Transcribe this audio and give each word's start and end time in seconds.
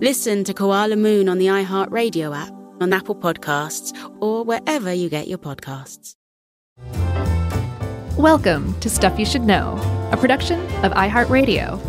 Listen 0.00 0.44
to 0.44 0.52
Koala 0.52 0.94
Moon 0.94 1.26
on 1.26 1.38
the 1.38 1.46
iHeartRadio 1.46 2.36
app 2.36 2.52
on 2.82 2.92
Apple 2.92 3.16
Podcasts, 3.16 3.96
or 4.20 4.44
wherever 4.44 4.92
you 4.92 5.08
get 5.08 5.26
your 5.26 5.38
podcasts. 5.38 6.16
Welcome 8.18 8.78
to 8.80 8.90
Stuff 8.90 9.18
You 9.18 9.24
Should 9.24 9.44
Know, 9.44 9.78
a 10.12 10.18
production 10.18 10.60
of 10.84 10.92
iHeartRadio. 10.92 11.80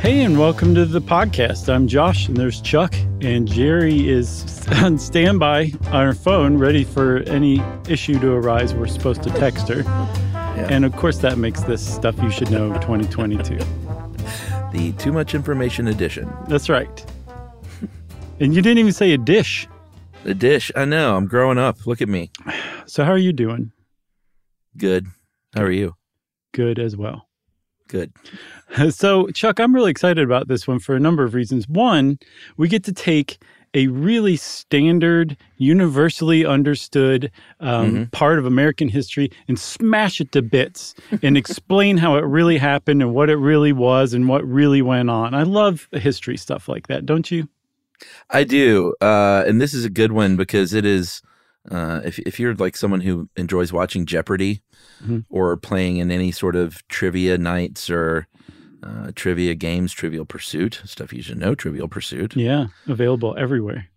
Hey, 0.00 0.22
and 0.22 0.38
welcome 0.38 0.74
to 0.76 0.86
the 0.86 1.02
podcast. 1.02 1.68
I'm 1.68 1.86
Josh, 1.86 2.26
and 2.26 2.38
there's 2.38 2.62
Chuck, 2.62 2.94
and 3.20 3.46
Jerry 3.46 4.08
is 4.08 4.66
on 4.82 4.98
standby 4.98 5.72
on 5.88 6.06
her 6.06 6.14
phone, 6.14 6.56
ready 6.56 6.84
for 6.84 7.18
any 7.24 7.62
issue 7.86 8.18
to 8.18 8.32
arise. 8.32 8.72
We're 8.72 8.86
supposed 8.86 9.22
to 9.24 9.30
text 9.32 9.68
her. 9.68 9.82
Yeah. 10.58 10.66
And 10.70 10.84
of 10.84 10.96
course, 10.96 11.18
that 11.18 11.38
makes 11.38 11.62
this 11.62 11.94
Stuff 11.94 12.20
You 12.20 12.30
Should 12.32 12.50
Know 12.50 12.72
2022 12.80 13.58
the 14.72 14.92
Too 14.98 15.12
Much 15.12 15.32
Information 15.32 15.86
edition. 15.86 16.28
That's 16.48 16.68
right. 16.68 17.06
and 18.40 18.52
you 18.52 18.60
didn't 18.60 18.78
even 18.78 18.92
say 18.92 19.12
a 19.12 19.18
dish. 19.18 19.68
A 20.24 20.34
dish. 20.34 20.72
I 20.74 20.84
know. 20.84 21.16
I'm 21.16 21.26
growing 21.26 21.58
up. 21.58 21.86
Look 21.86 22.02
at 22.02 22.08
me. 22.08 22.30
So, 22.86 23.04
how 23.04 23.10
are 23.12 23.18
you 23.18 23.34
doing? 23.34 23.70
Good. 24.78 25.06
How 25.54 25.62
are 25.62 25.70
you? 25.70 25.94
Good 26.54 26.78
as 26.78 26.96
well. 26.96 27.28
Good. 27.86 28.12
So, 28.90 29.28
Chuck, 29.28 29.60
I'm 29.60 29.74
really 29.74 29.90
excited 29.90 30.24
about 30.24 30.48
this 30.48 30.66
one 30.66 30.78
for 30.78 30.96
a 30.96 31.00
number 31.00 31.22
of 31.22 31.34
reasons. 31.34 31.68
One, 31.68 32.18
we 32.56 32.66
get 32.68 32.84
to 32.84 32.92
take 32.94 33.42
a 33.78 33.86
really 33.86 34.34
standard, 34.36 35.36
universally 35.56 36.44
understood 36.44 37.30
um, 37.60 37.92
mm-hmm. 37.92 38.04
part 38.06 38.40
of 38.40 38.44
American 38.44 38.88
history 38.88 39.30
and 39.46 39.56
smash 39.56 40.20
it 40.20 40.32
to 40.32 40.42
bits 40.42 40.96
and 41.22 41.36
explain 41.42 41.96
how 41.96 42.16
it 42.16 42.24
really 42.24 42.58
happened 42.58 43.00
and 43.00 43.14
what 43.14 43.30
it 43.30 43.36
really 43.36 43.72
was 43.72 44.14
and 44.14 44.28
what 44.28 44.44
really 44.44 44.82
went 44.82 45.08
on. 45.08 45.32
I 45.32 45.44
love 45.44 45.86
history 45.92 46.36
stuff 46.36 46.68
like 46.68 46.88
that, 46.88 47.06
don't 47.06 47.30
you? 47.30 47.48
I 48.30 48.42
do. 48.42 48.94
Uh, 49.00 49.44
and 49.46 49.60
this 49.60 49.74
is 49.74 49.84
a 49.84 49.90
good 49.90 50.10
one 50.10 50.36
because 50.36 50.74
it 50.74 50.84
is. 50.84 51.22
Uh, 51.70 52.00
if 52.02 52.18
if 52.20 52.40
you're 52.40 52.54
like 52.54 52.76
someone 52.76 53.02
who 53.02 53.28
enjoys 53.36 53.72
watching 53.72 54.06
Jeopardy 54.06 54.62
mm-hmm. 55.02 55.18
or 55.28 55.56
playing 55.56 55.98
in 55.98 56.10
any 56.10 56.32
sort 56.32 56.56
of 56.56 56.86
trivia 56.88 57.36
nights 57.36 57.90
or 57.90 58.26
uh, 58.82 59.12
trivia 59.14 59.54
games, 59.54 59.92
Trivial 59.92 60.24
Pursuit, 60.24 60.82
stuff 60.84 61.12
you 61.12 61.22
should 61.22 61.38
know, 61.38 61.54
Trivial 61.54 61.88
Pursuit. 61.88 62.36
Yeah, 62.36 62.66
available 62.86 63.34
everywhere. 63.38 63.88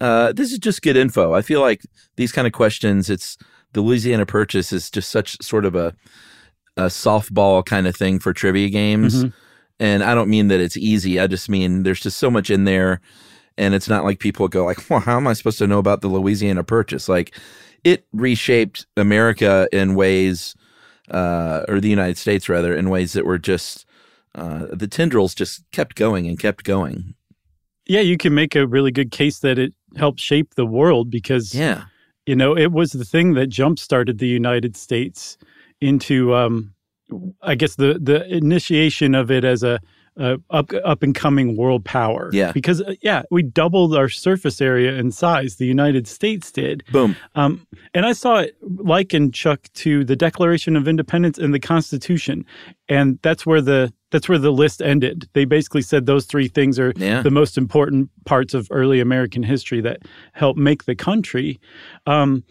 Uh, 0.00 0.32
this 0.32 0.52
is 0.52 0.58
just 0.58 0.82
good 0.82 0.96
info. 0.96 1.32
I 1.32 1.42
feel 1.42 1.60
like 1.60 1.82
these 2.16 2.32
kind 2.32 2.46
of 2.46 2.52
questions, 2.52 3.08
it's 3.08 3.38
the 3.72 3.80
Louisiana 3.80 4.26
Purchase 4.26 4.72
is 4.72 4.90
just 4.90 5.10
such 5.10 5.40
sort 5.40 5.64
of 5.64 5.74
a, 5.74 5.94
a 6.76 6.86
softball 6.86 7.64
kind 7.64 7.86
of 7.86 7.94
thing 7.94 8.18
for 8.18 8.32
trivia 8.32 8.68
games. 8.68 9.22
Mm-hmm. 9.24 9.28
And 9.78 10.02
I 10.02 10.14
don't 10.14 10.28
mean 10.28 10.48
that 10.48 10.60
it's 10.60 10.76
easy. 10.76 11.20
I 11.20 11.26
just 11.26 11.48
mean 11.48 11.82
there's 11.82 12.00
just 12.00 12.18
so 12.18 12.30
much 12.30 12.50
in 12.50 12.64
there. 12.64 13.00
And 13.58 13.74
it's 13.74 13.88
not 13.88 14.04
like 14.04 14.18
people 14.18 14.48
go 14.48 14.64
like, 14.64 14.90
well, 14.90 15.00
how 15.00 15.16
am 15.16 15.26
I 15.26 15.34
supposed 15.34 15.58
to 15.58 15.66
know 15.66 15.78
about 15.78 16.00
the 16.00 16.08
Louisiana 16.08 16.64
Purchase? 16.64 17.08
Like 17.08 17.36
it 17.84 18.06
reshaped 18.12 18.86
America 18.96 19.68
in 19.72 19.94
ways, 19.94 20.54
uh, 21.10 21.64
or 21.68 21.80
the 21.80 21.90
United 21.90 22.16
States 22.16 22.48
rather, 22.48 22.74
in 22.74 22.90
ways 22.90 23.12
that 23.12 23.26
were 23.26 23.38
just 23.38 23.86
uh, 24.34 24.66
the 24.72 24.88
tendrils 24.88 25.34
just 25.34 25.64
kept 25.72 25.96
going 25.96 26.26
and 26.26 26.38
kept 26.38 26.64
going. 26.64 27.14
Yeah, 27.86 28.00
you 28.00 28.16
can 28.16 28.34
make 28.34 28.54
a 28.54 28.66
really 28.66 28.90
good 28.90 29.10
case 29.10 29.40
that 29.40 29.58
it 29.58 29.74
helped 29.96 30.20
shape 30.20 30.54
the 30.54 30.66
world 30.66 31.10
because, 31.10 31.54
yeah, 31.54 31.84
you 32.26 32.36
know, 32.36 32.56
it 32.56 32.72
was 32.72 32.92
the 32.92 33.04
thing 33.04 33.34
that 33.34 33.48
jump 33.48 33.78
started 33.78 34.18
the 34.18 34.28
United 34.28 34.76
States 34.76 35.36
into, 35.80 36.34
um, 36.34 36.72
I 37.42 37.54
guess, 37.54 37.74
the 37.76 37.98
the 38.00 38.24
initiation 38.34 39.14
of 39.14 39.30
it 39.30 39.44
as 39.44 39.62
a 39.62 39.80
uh, 40.18 40.36
up 40.50 40.70
up 40.84 41.02
and 41.02 41.14
coming 41.14 41.56
world 41.56 41.84
power. 41.84 42.30
Yeah, 42.32 42.52
because 42.52 42.80
uh, 42.82 42.94
yeah, 43.02 43.22
we 43.30 43.42
doubled 43.42 43.96
our 43.96 44.08
surface 44.08 44.60
area 44.60 44.94
and 44.96 45.12
size. 45.12 45.56
The 45.56 45.66
United 45.66 46.06
States 46.06 46.52
did. 46.52 46.84
Boom. 46.92 47.16
Um, 47.34 47.66
and 47.94 48.06
I 48.06 48.12
saw 48.12 48.36
it 48.36 48.56
likened 48.62 49.34
Chuck 49.34 49.68
to 49.74 50.04
the 50.04 50.16
Declaration 50.16 50.76
of 50.76 50.86
Independence 50.86 51.38
and 51.38 51.52
the 51.52 51.60
Constitution, 51.60 52.46
and 52.88 53.18
that's 53.22 53.44
where 53.44 53.60
the 53.60 53.92
that's 54.12 54.28
where 54.28 54.38
the 54.38 54.52
list 54.52 54.80
ended. 54.80 55.28
They 55.32 55.44
basically 55.44 55.82
said 55.82 56.06
those 56.06 56.26
three 56.26 56.46
things 56.46 56.78
are 56.78 56.92
yeah. 56.96 57.22
the 57.22 57.30
most 57.30 57.58
important 57.58 58.10
parts 58.24 58.54
of 58.54 58.68
early 58.70 59.00
American 59.00 59.42
history 59.42 59.80
that 59.80 60.02
helped 60.32 60.58
make 60.58 60.84
the 60.84 60.94
country. 60.94 61.58
Um, 62.06 62.44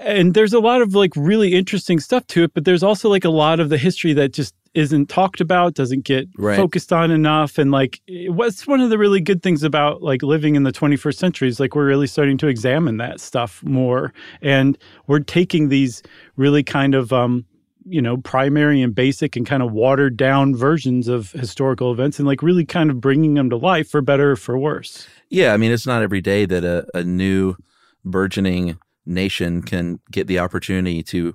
and 0.00 0.34
there's 0.34 0.52
a 0.52 0.60
lot 0.60 0.82
of 0.82 0.94
like 0.94 1.12
really 1.16 1.54
interesting 1.54 2.00
stuff 2.00 2.26
to 2.28 2.44
it, 2.44 2.54
but 2.54 2.64
there's 2.64 2.82
also 2.82 3.08
like 3.08 3.24
a 3.24 3.30
lot 3.30 3.60
of 3.60 3.68
the 3.68 3.78
history 3.78 4.12
that 4.14 4.32
just 4.32 4.54
isn't 4.74 5.08
talked 5.08 5.40
about, 5.40 5.74
doesn't 5.74 6.04
get 6.04 6.28
right. 6.38 6.56
focused 6.56 6.92
on 6.92 7.10
enough. 7.10 7.58
And 7.58 7.72
like, 7.72 8.00
what's 8.28 8.66
one 8.66 8.80
of 8.80 8.90
the 8.90 8.98
really 8.98 9.20
good 9.20 9.42
things 9.42 9.64
about 9.64 10.02
like 10.02 10.22
living 10.22 10.54
in 10.54 10.62
the 10.62 10.72
21st 10.72 11.16
century 11.16 11.48
is 11.48 11.58
like 11.58 11.74
we're 11.74 11.86
really 11.86 12.06
starting 12.06 12.38
to 12.38 12.46
examine 12.46 12.98
that 12.98 13.20
stuff 13.20 13.64
more. 13.64 14.12
And 14.42 14.78
we're 15.06 15.20
taking 15.20 15.70
these 15.70 16.02
really 16.36 16.62
kind 16.62 16.94
of, 16.94 17.12
um, 17.12 17.44
you 17.86 18.02
know, 18.02 18.16
primary 18.18 18.82
and 18.82 18.94
basic 18.94 19.36
and 19.36 19.46
kind 19.46 19.62
of 19.62 19.72
watered 19.72 20.16
down 20.16 20.54
versions 20.54 21.08
of 21.08 21.32
historical 21.32 21.92
events 21.92 22.18
and 22.18 22.26
like 22.26 22.42
really 22.42 22.64
kind 22.64 22.90
of 22.90 23.00
bringing 23.00 23.34
them 23.34 23.50
to 23.50 23.56
life 23.56 23.88
for 23.88 24.00
better 24.02 24.32
or 24.32 24.36
for 24.36 24.58
worse. 24.58 25.06
Yeah. 25.28 25.52
I 25.52 25.56
mean, 25.56 25.72
it's 25.72 25.86
not 25.86 26.02
every 26.02 26.20
day 26.20 26.44
that 26.46 26.64
a, 26.64 26.86
a 26.94 27.02
new 27.02 27.56
burgeoning 28.04 28.78
nation 29.06 29.62
can 29.62 30.00
get 30.10 30.26
the 30.26 30.38
opportunity 30.38 31.02
to 31.04 31.34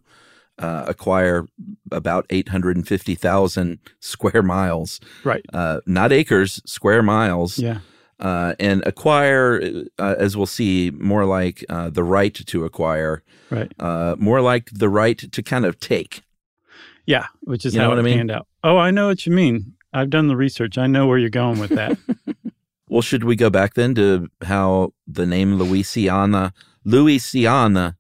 uh, 0.60 0.86
acquire 0.88 1.46
about 1.92 2.26
850,000 2.30 3.80
square 4.00 4.44
miles. 4.44 5.00
Right. 5.24 5.46
Uh, 5.54 5.82
not 5.86 6.12
acres, 6.12 6.62
square 6.66 7.04
miles. 7.04 7.58
Yeah. 7.58 7.80
Uh, 8.18 8.56
and 8.62 8.82
acquire, 8.86 9.62
uh, 10.00 10.16
as 10.18 10.38
we'll 10.38 10.46
see, 10.46 10.90
more 10.92 11.26
like 11.26 11.66
uh, 11.68 11.90
the 11.90 12.04
right 12.04 12.34
to 12.34 12.64
acquire. 12.64 13.22
Right. 13.50 13.70
Uh, 13.78 14.16
more 14.18 14.40
like 14.40 14.70
the 14.72 14.88
right 14.88 15.18
to 15.18 15.44
kind 15.44 15.66
of 15.66 15.82
take. 15.82 16.22
Yeah, 17.06 17.28
which 17.42 17.66
is 17.66 17.74
you 17.74 17.82
how 17.82 17.88
know 17.88 17.90
what 17.92 18.00
it 18.00 18.02
I 18.02 18.06
mean? 18.06 18.18
panned 18.18 18.32
out. 18.32 18.48
Oh, 18.64 18.78
I 18.78 18.92
know 18.92 19.08
what 19.08 19.26
you 19.26 19.32
mean. 19.32 19.74
I've 19.94 20.10
done 20.10 20.28
the 20.28 20.36
research. 20.36 20.78
I 20.78 20.88
know 20.88 21.08
where 21.08 21.18
you're 21.18 21.30
going 21.30 21.60
with 21.60 21.72
that. 21.72 21.98
well, 22.90 23.02
should 23.02 23.24
we 23.24 23.36
go 23.36 23.50
back 23.50 23.76
then 23.76 23.96
to 23.96 24.30
how 24.44 24.94
the 25.08 25.26
name 25.26 25.56
Louisiana, 25.56 26.54
Louisiana 26.84 27.96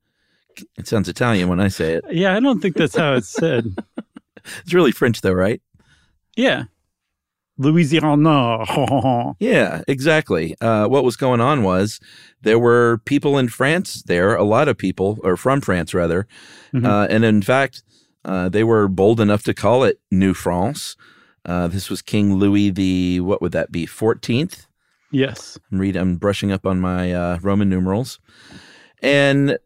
it 0.77 0.88
sounds 0.88 1.09
Italian 1.09 1.50
when 1.50 1.59
I 1.59 1.68
say 1.68 1.94
it. 1.94 2.06
Yeah, 2.12 2.35
I 2.35 2.39
don't 2.39 2.59
think 2.59 2.75
that's 2.75 2.95
how 2.95 3.13
it's 3.13 3.29
said. 3.29 3.75
it's 4.59 4.74
really 4.74 4.91
French, 4.91 5.21
though, 5.21 5.33
right? 5.33 5.62
Yeah. 6.35 6.65
Louisiana. 7.57 8.65
yeah, 9.39 9.81
exactly. 9.88 10.56
Uh, 10.59 10.88
what 10.88 11.03
was 11.03 11.15
going 11.15 11.41
on 11.41 11.63
was 11.63 12.00
there 12.41 12.59
were 12.59 13.01
people 13.06 13.38
in 13.38 13.47
France 13.47 14.03
there, 14.03 14.35
a 14.35 14.44
lot 14.44 14.68
of 14.68 14.77
people, 14.77 15.19
or 15.24 15.38
from 15.38 15.62
France 15.62 15.94
rather. 15.94 16.27
Mm-hmm. 16.74 16.85
Uh, 16.85 17.06
and 17.06 17.24
in 17.24 17.41
fact, 17.41 17.83
uh, 18.25 18.50
they 18.50 18.63
were 18.63 18.88
bold 18.88 19.19
enough 19.19 19.44
to 19.44 19.54
call 19.54 19.83
it 19.83 20.00
New 20.12 20.33
France. 20.33 20.98
Uh, 21.45 21.68
this 21.68 21.89
was 21.89 22.01
King 22.01 22.36
Louis 22.36 22.72
the, 22.72 23.19
what 23.22 23.42
would 23.42 23.51
that 23.51 23.72
be, 23.72 23.86
14th? 23.86 24.66
Yes. 25.12 25.60
I'm, 25.72 25.80
read, 25.80 25.95
I'm 25.95 26.18
brushing 26.18 26.51
up 26.51 26.66
on 26.66 26.81
my 26.81 27.13
uh, 27.13 27.39
Roman 27.42 27.69
numerals. 27.69 28.19
And 29.01 29.57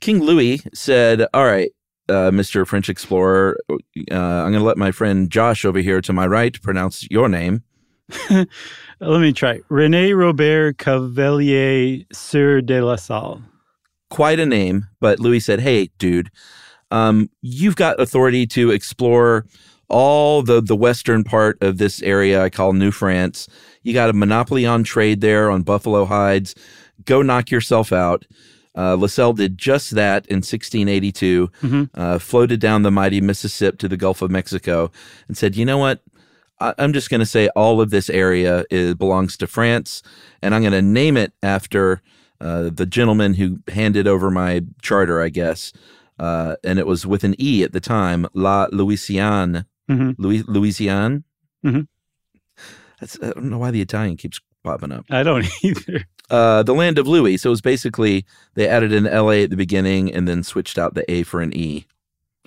King 0.00 0.20
Louis 0.20 0.62
said, 0.74 1.26
All 1.32 1.46
right, 1.46 1.70
uh, 2.08 2.30
Mr. 2.30 2.66
French 2.66 2.88
explorer. 2.90 3.58
Uh, 3.70 3.74
I'm 4.10 4.52
going 4.52 4.54
to 4.54 4.60
let 4.60 4.76
my 4.76 4.90
friend 4.90 5.30
Josh 5.30 5.64
over 5.64 5.78
here 5.78 6.00
to 6.02 6.12
my 6.12 6.26
right 6.26 6.60
pronounce 6.60 7.08
your 7.10 7.28
name. 7.28 7.62
Let 9.00 9.20
me 9.20 9.32
try. 9.32 9.60
Rene 9.70 10.12
Robert 10.12 10.76
Cavelier 10.76 12.04
Sieur 12.12 12.60
de 12.60 12.84
la 12.84 12.96
Salle. 12.96 13.42
Quite 14.10 14.38
a 14.38 14.46
name, 14.46 14.86
but 15.00 15.18
Louis 15.18 15.40
said, 15.40 15.60
"Hey, 15.60 15.90
dude, 15.98 16.30
um, 16.90 17.30
you've 17.40 17.76
got 17.76 18.00
authority 18.00 18.46
to 18.48 18.70
explore 18.70 19.46
all 19.88 20.42
the 20.42 20.60
the 20.60 20.76
western 20.76 21.24
part 21.24 21.62
of 21.62 21.78
this 21.78 22.02
area 22.02 22.42
I 22.42 22.50
call 22.50 22.72
New 22.72 22.90
France. 22.90 23.48
You 23.82 23.92
got 23.92 24.10
a 24.10 24.14
monopoly 24.14 24.64
on 24.66 24.82
trade 24.84 25.20
there 25.20 25.50
on 25.50 25.62
buffalo 25.62 26.04
hides. 26.04 26.54
Go 27.04 27.22
knock 27.22 27.50
yourself 27.50 27.92
out." 27.92 28.24
Uh, 28.76 28.96
La 28.96 29.06
Salle 29.06 29.34
did 29.34 29.56
just 29.56 29.92
that 29.92 30.26
in 30.26 30.38
1682, 30.38 31.48
mm-hmm. 31.62 31.84
uh, 31.94 32.18
floated 32.18 32.58
down 32.58 32.82
the 32.82 32.90
mighty 32.90 33.20
Mississippi 33.20 33.76
to 33.76 33.88
the 33.88 33.96
Gulf 33.96 34.20
of 34.20 34.30
Mexico, 34.30 34.90
and 35.28 35.36
said, 35.36 35.54
"You 35.54 35.64
know 35.64 35.78
what? 35.78 36.02
I, 36.60 36.74
am 36.78 36.92
just 36.92 37.10
going 37.10 37.20
to 37.20 37.26
say 37.26 37.48
all 37.48 37.80
of 37.80 37.90
this 37.90 38.08
area 38.10 38.64
is, 38.70 38.94
belongs 38.94 39.36
to 39.38 39.46
France, 39.46 40.02
and 40.42 40.54
I'm 40.54 40.62
going 40.62 40.72
to 40.72 40.82
name 40.82 41.16
it 41.16 41.32
after 41.42 42.00
uh, 42.40 42.70
the 42.72 42.86
gentleman 42.86 43.34
who 43.34 43.60
handed 43.68 44.06
over 44.06 44.30
my 44.30 44.62
charter, 44.82 45.20
I 45.20 45.28
guess. 45.28 45.72
Uh, 46.18 46.56
and 46.62 46.78
it 46.78 46.86
was 46.86 47.06
with 47.06 47.24
an 47.24 47.34
E 47.38 47.62
at 47.62 47.72
the 47.72 47.80
time, 47.80 48.26
La 48.34 48.68
Louisiane. 48.68 49.66
Mm-hmm. 49.90 50.22
Louis, 50.22 50.42
Louisiane. 50.44 51.24
Mm-hmm. 51.64 51.82
That's, 53.00 53.18
I 53.20 53.30
don't 53.32 53.50
know 53.50 53.58
why 53.58 53.70
the 53.70 53.82
Italian 53.82 54.16
keeps 54.16 54.40
popping 54.62 54.92
up. 54.92 55.04
I 55.10 55.22
don't 55.22 55.46
either. 55.62 56.06
Uh, 56.30 56.62
the 56.62 56.74
land 56.74 56.98
of 56.98 57.06
Louis. 57.06 57.36
So 57.36 57.50
it 57.50 57.50
was 57.50 57.60
basically 57.60 58.24
they 58.54 58.66
added 58.66 58.92
an 58.92 59.04
LA 59.04 59.42
at 59.42 59.50
the 59.50 59.56
beginning 59.56 60.12
and 60.12 60.26
then 60.26 60.42
switched 60.42 60.78
out 60.78 60.94
the 60.94 61.10
A 61.10 61.22
for 61.22 61.40
an 61.42 61.54
E, 61.54 61.86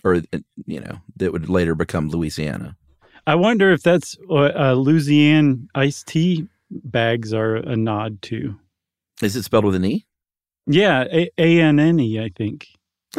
or 0.04 0.22
you 0.66 0.80
know 0.80 1.00
that 1.18 1.32
would 1.32 1.48
later 1.48 1.76
become 1.76 2.10
Louisiana. 2.10 2.76
I 3.28 3.36
wonder 3.36 3.72
if 3.72 3.84
that's 3.84 4.18
uh, 4.30 4.74
Louisiana 4.74 5.58
iced 5.76 6.08
tea 6.08 6.48
bags 6.72 7.34
are 7.34 7.58
a 7.58 7.76
nod 7.76 8.22
to. 8.24 8.58
Is 9.22 9.36
it 9.36 9.44
spelled 9.44 9.66
with 9.66 9.76
an 9.76 9.86
E? 9.86 10.06
Yeah, 10.66 11.06
A 11.38 11.60
N 11.62 11.80
N 11.80 12.00
E, 12.00 12.20
I 12.20 12.30
think. 12.36 12.68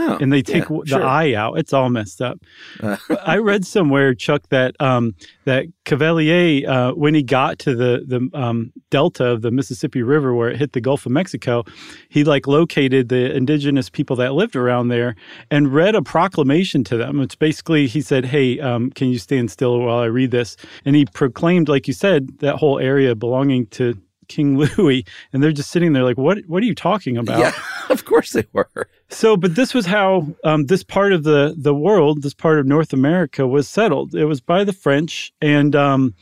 Oh, 0.00 0.16
and 0.20 0.32
they 0.32 0.42
take 0.42 0.68
yeah, 0.70 0.78
the 0.84 0.86
sure. 0.86 1.04
I 1.04 1.34
out. 1.34 1.58
It's 1.58 1.72
all 1.72 1.90
messed 1.90 2.22
up. 2.22 2.38
Uh. 2.80 2.96
I 3.24 3.38
read 3.38 3.66
somewhere, 3.66 4.14
Chuck, 4.14 4.42
that 4.50 4.76
um, 4.80 5.14
that 5.44 5.66
Cavelier, 5.84 6.68
uh, 6.68 6.92
when 6.92 7.14
he 7.14 7.22
got 7.24 7.58
to 7.60 7.74
the 7.74 8.04
the 8.06 8.30
um, 8.38 8.72
delta 8.90 9.24
of 9.26 9.42
the 9.42 9.50
Mississippi 9.50 10.02
River 10.02 10.34
where 10.34 10.50
it 10.50 10.56
hit 10.56 10.72
the 10.72 10.80
Gulf 10.80 11.04
of 11.04 11.10
Mexico, 11.10 11.64
he 12.08 12.22
like 12.22 12.46
located 12.46 13.08
the 13.08 13.34
indigenous 13.34 13.90
people 13.90 14.14
that 14.16 14.34
lived 14.34 14.54
around 14.54 14.88
there 14.88 15.16
and 15.50 15.74
read 15.74 15.96
a 15.96 16.02
proclamation 16.02 16.84
to 16.84 16.96
them. 16.96 17.20
It's 17.20 17.34
basically 17.34 17.88
he 17.88 18.00
said, 18.00 18.24
"Hey, 18.24 18.60
um, 18.60 18.90
can 18.90 19.08
you 19.08 19.18
stand 19.18 19.50
still 19.50 19.80
while 19.80 19.98
I 19.98 20.06
read 20.06 20.30
this?" 20.30 20.56
And 20.84 20.94
he 20.94 21.06
proclaimed, 21.06 21.68
like 21.68 21.88
you 21.88 21.94
said, 21.94 22.38
that 22.38 22.56
whole 22.56 22.78
area 22.78 23.16
belonging 23.16 23.66
to 23.68 23.98
King 24.28 24.58
Louis, 24.58 25.04
and 25.32 25.42
they're 25.42 25.52
just 25.52 25.70
sitting 25.70 25.92
there 25.92 26.04
like, 26.04 26.18
"What? 26.18 26.38
What 26.46 26.62
are 26.62 26.66
you 26.66 26.74
talking 26.74 27.16
about?" 27.16 27.38
Yeah, 27.38 27.52
of 27.90 28.04
course 28.04 28.32
they 28.32 28.46
were. 28.52 28.88
So, 29.08 29.36
but 29.36 29.54
this 29.54 29.74
was 29.74 29.86
how 29.86 30.28
um, 30.44 30.66
this 30.66 30.82
part 30.82 31.12
of 31.12 31.24
the 31.24 31.54
the 31.56 31.74
world, 31.74 32.22
this 32.22 32.34
part 32.34 32.58
of 32.58 32.66
North 32.66 32.92
America, 32.92 33.46
was 33.46 33.68
settled. 33.68 34.14
It 34.14 34.26
was 34.26 34.40
by 34.40 34.64
the 34.64 34.72
French, 34.72 35.32
and 35.40 35.74
um, 35.74 36.14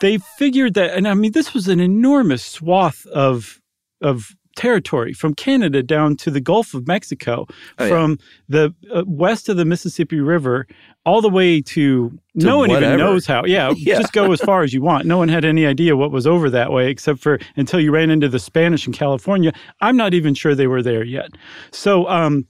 they 0.00 0.18
figured 0.18 0.74
that. 0.74 0.94
And 0.94 1.08
I 1.08 1.14
mean, 1.14 1.32
this 1.32 1.54
was 1.54 1.68
an 1.68 1.80
enormous 1.80 2.44
swath 2.44 3.06
of 3.06 3.60
of 4.00 4.34
territory 4.56 5.12
from 5.12 5.34
Canada 5.34 5.82
down 5.82 6.16
to 6.16 6.30
the 6.30 6.40
Gulf 6.40 6.74
of 6.74 6.86
Mexico, 6.86 7.46
oh, 7.78 7.88
from 7.88 8.10
yeah. 8.10 8.16
the 8.48 8.74
uh, 8.94 9.04
west 9.06 9.48
of 9.48 9.56
the 9.56 9.64
Mississippi 9.64 10.20
River 10.20 10.66
all 11.04 11.20
the 11.20 11.28
way 11.28 11.60
to, 11.60 12.10
to 12.10 12.20
no 12.34 12.58
one 12.58 12.68
whatever. 12.68 12.94
even 12.94 12.98
knows 12.98 13.26
how. 13.26 13.44
Yeah, 13.44 13.72
yeah, 13.76 13.98
just 13.98 14.12
go 14.12 14.32
as 14.32 14.40
far 14.40 14.62
as 14.62 14.72
you 14.72 14.82
want. 14.82 15.06
No 15.06 15.18
one 15.18 15.28
had 15.28 15.44
any 15.44 15.66
idea 15.66 15.96
what 15.96 16.10
was 16.10 16.26
over 16.26 16.48
that 16.50 16.72
way 16.72 16.90
except 16.90 17.20
for 17.20 17.38
until 17.56 17.80
you 17.80 17.90
ran 17.92 18.10
into 18.10 18.28
the 18.28 18.38
Spanish 18.38 18.86
in 18.86 18.92
California. 18.92 19.52
I'm 19.80 19.96
not 19.96 20.14
even 20.14 20.34
sure 20.34 20.54
they 20.54 20.66
were 20.66 20.82
there 20.82 21.04
yet. 21.04 21.30
So 21.70 22.08
um, 22.08 22.46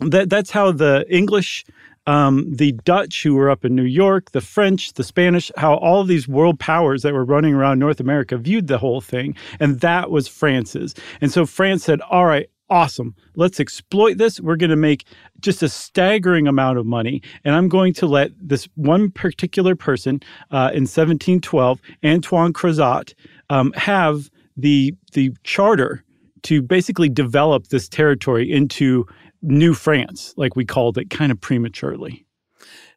that 0.00 0.30
that's 0.30 0.50
how 0.50 0.72
the 0.72 1.06
English 1.08 1.64
um, 2.06 2.52
the 2.52 2.72
Dutch 2.84 3.22
who 3.22 3.34
were 3.34 3.50
up 3.50 3.64
in 3.64 3.74
New 3.74 3.84
York, 3.84 4.32
the 4.32 4.40
French, 4.40 4.94
the 4.94 5.04
Spanish, 5.04 5.50
how 5.56 5.74
all 5.74 6.04
these 6.04 6.26
world 6.26 6.58
powers 6.58 7.02
that 7.02 7.12
were 7.12 7.24
running 7.24 7.54
around 7.54 7.78
North 7.78 8.00
America 8.00 8.36
viewed 8.36 8.66
the 8.66 8.78
whole 8.78 9.00
thing. 9.00 9.34
And 9.60 9.80
that 9.80 10.10
was 10.10 10.28
France's. 10.28 10.94
And 11.20 11.30
so 11.30 11.46
France 11.46 11.84
said, 11.84 12.00
all 12.02 12.26
right, 12.26 12.48
awesome. 12.70 13.14
Let's 13.36 13.60
exploit 13.60 14.18
this. 14.18 14.40
We're 14.40 14.56
going 14.56 14.70
to 14.70 14.76
make 14.76 15.04
just 15.40 15.62
a 15.62 15.68
staggering 15.68 16.48
amount 16.48 16.78
of 16.78 16.86
money. 16.86 17.22
And 17.44 17.54
I'm 17.54 17.68
going 17.68 17.92
to 17.94 18.06
let 18.06 18.30
this 18.40 18.66
one 18.74 19.10
particular 19.10 19.76
person 19.76 20.20
uh, 20.50 20.70
in 20.72 20.84
1712, 20.84 21.80
Antoine 22.04 22.52
Crozat, 22.52 23.14
um, 23.50 23.72
have 23.74 24.30
the, 24.56 24.94
the 25.12 25.32
charter 25.44 26.02
to 26.44 26.62
basically 26.62 27.08
develop 27.08 27.68
this 27.68 27.88
territory 27.88 28.50
into 28.50 29.06
New 29.42 29.74
France, 29.74 30.34
like 30.36 30.56
we 30.56 30.64
called 30.64 30.98
it 30.98 31.10
kind 31.10 31.32
of 31.32 31.40
prematurely. 31.40 32.24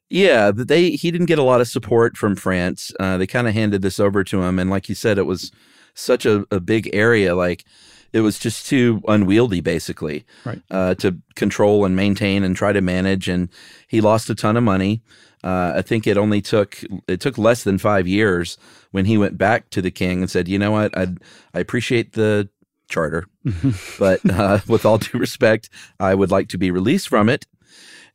Yeah, 0.09 0.51
they 0.53 0.91
he 0.91 1.09
didn't 1.09 1.25
get 1.25 1.39
a 1.39 1.43
lot 1.43 1.61
of 1.61 1.67
support 1.67 2.15
from 2.15 2.35
France. 2.35 2.91
Uh, 2.99 3.17
they 3.17 3.25
kind 3.25 3.47
of 3.47 3.53
handed 3.53 3.81
this 3.81 3.99
over 3.99 4.23
to 4.23 4.43
him, 4.43 4.59
and 4.59 4.69
like 4.69 4.87
you 4.87 4.95
said, 4.95 5.17
it 5.17 5.23
was 5.23 5.51
such 5.95 6.25
a, 6.25 6.45
a 6.51 6.59
big 6.59 6.89
area. 6.93 7.35
Like 7.35 7.65
it 8.13 8.21
was 8.21 8.37
just 8.37 8.67
too 8.67 9.01
unwieldy, 9.07 9.61
basically, 9.61 10.25
right. 10.45 10.61
uh, 10.69 10.95
to 10.95 11.17
control 11.35 11.85
and 11.85 11.95
maintain 11.95 12.43
and 12.43 12.55
try 12.55 12.71
to 12.71 12.81
manage. 12.81 13.27
And 13.27 13.49
he 13.87 13.99
lost 13.99 14.29
a 14.29 14.35
ton 14.35 14.55
of 14.55 14.63
money. 14.63 15.01
Uh, 15.43 15.73
I 15.75 15.81
think 15.81 16.07
it 16.07 16.17
only 16.17 16.41
took 16.41 16.81
it 17.07 17.19
took 17.19 17.37
less 17.37 17.63
than 17.63 17.77
five 17.77 18.07
years 18.07 18.57
when 18.91 19.05
he 19.05 19.17
went 19.17 19.37
back 19.37 19.69
to 19.71 19.81
the 19.81 19.91
king 19.91 20.21
and 20.21 20.29
said, 20.29 20.47
"You 20.47 20.59
know 20.59 20.71
what? 20.71 20.95
I 20.97 21.07
I 21.53 21.59
appreciate 21.59 22.13
the 22.13 22.49
charter. 22.87 23.25
but 23.99 24.19
uh, 24.29 24.59
with 24.67 24.85
all 24.85 24.97
due 24.97 25.17
respect, 25.17 25.69
I 25.99 26.15
would 26.15 26.31
like 26.31 26.49
to 26.49 26.57
be 26.57 26.71
released 26.71 27.07
from 27.07 27.29
it. 27.29 27.45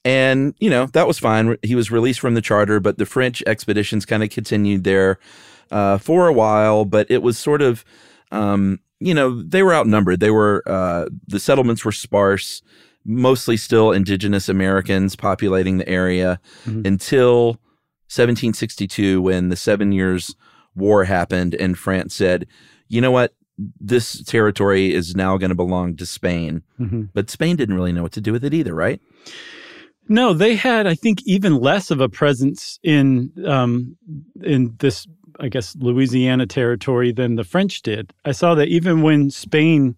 And, 0.05 0.55
you 0.59 0.71
know, 0.71 0.87
that 0.87 1.07
was 1.07 1.19
fine. 1.19 1.57
He 1.63 1.75
was 1.75 1.91
released 1.91 2.21
from 2.21 2.35
the 2.35 2.41
charter, 2.41 2.81
but 2.81 2.99
the 2.99 3.07
French 3.07 3.43
expeditions 3.47 4.07
kind 4.07 4.23
of 4.23 4.31
continued 4.31 4.85
there 4.85 5.19
uh, 5.71 5.99
for 5.99 6.27
a 6.27 6.33
while. 6.33 6.85
But 6.85 7.11
it 7.11 7.23
was 7.23 7.39
sort 7.39 7.61
of, 7.61 7.85
um, 8.31 8.81
you 8.99 9.13
know, 9.13 9.43
they 9.43 9.63
were 9.63 9.75
outnumbered. 9.75 10.21
They 10.21 10.31
were, 10.31 10.63
uh, 10.67 11.07
the 11.27 11.41
settlements 11.41 11.85
were 11.85 11.93
sparse, 11.93 12.63
mostly 13.05 13.57
still 13.57 13.93
indigenous 13.93 14.49
Americans 14.49 15.17
populating 15.17 15.79
the 15.79 15.89
area 15.89 16.41
mm-hmm. 16.65 16.87
until 16.87 17.59
1762 18.09 19.21
when 19.21 19.51
the 19.51 19.57
Seven 19.57 19.93
Years' 19.93 20.35
War 20.75 21.05
happened 21.05 21.55
and 21.55 21.79
France 21.79 22.15
said, 22.15 22.47
you 22.89 23.01
know 23.01 23.11
what? 23.11 23.35
This 23.81 24.23
territory 24.25 24.95
is 24.95 25.15
now 25.15 25.37
going 25.37 25.51
to 25.51 25.57
belong 25.57 25.97
to 25.97 26.07
Spain. 26.07 26.63
Mm-hmm. 26.79 27.05
But 27.15 27.31
Spain 27.31 27.57
didn't 27.57 27.75
really 27.75 27.93
know 27.93 28.03
what 28.03 28.13
to 28.13 28.21
do 28.21 28.33
with 28.33 28.45
it 28.45 28.55
either, 28.55 28.75
right? 28.75 29.01
No, 30.09 30.33
they 30.33 30.57
had, 30.57 30.87
I 30.87 30.95
think, 30.95 31.23
even 31.25 31.61
less 31.61 31.91
of 31.91 32.01
a 32.01 32.09
presence 32.09 32.81
in 32.83 33.33
um, 33.47 33.97
in 34.43 34.75
this, 34.79 35.07
I 35.39 35.49
guess, 35.49 35.77
Louisiana 35.77 36.47
territory 36.47 37.13
than 37.13 37.37
the 37.37 37.45
French 37.45 37.83
did. 37.83 38.13
I 38.25 38.33
saw 38.33 38.55
that 38.57 38.69
even 38.69 39.03
when 39.03 39.31
Spain 39.31 39.97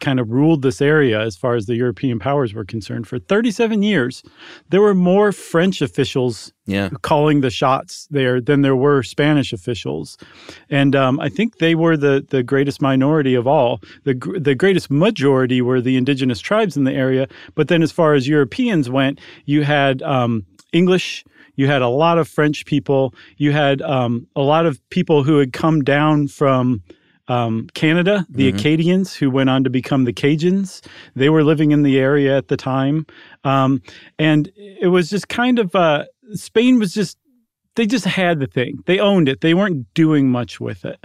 kind 0.00 0.20
of 0.20 0.30
ruled 0.30 0.62
this 0.62 0.80
area 0.80 1.20
as 1.20 1.36
far 1.36 1.54
as 1.54 1.66
the 1.66 1.74
European 1.74 2.18
powers 2.18 2.54
were 2.54 2.64
concerned. 2.64 3.06
For 3.06 3.18
37 3.18 3.82
years, 3.82 4.22
there 4.70 4.80
were 4.80 4.94
more 4.94 5.32
French 5.32 5.80
officials 5.80 6.52
yeah. 6.66 6.90
calling 7.02 7.40
the 7.40 7.50
shots 7.50 8.06
there 8.10 8.40
than 8.40 8.62
there 8.62 8.76
were 8.76 9.02
Spanish 9.02 9.52
officials. 9.52 10.16
And 10.70 10.94
um, 10.94 11.18
I 11.20 11.28
think 11.28 11.58
they 11.58 11.74
were 11.74 11.96
the, 11.96 12.24
the 12.28 12.42
greatest 12.42 12.80
minority 12.80 13.34
of 13.34 13.46
all. 13.46 13.80
The, 14.04 14.14
the 14.40 14.54
greatest 14.54 14.90
majority 14.90 15.60
were 15.60 15.80
the 15.80 15.96
indigenous 15.96 16.40
tribes 16.40 16.76
in 16.76 16.84
the 16.84 16.92
area. 16.92 17.26
But 17.54 17.68
then, 17.68 17.82
as 17.82 17.92
far 17.92 18.14
as 18.14 18.28
Europeans 18.28 18.88
went, 18.88 19.20
you 19.44 19.62
had 19.62 20.02
um, 20.02 20.46
English. 20.72 21.24
You 21.56 21.66
had 21.66 21.82
a 21.82 21.88
lot 21.88 22.18
of 22.18 22.28
French 22.28 22.64
people. 22.64 23.14
You 23.36 23.52
had 23.52 23.82
um, 23.82 24.26
a 24.34 24.40
lot 24.40 24.66
of 24.66 24.80
people 24.90 25.22
who 25.22 25.38
had 25.38 25.52
come 25.52 25.82
down 25.82 26.28
from 26.28 26.82
um, 27.32 27.66
Canada, 27.72 28.26
the 28.28 28.48
mm-hmm. 28.48 28.58
Acadians, 28.58 29.14
who 29.14 29.30
went 29.30 29.48
on 29.48 29.64
to 29.64 29.70
become 29.70 30.04
the 30.04 30.12
Cajuns. 30.12 30.84
They 31.16 31.30
were 31.30 31.44
living 31.44 31.70
in 31.72 31.82
the 31.82 31.98
area 31.98 32.36
at 32.36 32.48
the 32.48 32.56
time. 32.56 33.06
Um, 33.44 33.80
and 34.18 34.52
it 34.56 34.88
was 34.88 35.08
just 35.08 35.28
kind 35.28 35.58
of, 35.58 35.74
uh, 35.74 36.04
Spain 36.34 36.78
was 36.78 36.92
just, 36.92 37.16
they 37.74 37.86
just 37.86 38.04
had 38.04 38.38
the 38.38 38.46
thing. 38.46 38.82
They 38.84 38.98
owned 38.98 39.30
it. 39.30 39.40
They 39.40 39.54
weren't 39.54 39.86
doing 39.94 40.28
much 40.28 40.60
with 40.60 40.84
it. 40.84 40.98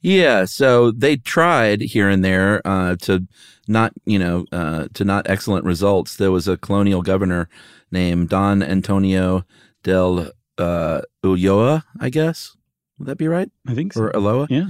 Yeah. 0.00 0.46
So 0.46 0.90
they 0.90 1.16
tried 1.16 1.82
here 1.82 2.08
and 2.08 2.24
there 2.24 2.62
uh, 2.64 2.96
to 3.02 3.26
not, 3.68 3.92
you 4.06 4.18
know, 4.18 4.46
uh, 4.50 4.88
to 4.94 5.04
not 5.04 5.28
excellent 5.28 5.66
results. 5.66 6.16
There 6.16 6.32
was 6.32 6.48
a 6.48 6.56
colonial 6.56 7.02
governor 7.02 7.50
named 7.90 8.30
Don 8.30 8.62
Antonio 8.62 9.44
del 9.82 10.30
uh, 10.56 11.02
Ulloa, 11.22 11.82
I 12.00 12.08
guess. 12.08 12.56
Would 12.98 13.08
that 13.08 13.18
be 13.18 13.28
right? 13.28 13.50
I 13.68 13.74
think 13.74 13.92
so. 13.92 14.04
Or 14.04 14.10
Aloha? 14.10 14.46
Yeah. 14.48 14.68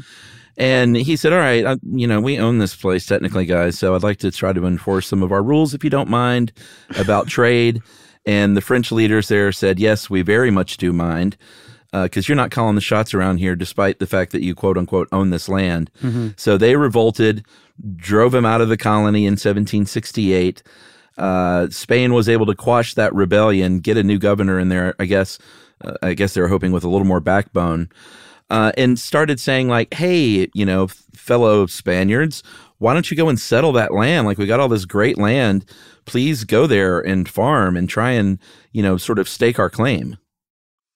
And 0.56 0.96
he 0.96 1.16
said, 1.16 1.32
All 1.32 1.38
right, 1.38 1.66
I, 1.66 1.76
you 1.92 2.06
know, 2.06 2.20
we 2.20 2.38
own 2.38 2.58
this 2.58 2.76
place 2.76 3.06
technically, 3.06 3.46
guys. 3.46 3.78
So 3.78 3.94
I'd 3.94 4.02
like 4.02 4.18
to 4.18 4.30
try 4.30 4.52
to 4.52 4.66
enforce 4.66 5.06
some 5.06 5.22
of 5.22 5.32
our 5.32 5.42
rules, 5.42 5.74
if 5.74 5.82
you 5.82 5.90
don't 5.90 6.08
mind, 6.08 6.52
about 6.96 7.26
trade. 7.26 7.82
And 8.26 8.56
the 8.56 8.60
French 8.60 8.90
leaders 8.90 9.28
there 9.28 9.52
said, 9.52 9.78
yes, 9.78 10.08
we 10.08 10.22
very 10.22 10.50
much 10.50 10.76
do 10.76 10.92
mind 10.92 11.36
because 12.02 12.24
uh, 12.24 12.28
you're 12.28 12.36
not 12.36 12.50
calling 12.50 12.74
the 12.74 12.80
shots 12.80 13.14
around 13.14 13.38
here, 13.38 13.54
despite 13.54 14.00
the 14.00 14.06
fact 14.06 14.32
that 14.32 14.42
you 14.42 14.54
quote 14.54 14.76
unquote 14.76 15.08
own 15.12 15.30
this 15.30 15.48
land. 15.48 15.90
Mm-hmm. 16.02 16.30
So 16.36 16.58
they 16.58 16.74
revolted, 16.74 17.44
drove 17.96 18.34
him 18.34 18.44
out 18.44 18.60
of 18.60 18.68
the 18.68 18.76
colony 18.76 19.26
in 19.26 19.32
1768. 19.32 20.62
Uh, 21.16 21.68
Spain 21.70 22.12
was 22.12 22.28
able 22.28 22.46
to 22.46 22.54
quash 22.54 22.94
that 22.94 23.14
rebellion, 23.14 23.78
get 23.78 23.96
a 23.96 24.02
new 24.02 24.18
governor 24.18 24.58
in 24.58 24.70
there. 24.70 24.96
I 24.98 25.04
guess, 25.04 25.38
uh, 25.82 25.94
I 26.02 26.14
guess 26.14 26.34
they 26.34 26.40
were 26.40 26.48
hoping 26.48 26.72
with 26.72 26.82
a 26.82 26.88
little 26.88 27.06
more 27.06 27.20
backbone, 27.20 27.88
uh, 28.50 28.72
and 28.76 28.98
started 28.98 29.40
saying 29.40 29.68
like, 29.68 29.94
"Hey, 29.94 30.48
you 30.54 30.64
know, 30.64 30.88
fellow 31.14 31.66
Spaniards, 31.66 32.42
why 32.78 32.92
don't 32.92 33.10
you 33.10 33.16
go 33.16 33.28
and 33.28 33.38
settle 33.38 33.72
that 33.72 33.94
land? 33.94 34.26
Like 34.26 34.38
we 34.38 34.46
got 34.46 34.60
all 34.60 34.68
this 34.68 34.84
great 34.84 35.18
land. 35.18 35.64
Please 36.04 36.44
go 36.44 36.66
there 36.66 37.00
and 37.00 37.28
farm 37.28 37.76
and 37.76 37.88
try 37.88 38.10
and 38.10 38.38
you 38.72 38.82
know 38.82 38.96
sort 38.96 39.18
of 39.18 39.28
stake 39.28 39.58
our 39.58 39.70
claim." 39.70 40.16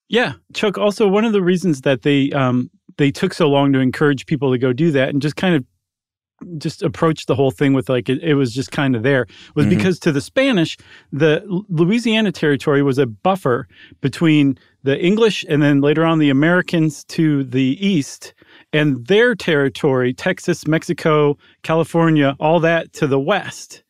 Yeah, 0.08 0.34
Chuck. 0.54 0.78
Also, 0.78 1.06
one 1.06 1.24
of 1.24 1.32
the 1.32 1.42
reasons 1.42 1.82
that 1.82 2.02
they 2.02 2.30
um, 2.32 2.70
they 2.96 3.10
took 3.10 3.34
so 3.34 3.48
long 3.48 3.72
to 3.72 3.78
encourage 3.78 4.26
people 4.26 4.50
to 4.52 4.58
go 4.58 4.72
do 4.72 4.90
that 4.92 5.10
and 5.10 5.22
just 5.22 5.36
kind 5.36 5.54
of 5.54 5.64
just 6.58 6.82
approach 6.82 7.26
the 7.26 7.34
whole 7.34 7.50
thing 7.50 7.72
with 7.72 7.88
like 7.88 8.08
it, 8.08 8.22
it 8.22 8.34
was 8.34 8.54
just 8.54 8.70
kind 8.70 8.94
of 8.94 9.02
there 9.02 9.26
was 9.54 9.66
mm-hmm. 9.66 9.76
because 9.76 9.98
to 10.00 10.12
the 10.12 10.20
Spanish, 10.20 10.76
the 11.12 11.42
Louisiana 11.68 12.32
territory 12.32 12.82
was 12.82 12.98
a 12.98 13.06
buffer 13.06 13.66
between 14.00 14.58
the 14.88 14.98
English 14.98 15.44
and 15.50 15.62
then 15.62 15.82
later 15.82 16.02
on 16.02 16.18
the 16.18 16.30
Americans 16.30 17.04
to 17.04 17.44
the 17.44 17.76
east 17.86 18.32
and 18.72 19.06
their 19.06 19.34
territory, 19.34 20.14
Texas, 20.14 20.66
Mexico, 20.66 21.36
California, 21.62 22.34
all 22.40 22.58
that 22.60 22.94
to 22.94 23.06
the 23.06 23.20
west. 23.20 23.82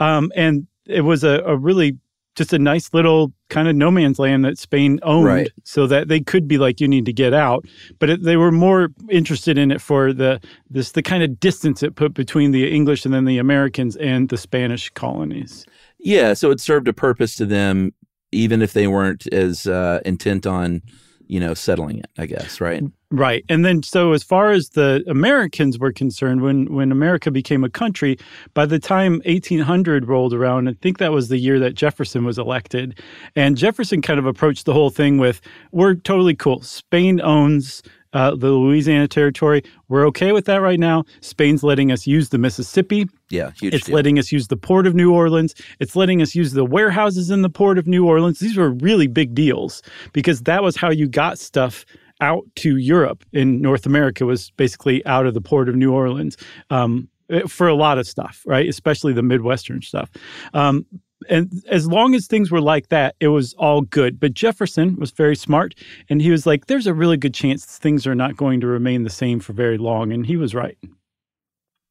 Um, 0.00 0.32
and 0.34 0.66
it 0.86 1.02
was 1.02 1.22
a, 1.22 1.40
a 1.46 1.56
really 1.56 1.96
just 2.34 2.52
a 2.52 2.58
nice 2.58 2.92
little 2.92 3.32
kind 3.48 3.68
of 3.68 3.76
no 3.76 3.92
man's 3.92 4.18
land 4.18 4.44
that 4.44 4.58
Spain 4.58 4.98
owned, 5.04 5.26
right. 5.26 5.48
so 5.62 5.86
that 5.86 6.08
they 6.08 6.18
could 6.18 6.48
be 6.48 6.58
like, 6.58 6.80
you 6.80 6.88
need 6.88 7.06
to 7.06 7.12
get 7.12 7.32
out. 7.32 7.64
But 8.00 8.10
it, 8.10 8.22
they 8.24 8.36
were 8.36 8.50
more 8.50 8.88
interested 9.08 9.56
in 9.56 9.70
it 9.70 9.80
for 9.80 10.12
the 10.12 10.40
this 10.68 10.90
the 10.90 11.02
kind 11.02 11.22
of 11.22 11.38
distance 11.38 11.80
it 11.84 11.94
put 11.94 12.12
between 12.12 12.50
the 12.50 12.68
English 12.74 13.04
and 13.04 13.14
then 13.14 13.24
the 13.24 13.38
Americans 13.38 13.94
and 13.98 14.30
the 14.30 14.36
Spanish 14.36 14.90
colonies. 14.90 15.64
Yeah, 16.00 16.34
so 16.34 16.50
it 16.50 16.58
served 16.58 16.88
a 16.88 16.92
purpose 16.92 17.36
to 17.36 17.46
them, 17.46 17.94
even 18.34 18.62
if 18.62 18.72
they 18.72 18.86
weren't 18.86 19.26
as 19.32 19.66
uh, 19.66 20.00
intent 20.04 20.46
on 20.46 20.82
you 21.26 21.40
know, 21.40 21.54
settling 21.54 21.98
it, 21.98 22.10
I 22.18 22.26
guess, 22.26 22.60
right? 22.60 22.82
Right. 23.10 23.44
And 23.48 23.64
then 23.64 23.82
so 23.82 24.12
as 24.12 24.22
far 24.22 24.50
as 24.50 24.70
the 24.70 25.02
Americans 25.06 25.78
were 25.78 25.92
concerned, 25.92 26.42
when 26.42 26.72
when 26.74 26.92
America 26.92 27.30
became 27.30 27.64
a 27.64 27.70
country, 27.70 28.18
by 28.54 28.66
the 28.66 28.78
time 28.78 29.22
1800 29.24 30.06
rolled 30.06 30.34
around, 30.34 30.68
I 30.68 30.74
think 30.74 30.98
that 30.98 31.12
was 31.12 31.28
the 31.28 31.38
year 31.38 31.58
that 31.60 31.74
Jefferson 31.74 32.24
was 32.24 32.38
elected. 32.38 33.00
And 33.36 33.56
Jefferson 33.56 34.02
kind 34.02 34.18
of 34.18 34.26
approached 34.26 34.66
the 34.66 34.72
whole 34.72 34.90
thing 34.90 35.18
with 35.18 35.40
we're 35.72 35.94
totally 35.94 36.34
cool. 36.34 36.60
Spain 36.62 37.20
owns 37.20 37.82
uh, 38.14 38.34
the 38.34 38.50
Louisiana 38.50 39.06
Territory. 39.06 39.62
We're 39.88 40.06
okay 40.06 40.32
with 40.32 40.46
that 40.46 40.62
right 40.62 40.80
now. 40.80 41.04
Spain's 41.20 41.62
letting 41.62 41.92
us 41.92 42.06
use 42.06 42.30
the 42.30 42.38
Mississippi. 42.38 43.06
Yeah, 43.28 43.50
huge. 43.58 43.74
It's 43.74 43.86
deal. 43.86 43.94
letting 43.96 44.18
us 44.18 44.32
use 44.32 44.48
the 44.48 44.56
port 44.56 44.86
of 44.86 44.94
New 44.94 45.12
Orleans. 45.12 45.54
It's 45.80 45.94
letting 45.94 46.22
us 46.22 46.34
use 46.34 46.52
the 46.52 46.64
warehouses 46.64 47.30
in 47.30 47.42
the 47.42 47.50
port 47.50 47.76
of 47.76 47.86
New 47.86 48.06
Orleans. 48.06 48.38
These 48.38 48.56
were 48.56 48.70
really 48.70 49.08
big 49.08 49.34
deals 49.34 49.82
because 50.12 50.42
that 50.42 50.62
was 50.62 50.76
how 50.76 50.90
you 50.90 51.08
got 51.08 51.38
stuff 51.38 51.84
out 52.20 52.44
to 52.56 52.76
Europe 52.76 53.24
in 53.32 53.60
North 53.60 53.84
America 53.86 54.24
was 54.24 54.50
basically 54.52 55.04
out 55.04 55.26
of 55.26 55.34
the 55.34 55.40
port 55.40 55.68
of 55.68 55.74
New 55.74 55.92
Orleans. 55.92 56.36
Um, 56.70 57.08
for 57.48 57.66
a 57.66 57.74
lot 57.74 57.96
of 57.96 58.06
stuff, 58.06 58.42
right? 58.46 58.68
Especially 58.68 59.14
the 59.14 59.22
Midwestern 59.22 59.80
stuff. 59.80 60.10
Um, 60.52 60.84
and 61.28 61.62
as 61.68 61.86
long 61.86 62.14
as 62.14 62.26
things 62.26 62.50
were 62.50 62.60
like 62.60 62.88
that, 62.88 63.16
it 63.20 63.28
was 63.28 63.54
all 63.54 63.82
good. 63.82 64.20
But 64.20 64.34
Jefferson 64.34 64.96
was 64.96 65.10
very 65.10 65.36
smart, 65.36 65.74
and 66.08 66.20
he 66.20 66.30
was 66.30 66.46
like, 66.46 66.66
"There's 66.66 66.86
a 66.86 66.94
really 66.94 67.16
good 67.16 67.34
chance 67.34 67.64
things 67.64 68.06
are 68.06 68.14
not 68.14 68.36
going 68.36 68.60
to 68.60 68.66
remain 68.66 69.04
the 69.04 69.10
same 69.10 69.40
for 69.40 69.52
very 69.52 69.78
long," 69.78 70.12
and 70.12 70.26
he 70.26 70.36
was 70.36 70.54
right. 70.54 70.78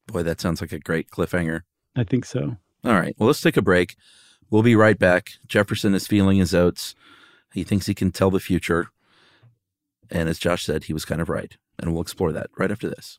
Boy, 0.06 0.22
that 0.22 0.40
sounds 0.40 0.60
like 0.60 0.72
a 0.72 0.78
great 0.78 1.10
cliffhanger. 1.10 1.62
I 1.96 2.04
think 2.04 2.24
so. 2.24 2.56
All 2.84 2.92
right, 2.92 3.14
well, 3.18 3.26
let's 3.28 3.40
take 3.40 3.56
a 3.56 3.62
break. 3.62 3.96
We'll 4.50 4.62
be 4.62 4.76
right 4.76 4.98
back. 4.98 5.32
Jefferson 5.48 5.94
is 5.94 6.06
feeling 6.06 6.38
his 6.38 6.54
oats. 6.54 6.94
He 7.52 7.64
thinks 7.64 7.86
he 7.86 7.94
can 7.94 8.10
tell 8.10 8.30
the 8.30 8.40
future, 8.40 8.88
and 10.10 10.28
as 10.28 10.38
Josh 10.38 10.64
said, 10.64 10.84
he 10.84 10.92
was 10.92 11.04
kind 11.04 11.20
of 11.20 11.28
right. 11.28 11.56
And 11.78 11.92
we'll 11.92 12.02
explore 12.02 12.30
that 12.32 12.50
right 12.56 12.70
after 12.70 12.88
this. 12.88 13.18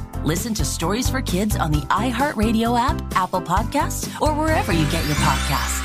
Listen 0.23 0.53
to 0.53 0.63
Stories 0.63 1.09
for 1.09 1.19
Kids 1.19 1.55
on 1.55 1.71
the 1.71 1.81
iHeartRadio 1.87 2.79
app, 2.79 3.01
Apple 3.15 3.41
Podcasts, 3.41 4.07
or 4.21 4.35
wherever 4.35 4.71
you 4.71 4.83
get 4.91 5.03
your 5.07 5.15
podcasts. 5.15 5.81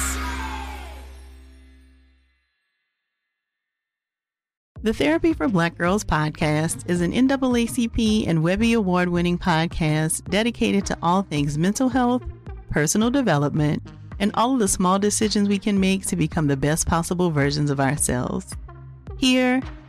The 4.82 4.92
Therapy 4.92 5.32
for 5.32 5.48
Black 5.48 5.78
Girls 5.78 6.04
podcast 6.04 6.88
is 6.88 7.00
an 7.00 7.12
NAACP 7.12 8.28
and 8.28 8.42
Webby 8.42 8.74
Award 8.74 9.08
winning 9.08 9.38
podcast 9.38 10.28
dedicated 10.28 10.84
to 10.86 10.98
all 11.02 11.22
things 11.22 11.56
mental 11.56 11.88
health, 11.88 12.22
personal 12.68 13.10
development, 13.10 13.82
and 14.18 14.32
all 14.34 14.52
of 14.52 14.58
the 14.58 14.68
small 14.68 14.98
decisions 14.98 15.48
we 15.48 15.58
can 15.58 15.80
make 15.80 16.04
to 16.04 16.14
become 16.14 16.46
the 16.46 16.58
best 16.58 16.86
possible 16.86 17.30
versions 17.30 17.70
of 17.70 17.80
ourselves. 17.80 18.54
Here, 19.16 19.62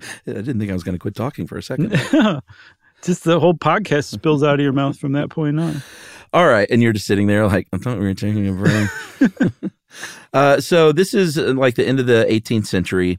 I 0.26 0.32
didn't 0.32 0.58
think 0.58 0.70
I 0.70 0.74
was 0.74 0.84
going 0.84 0.94
to 0.94 0.98
quit 0.98 1.14
talking 1.14 1.46
for 1.46 1.56
a 1.56 1.62
second. 1.62 1.90
Just 3.02 3.24
the 3.24 3.38
whole 3.38 3.54
podcast 3.54 4.04
spills 4.04 4.42
out 4.42 4.54
of 4.54 4.60
your 4.60 4.72
mouth 4.72 4.98
from 4.98 5.12
that 5.12 5.30
point 5.30 5.60
on. 5.60 5.82
All 6.32 6.46
right. 6.46 6.68
And 6.70 6.82
you're 6.82 6.92
just 6.92 7.06
sitting 7.06 7.26
there 7.26 7.46
like, 7.46 7.68
I 7.72 7.78
thought 7.78 7.98
we 7.98 8.04
were 8.04 8.12
taking 8.12 8.48
a 8.48 8.52
break. 8.52 9.72
uh, 10.32 10.60
so 10.60 10.92
this 10.92 11.14
is 11.14 11.38
uh, 11.38 11.54
like 11.54 11.76
the 11.76 11.86
end 11.86 12.00
of 12.00 12.06
the 12.06 12.26
18th 12.28 12.66
century. 12.66 13.18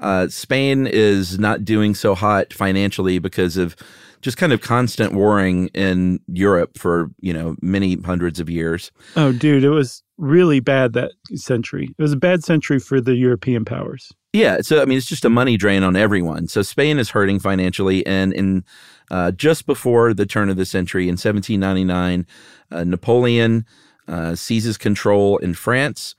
Uh, 0.00 0.28
Spain 0.28 0.86
is 0.86 1.38
not 1.38 1.64
doing 1.64 1.94
so 1.94 2.14
hot 2.14 2.52
financially 2.52 3.18
because 3.18 3.56
of 3.56 3.76
just 4.20 4.36
kind 4.36 4.52
of 4.52 4.60
constant 4.60 5.14
warring 5.14 5.68
in 5.68 6.20
Europe 6.26 6.76
for, 6.76 7.10
you 7.20 7.32
know, 7.32 7.56
many 7.62 7.96
hundreds 8.02 8.40
of 8.40 8.50
years. 8.50 8.90
Oh, 9.16 9.32
dude, 9.32 9.64
it 9.64 9.70
was 9.70 10.02
really 10.18 10.60
bad 10.60 10.92
that 10.94 11.12
century. 11.34 11.94
It 11.98 12.02
was 12.02 12.12
a 12.12 12.18
bad 12.18 12.44
century 12.44 12.78
for 12.78 13.00
the 13.00 13.14
European 13.14 13.64
powers. 13.64 14.12
Yeah, 14.32 14.58
so 14.60 14.80
I 14.80 14.84
mean, 14.84 14.96
it's 14.96 15.08
just 15.08 15.24
a 15.24 15.30
money 15.30 15.56
drain 15.56 15.82
on 15.82 15.96
everyone. 15.96 16.46
So 16.46 16.62
Spain 16.62 16.98
is 16.98 17.10
hurting 17.10 17.40
financially, 17.40 18.06
and 18.06 18.32
in 18.32 18.64
uh, 19.10 19.32
just 19.32 19.66
before 19.66 20.14
the 20.14 20.26
turn 20.26 20.48
of 20.48 20.56
the 20.56 20.64
century, 20.64 21.04
in 21.04 21.14
1799, 21.14 22.26
uh, 22.70 22.84
Napoleon 22.84 23.66
uh, 24.06 24.36
seizes 24.36 24.78
control 24.78 25.38
in 25.38 25.54
France, 25.54 26.14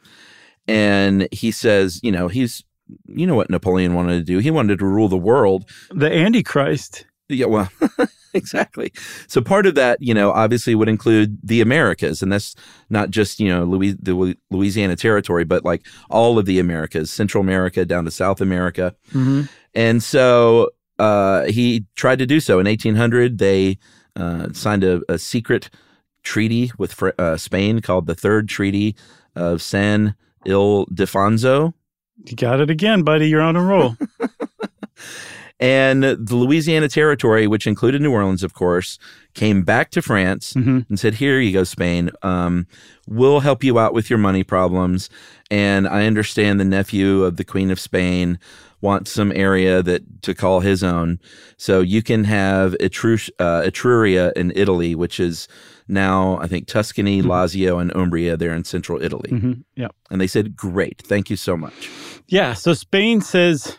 and 0.68 1.28
he 1.32 1.52
says, 1.52 2.02
you 2.04 2.12
know, 2.12 2.28
he's, 2.28 2.64
you 3.08 3.26
know, 3.26 3.36
what 3.36 3.50
Napoleon 3.50 3.94
wanted 3.94 4.18
to 4.18 4.24
do. 4.24 4.40
He 4.40 4.52
wanted 4.52 4.80
to 4.80 4.86
rule 4.86 5.08
the 5.08 5.18
world. 5.18 5.70
The 5.90 6.12
Antichrist. 6.12 7.06
Yeah, 7.30 7.46
well, 7.46 7.72
exactly. 8.34 8.92
So 9.28 9.42
part 9.42 9.66
of 9.66 9.76
that, 9.76 10.02
you 10.02 10.14
know, 10.14 10.32
obviously 10.32 10.76
would 10.76 10.90
include 10.90 11.38
the 11.44 11.62
Americas, 11.62 12.22
and 12.22 12.32
that's 12.32 12.56
not 12.90 13.10
just 13.10 13.40
you 13.40 13.50
know 13.50 13.64
Louis, 13.64 13.94
the 13.94 14.36
Louisiana 14.50 14.96
Territory, 14.96 15.44
but 15.44 15.66
like 15.66 15.86
all 16.10 16.38
of 16.38 16.46
the 16.46 16.60
Americas, 16.60 17.12
Central 17.12 17.42
America 17.42 17.86
down 17.86 18.06
to 18.06 18.12
South 18.12 18.42
America. 18.42 18.96
Mm-hmm. 19.10 19.44
And 19.74 20.04
so 20.04 20.72
uh, 21.00 21.46
he 21.46 21.86
tried 21.96 22.20
to 22.20 22.26
do 22.26 22.40
so. 22.40 22.60
In 22.60 22.68
1800, 22.68 23.38
they 23.38 23.78
uh, 24.16 24.50
signed 24.54 24.84
a, 24.84 25.02
a, 25.10 25.18
secret 25.18 25.70
treaty 26.24 26.72
with 26.78 27.02
uh, 27.18 27.38
Spain 27.38 27.82
called 27.82 28.06
the 28.06 28.16
Third 28.16 28.50
Treaty 28.50 28.96
of 29.36 29.62
San 29.62 30.16
Ildefonso. 30.46 31.74
You 32.26 32.36
got 32.36 32.60
it 32.60 32.70
again, 32.70 33.04
buddy. 33.04 33.30
You're 33.30 33.42
on 33.42 33.56
a 33.56 33.64
roll. 33.64 33.96
And 35.62 36.04
the 36.04 36.36
Louisiana 36.36 36.90
Territory, 36.90 37.46
which 37.46 37.68
included 37.68 38.02
New 38.02 38.12
Orleans, 38.12 38.42
of 38.42 38.56
course, 38.56 38.98
came 39.36 39.62
back 39.62 39.92
to 39.92 40.02
France 40.02 40.54
mm-hmm. 40.54 40.80
and 40.90 41.00
said, 41.00 41.14
Here 41.14 41.40
you 41.40 41.54
go, 41.54 41.64
Spain. 41.64 42.10
Um, 42.24 42.66
we'll 43.08 43.42
help 43.42 43.64
you 43.64 43.78
out 43.78 43.94
with 43.94 44.10
your 44.10 44.18
money 44.18 44.44
problems. 44.44 45.10
And 45.52 45.88
I 45.88 46.08
understand 46.08 46.60
the 46.60 46.66
nephew 46.66 47.24
of 47.24 47.38
the 47.38 47.44
Queen 47.44 47.70
of 47.70 47.80
Spain 47.80 48.40
wants 48.82 49.12
some 49.12 49.32
area 49.34 49.84
that 49.84 50.24
to 50.24 50.34
call 50.34 50.62
his 50.62 50.84
own. 50.84 51.20
So 51.58 51.82
you 51.82 52.02
can 52.02 52.24
have 52.24 52.74
Etru- 52.80 53.30
uh, 53.38 53.62
Etruria 53.62 54.34
in 54.34 54.52
Italy, 54.56 54.96
which 54.96 55.20
is 55.20 55.48
now, 55.88 56.40
I 56.40 56.48
think, 56.48 56.66
Tuscany, 56.66 57.22
mm-hmm. 57.22 57.30
Lazio, 57.30 57.80
and 57.80 57.96
Umbria. 57.96 58.36
They're 58.36 58.56
in 58.56 58.64
central 58.64 59.00
Italy. 59.00 59.30
Mm-hmm. 59.30 59.62
Yeah. 59.76 59.90
And 60.10 60.20
they 60.20 60.26
said, 60.26 60.56
Great. 60.56 61.04
Thank 61.06 61.30
you 61.30 61.36
so 61.36 61.56
much. 61.56 61.92
Yeah. 62.28 62.54
So 62.54 62.74
Spain 62.74 63.22
says, 63.22 63.78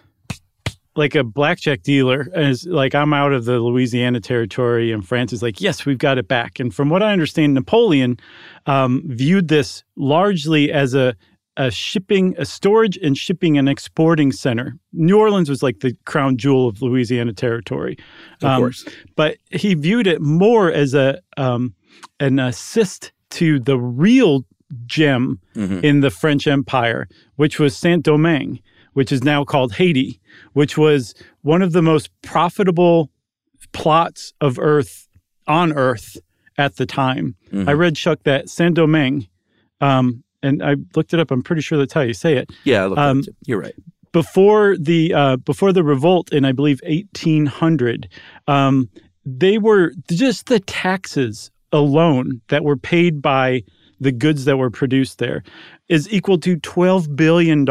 like 0.95 1.15
a 1.15 1.25
blackjack 1.25 1.83
dealer 1.83 2.29
is 2.35 2.67
like 2.67 2.95
I'm 2.95 3.13
out 3.13 3.33
of 3.33 3.45
the 3.45 3.59
Louisiana 3.59 4.21
territory 4.21 4.93
and 4.93 5.07
France 5.07 5.33
is 5.33 5.43
like 5.43 5.61
yes 5.61 5.87
we've 5.87 5.99
got 5.99 6.19
it 6.19 6.29
back. 6.29 6.61
And 6.61 6.75
from 6.75 6.91
what 6.91 7.03
I 7.03 7.13
understand 7.13 7.55
Napoleon 7.55 8.19
um, 8.67 9.03
viewed 9.07 9.49
this 9.49 9.85
largely 9.97 10.73
as 10.73 10.95
a 10.95 11.15
a 11.59 11.71
shipping 11.71 12.35
a 12.39 12.47
storage 12.47 12.97
and 12.99 13.17
shipping 13.17 13.59
and 13.59 13.69
exporting 13.69 14.33
center. 14.33 14.79
New 14.93 15.19
Orleans 15.19 15.51
was 15.51 15.63
like 15.63 15.81
the 15.81 15.95
crown 16.07 16.39
jewel 16.39 16.67
of 16.67 16.81
Louisiana 16.81 17.35
territory. 17.35 17.99
Of 18.41 18.49
um, 18.49 18.61
course. 18.63 18.87
but 19.17 19.37
he 19.51 19.75
viewed 19.75 20.07
it 20.07 20.23
more 20.23 20.73
as 20.73 20.95
a 20.95 21.21
um, 21.37 21.75
an 22.21 22.39
assist 22.39 23.13
to 23.31 23.59
the 23.61 23.79
real 23.79 24.45
gem 24.87 25.39
mm-hmm. 25.55 25.85
in 25.85 26.01
the 26.01 26.11
French 26.11 26.47
Empire 26.47 27.07
which 27.37 27.59
was 27.59 27.77
Saint 27.77 28.05
Domingue 28.05 28.61
which 28.93 29.13
is 29.13 29.23
now 29.23 29.45
called 29.45 29.73
Haiti, 29.75 30.21
which 30.53 30.77
was 30.77 31.15
one 31.43 31.63
of 31.63 31.73
the 31.73 31.83
most 31.83 32.11
profitable 32.23 33.11
plots 33.73 34.33
of 34.41 34.59
Earth 34.59 35.09
on 35.47 35.73
Earth 35.73 36.19
at 36.59 36.77
the 36.77 36.87
time. 36.87 37.35
Mm-hmm. 37.51 37.69
I 37.69 37.73
read 37.73 37.97
Chuck 37.97 38.21
that 38.25 38.49
Saint 38.49 38.75
Domingue, 38.75 39.29
um, 39.81 40.23
and 40.43 40.63
I 40.63 40.77
looked 40.95 41.15
it 41.15 41.21
up. 41.21 41.31
I'm 41.31 41.43
pretty 41.43 41.63
sure 41.63 41.79
that's 41.79 41.93
how 41.93 42.03
you 42.03 42.15
say 42.15 42.37
it. 42.37 42.51
Yeah, 42.65 42.85
um, 42.85 43.25
you're 43.47 43.61
right. 43.61 43.75
Before 44.13 44.77
the 44.77 45.15
uh, 45.15 45.37
before 45.37 45.73
the 45.73 45.83
revolt 45.83 46.33
in 46.33 46.45
I 46.45 46.53
believe 46.53 46.81
1800, 46.87 48.09
um, 48.47 48.91
they 49.25 49.59
were 49.59 49.93
just 50.11 50.47
the 50.47 50.61
taxes 50.61 51.51
alone 51.73 52.43
that 52.49 52.65
were 52.65 52.77
paid 52.77 53.23
by 53.23 53.63
the 54.01 54.13
goods 54.13 54.45
that 54.45 54.57
were 54.57 54.71
produced 54.71 55.19
there 55.19 55.43
is 55.89 56.13
equal 56.13 56.39
to 56.39 56.57
$12 56.57 57.17
billion 57.17 57.67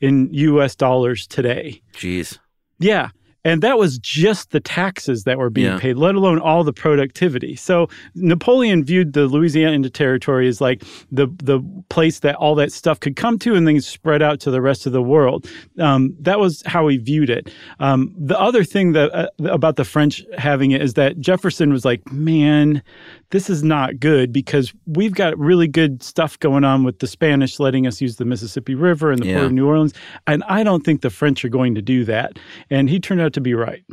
in 0.00 0.28
US 0.32 0.74
dollars 0.74 1.26
today. 1.26 1.82
Jeez. 1.94 2.38
Yeah. 2.78 3.10
And 3.44 3.62
that 3.62 3.78
was 3.78 3.98
just 3.98 4.50
the 4.50 4.60
taxes 4.60 5.24
that 5.24 5.38
were 5.38 5.48
being 5.50 5.66
Yeah. 5.72 5.78
paid, 5.78 5.96
let 5.96 6.14
alone 6.14 6.38
all 6.38 6.62
the 6.62 6.72
productivity. 6.74 7.56
So 7.56 7.88
Napoleon 8.14 8.84
viewed 8.84 9.14
the 9.14 9.26
Louisiana 9.26 9.88
territory 9.88 10.46
as 10.48 10.60
like 10.60 10.82
the 11.10 11.26
the 11.42 11.60
place 11.88 12.20
that 12.20 12.34
all 12.36 12.54
that 12.56 12.70
stuff 12.72 13.00
could 13.00 13.16
come 13.16 13.38
to, 13.38 13.54
and 13.54 13.66
then 13.66 13.80
spread 13.80 14.20
out 14.20 14.40
to 14.40 14.50
the 14.50 14.60
rest 14.60 14.84
of 14.86 14.92
the 14.92 15.02
world. 15.02 15.46
Um, 15.78 16.14
that 16.20 16.38
was 16.38 16.62
how 16.66 16.86
he 16.88 16.98
viewed 16.98 17.30
it. 17.30 17.50
Um, 17.78 18.14
the 18.18 18.38
other 18.38 18.62
thing 18.64 18.92
that 18.92 19.10
uh, 19.14 19.28
about 19.44 19.76
the 19.76 19.84
French 19.84 20.22
having 20.36 20.72
it 20.72 20.82
is 20.82 20.94
that 20.94 21.18
Jefferson 21.18 21.72
was 21.72 21.84
like, 21.84 22.12
"Man, 22.12 22.82
this 23.30 23.48
is 23.48 23.62
not 23.62 23.98
good 24.00 24.32
because 24.32 24.72
we've 24.86 25.14
got 25.14 25.38
really 25.38 25.68
good 25.68 26.02
stuff 26.02 26.38
going 26.40 26.64
on 26.64 26.84
with 26.84 26.98
the 26.98 27.06
Spanish 27.06 27.58
letting 27.58 27.86
us 27.86 28.00
use 28.00 28.16
the 28.16 28.24
Mississippi 28.24 28.74
River 28.74 29.10
and 29.12 29.22
the 29.22 29.26
Yeah. 29.28 29.34
port 29.36 29.46
of 29.46 29.52
New 29.52 29.66
Orleans, 29.66 29.94
and 30.26 30.42
I 30.48 30.62
don't 30.62 30.84
think 30.84 31.00
the 31.00 31.10
French 31.10 31.44
are 31.44 31.48
going 31.48 31.74
to 31.74 31.82
do 31.82 32.04
that." 32.04 32.38
And 32.68 32.90
he 32.90 33.00
turned 33.00 33.20
out 33.20 33.29
to 33.34 33.40
be 33.40 33.54
right. 33.54 33.84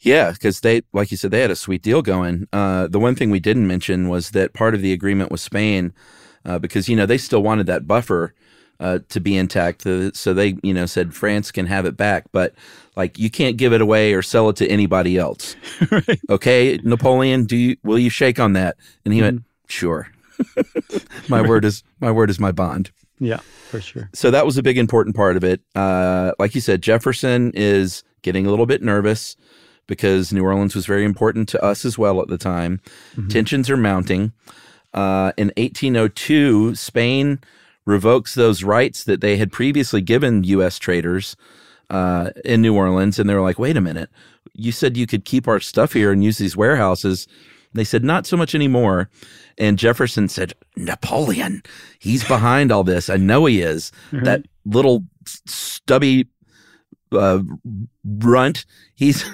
Yeah, 0.00 0.32
because 0.32 0.60
they, 0.60 0.82
like 0.92 1.10
you 1.10 1.16
said, 1.16 1.30
they 1.30 1.40
had 1.40 1.50
a 1.50 1.56
sweet 1.56 1.82
deal 1.82 2.02
going. 2.02 2.46
Uh, 2.52 2.88
the 2.88 2.98
one 2.98 3.14
thing 3.14 3.30
we 3.30 3.40
didn't 3.40 3.66
mention 3.66 4.08
was 4.08 4.30
that 4.30 4.52
part 4.52 4.74
of 4.74 4.82
the 4.82 4.92
agreement 4.92 5.30
with 5.30 5.40
Spain, 5.40 5.94
uh, 6.44 6.58
because 6.58 6.88
you 6.88 6.96
know 6.96 7.06
they 7.06 7.16
still 7.18 7.42
wanted 7.42 7.66
that 7.66 7.86
buffer 7.86 8.34
uh, 8.80 8.98
to 9.08 9.20
be 9.20 9.36
intact, 9.36 9.86
uh, 9.86 10.12
so 10.12 10.34
they, 10.34 10.56
you 10.62 10.74
know, 10.74 10.84
said 10.84 11.14
France 11.14 11.50
can 11.50 11.66
have 11.66 11.86
it 11.86 11.96
back, 11.96 12.24
but 12.32 12.54
like 12.96 13.18
you 13.18 13.30
can't 13.30 13.56
give 13.56 13.72
it 13.72 13.80
away 13.80 14.12
or 14.12 14.20
sell 14.20 14.48
it 14.50 14.56
to 14.56 14.68
anybody 14.68 15.18
else. 15.18 15.56
Okay, 16.30 16.78
Napoleon, 16.82 17.44
do 17.44 17.56
you 17.56 17.76
will 17.82 17.98
you 17.98 18.10
shake 18.10 18.40
on 18.40 18.54
that? 18.54 18.76
And 19.04 19.14
he 19.14 19.20
went, 19.20 19.42
sure. 19.68 20.08
my 21.28 21.40
word 21.40 21.64
is 21.64 21.82
my 22.00 22.10
word 22.10 22.30
is 22.30 22.40
my 22.40 22.50
bond. 22.50 22.90
Yeah, 23.20 23.38
for 23.70 23.80
sure. 23.80 24.10
So 24.12 24.30
that 24.30 24.44
was 24.44 24.58
a 24.58 24.62
big 24.62 24.76
important 24.76 25.14
part 25.14 25.36
of 25.36 25.44
it. 25.44 25.60
Uh, 25.74 26.32
like 26.38 26.54
you 26.54 26.60
said, 26.60 26.82
Jefferson 26.82 27.52
is 27.54 28.02
getting 28.24 28.46
a 28.46 28.50
little 28.50 28.66
bit 28.66 28.82
nervous 28.82 29.36
because 29.86 30.32
New 30.32 30.42
Orleans 30.42 30.74
was 30.74 30.86
very 30.86 31.04
important 31.04 31.48
to 31.50 31.62
us 31.62 31.84
as 31.84 31.96
well 31.96 32.20
at 32.20 32.26
the 32.28 32.38
time. 32.38 32.80
Tensions 33.28 33.70
are 33.70 33.76
mounting. 33.76 34.32
Uh, 34.92 35.30
in 35.36 35.52
1802, 35.56 36.74
Spain 36.74 37.38
revokes 37.86 38.34
those 38.34 38.64
rights 38.64 39.04
that 39.04 39.20
they 39.20 39.36
had 39.36 39.52
previously 39.52 40.00
given 40.00 40.42
U.S. 40.44 40.78
traders 40.78 41.36
uh, 41.90 42.30
in 42.44 42.62
New 42.62 42.74
Orleans, 42.74 43.18
and 43.18 43.28
they 43.28 43.34
were 43.34 43.42
like, 43.42 43.58
"Wait 43.58 43.76
a 43.76 43.80
minute! 43.80 44.08
You 44.54 44.72
said 44.72 44.96
you 44.96 45.06
could 45.06 45.24
keep 45.24 45.46
our 45.46 45.60
stuff 45.60 45.92
here 45.92 46.10
and 46.12 46.24
use 46.24 46.38
these 46.38 46.56
warehouses, 46.56 47.26
They 47.74 47.84
said, 47.84 48.04
not 48.04 48.24
so 48.24 48.36
much 48.36 48.54
anymore. 48.54 49.10
And 49.58 49.78
Jefferson 49.78 50.28
said, 50.28 50.54
Napoleon, 50.76 51.62
he's 51.98 52.24
behind 52.26 52.70
all 52.72 52.84
this. 52.84 53.10
I 53.10 53.16
know 53.16 53.44
he 53.46 53.60
is. 53.60 53.92
That 54.12 54.46
little 54.64 55.04
stubby 55.26 56.26
uh, 57.14 57.40
runt. 58.04 58.64
He's 58.94 59.24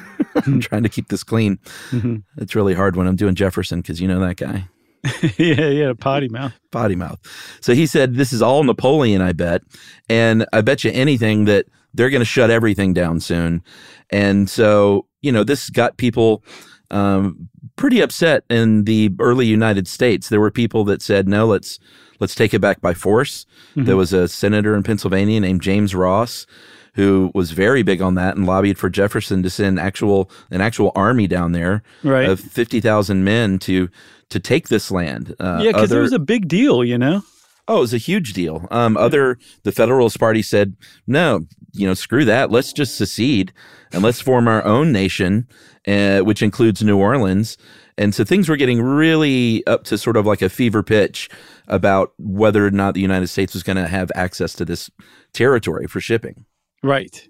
I'm 0.46 0.60
trying 0.68 0.82
to 0.82 0.88
keep 0.88 1.08
this 1.08 1.22
clean. 1.24 1.58
Mhm. 1.90 2.22
It's 2.38 2.54
really 2.54 2.74
hard 2.74 2.96
when 2.96 3.06
I'm 3.06 3.16
doing 3.16 3.34
Jefferson 3.34 3.80
because 3.80 4.00
you 4.00 4.08
know 4.08 4.20
that 4.20 4.36
guy, 4.36 4.68
yeah, 5.38 5.68
yeah, 5.68 5.92
potty 5.98 6.28
mouth. 6.28 6.52
potty 6.70 6.96
mouth. 6.96 7.18
So 7.60 7.74
he 7.74 7.86
said, 7.86 8.14
This 8.14 8.32
is 8.32 8.42
all 8.42 8.64
Napoleon, 8.64 9.22
I 9.22 9.32
bet. 9.32 9.62
And 10.08 10.46
I 10.52 10.60
bet 10.60 10.84
you 10.84 10.90
anything 10.92 11.44
that 11.46 11.66
they're 11.94 12.10
going 12.10 12.20
to 12.20 12.24
shut 12.26 12.50
everything 12.50 12.92
down 12.94 13.20
soon. 13.20 13.62
And 14.10 14.48
so, 14.48 15.06
you 15.22 15.32
know, 15.32 15.42
this 15.44 15.70
got 15.70 15.96
people 15.96 16.44
um, 16.90 17.48
pretty 17.76 18.00
upset 18.00 18.44
in 18.50 18.84
the 18.84 19.10
early 19.20 19.46
United 19.46 19.88
States. 19.88 20.28
There 20.28 20.40
were 20.40 20.50
people 20.50 20.84
that 20.84 21.02
said, 21.02 21.28
No, 21.28 21.46
let's. 21.46 21.78
Let's 22.18 22.34
take 22.34 22.52
it 22.52 22.58
back 22.60 22.82
by 22.82 22.92
force. 22.92 23.46
There 23.76 23.96
was 23.96 24.12
a 24.12 24.28
senator 24.28 24.74
in 24.74 24.82
Pennsylvania 24.82 25.40
named 25.40 25.62
James 25.62 25.94
Ross 25.94 26.44
who 26.94 27.30
was 27.34 27.52
very 27.52 27.82
big 27.82 28.00
on 28.02 28.14
that 28.14 28.36
and 28.36 28.46
lobbied 28.46 28.78
for 28.78 28.88
Jefferson 28.90 29.42
to 29.42 29.50
send 29.50 29.78
actual 29.78 30.30
an 30.50 30.60
actual 30.60 30.92
army 30.94 31.26
down 31.26 31.52
there 31.52 31.82
Right. 32.02 32.28
of 32.28 32.40
fifty 32.40 32.80
thousand 32.80 33.24
men 33.24 33.58
to 33.60 33.88
to 34.30 34.38
take 34.40 34.68
this 34.68 34.90
land. 34.90 35.34
Uh, 35.40 35.60
yeah, 35.62 35.72
because 35.72 35.90
it 35.92 35.98
was 35.98 36.12
a 36.12 36.18
big 36.18 36.46
deal, 36.48 36.84
you 36.84 36.96
know? 36.98 37.22
Oh, 37.68 37.78
it 37.78 37.80
was 37.80 37.94
a 37.94 37.98
huge 37.98 38.32
deal. 38.32 38.66
Um, 38.70 38.96
other 38.96 39.38
the 39.64 39.72
Federalist 39.72 40.18
Party 40.18 40.42
said, 40.42 40.76
no, 41.06 41.40
you 41.72 41.86
know, 41.86 41.94
screw 41.94 42.24
that. 42.24 42.50
Let's 42.50 42.72
just 42.72 42.96
secede 42.96 43.52
and 43.92 44.02
let's 44.02 44.20
form 44.20 44.48
our 44.48 44.64
own 44.64 44.90
nation, 44.92 45.46
uh, 45.86 46.20
which 46.20 46.42
includes 46.42 46.82
New 46.82 46.96
Orleans. 46.98 47.56
And 47.98 48.14
so 48.14 48.24
things 48.24 48.48
were 48.48 48.56
getting 48.56 48.80
really 48.82 49.64
up 49.66 49.84
to 49.84 49.98
sort 49.98 50.16
of 50.16 50.26
like 50.26 50.42
a 50.42 50.48
fever 50.48 50.82
pitch 50.82 51.28
about 51.68 52.12
whether 52.18 52.66
or 52.66 52.70
not 52.70 52.94
the 52.94 53.00
United 53.00 53.26
States 53.28 53.52
was 53.54 53.62
going 53.62 53.76
to 53.76 53.86
have 53.86 54.10
access 54.14 54.54
to 54.54 54.64
this 54.64 54.90
territory 55.32 55.86
for 55.86 56.00
shipping. 56.00 56.46
Right. 56.82 57.28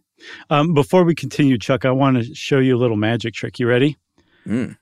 Um, 0.51 0.75
before 0.75 1.05
we 1.05 1.15
continue, 1.15 1.59
Chuck, 1.59 1.85
I 1.85 1.91
want 1.91 2.19
to 2.19 2.35
show 2.35 2.59
you 2.59 2.77
a 2.77 2.79
little 2.79 2.97
magic 2.97 3.35
trick. 3.35 3.59
You 3.59 3.67
ready? 3.67 3.97
Mm. 4.47 4.77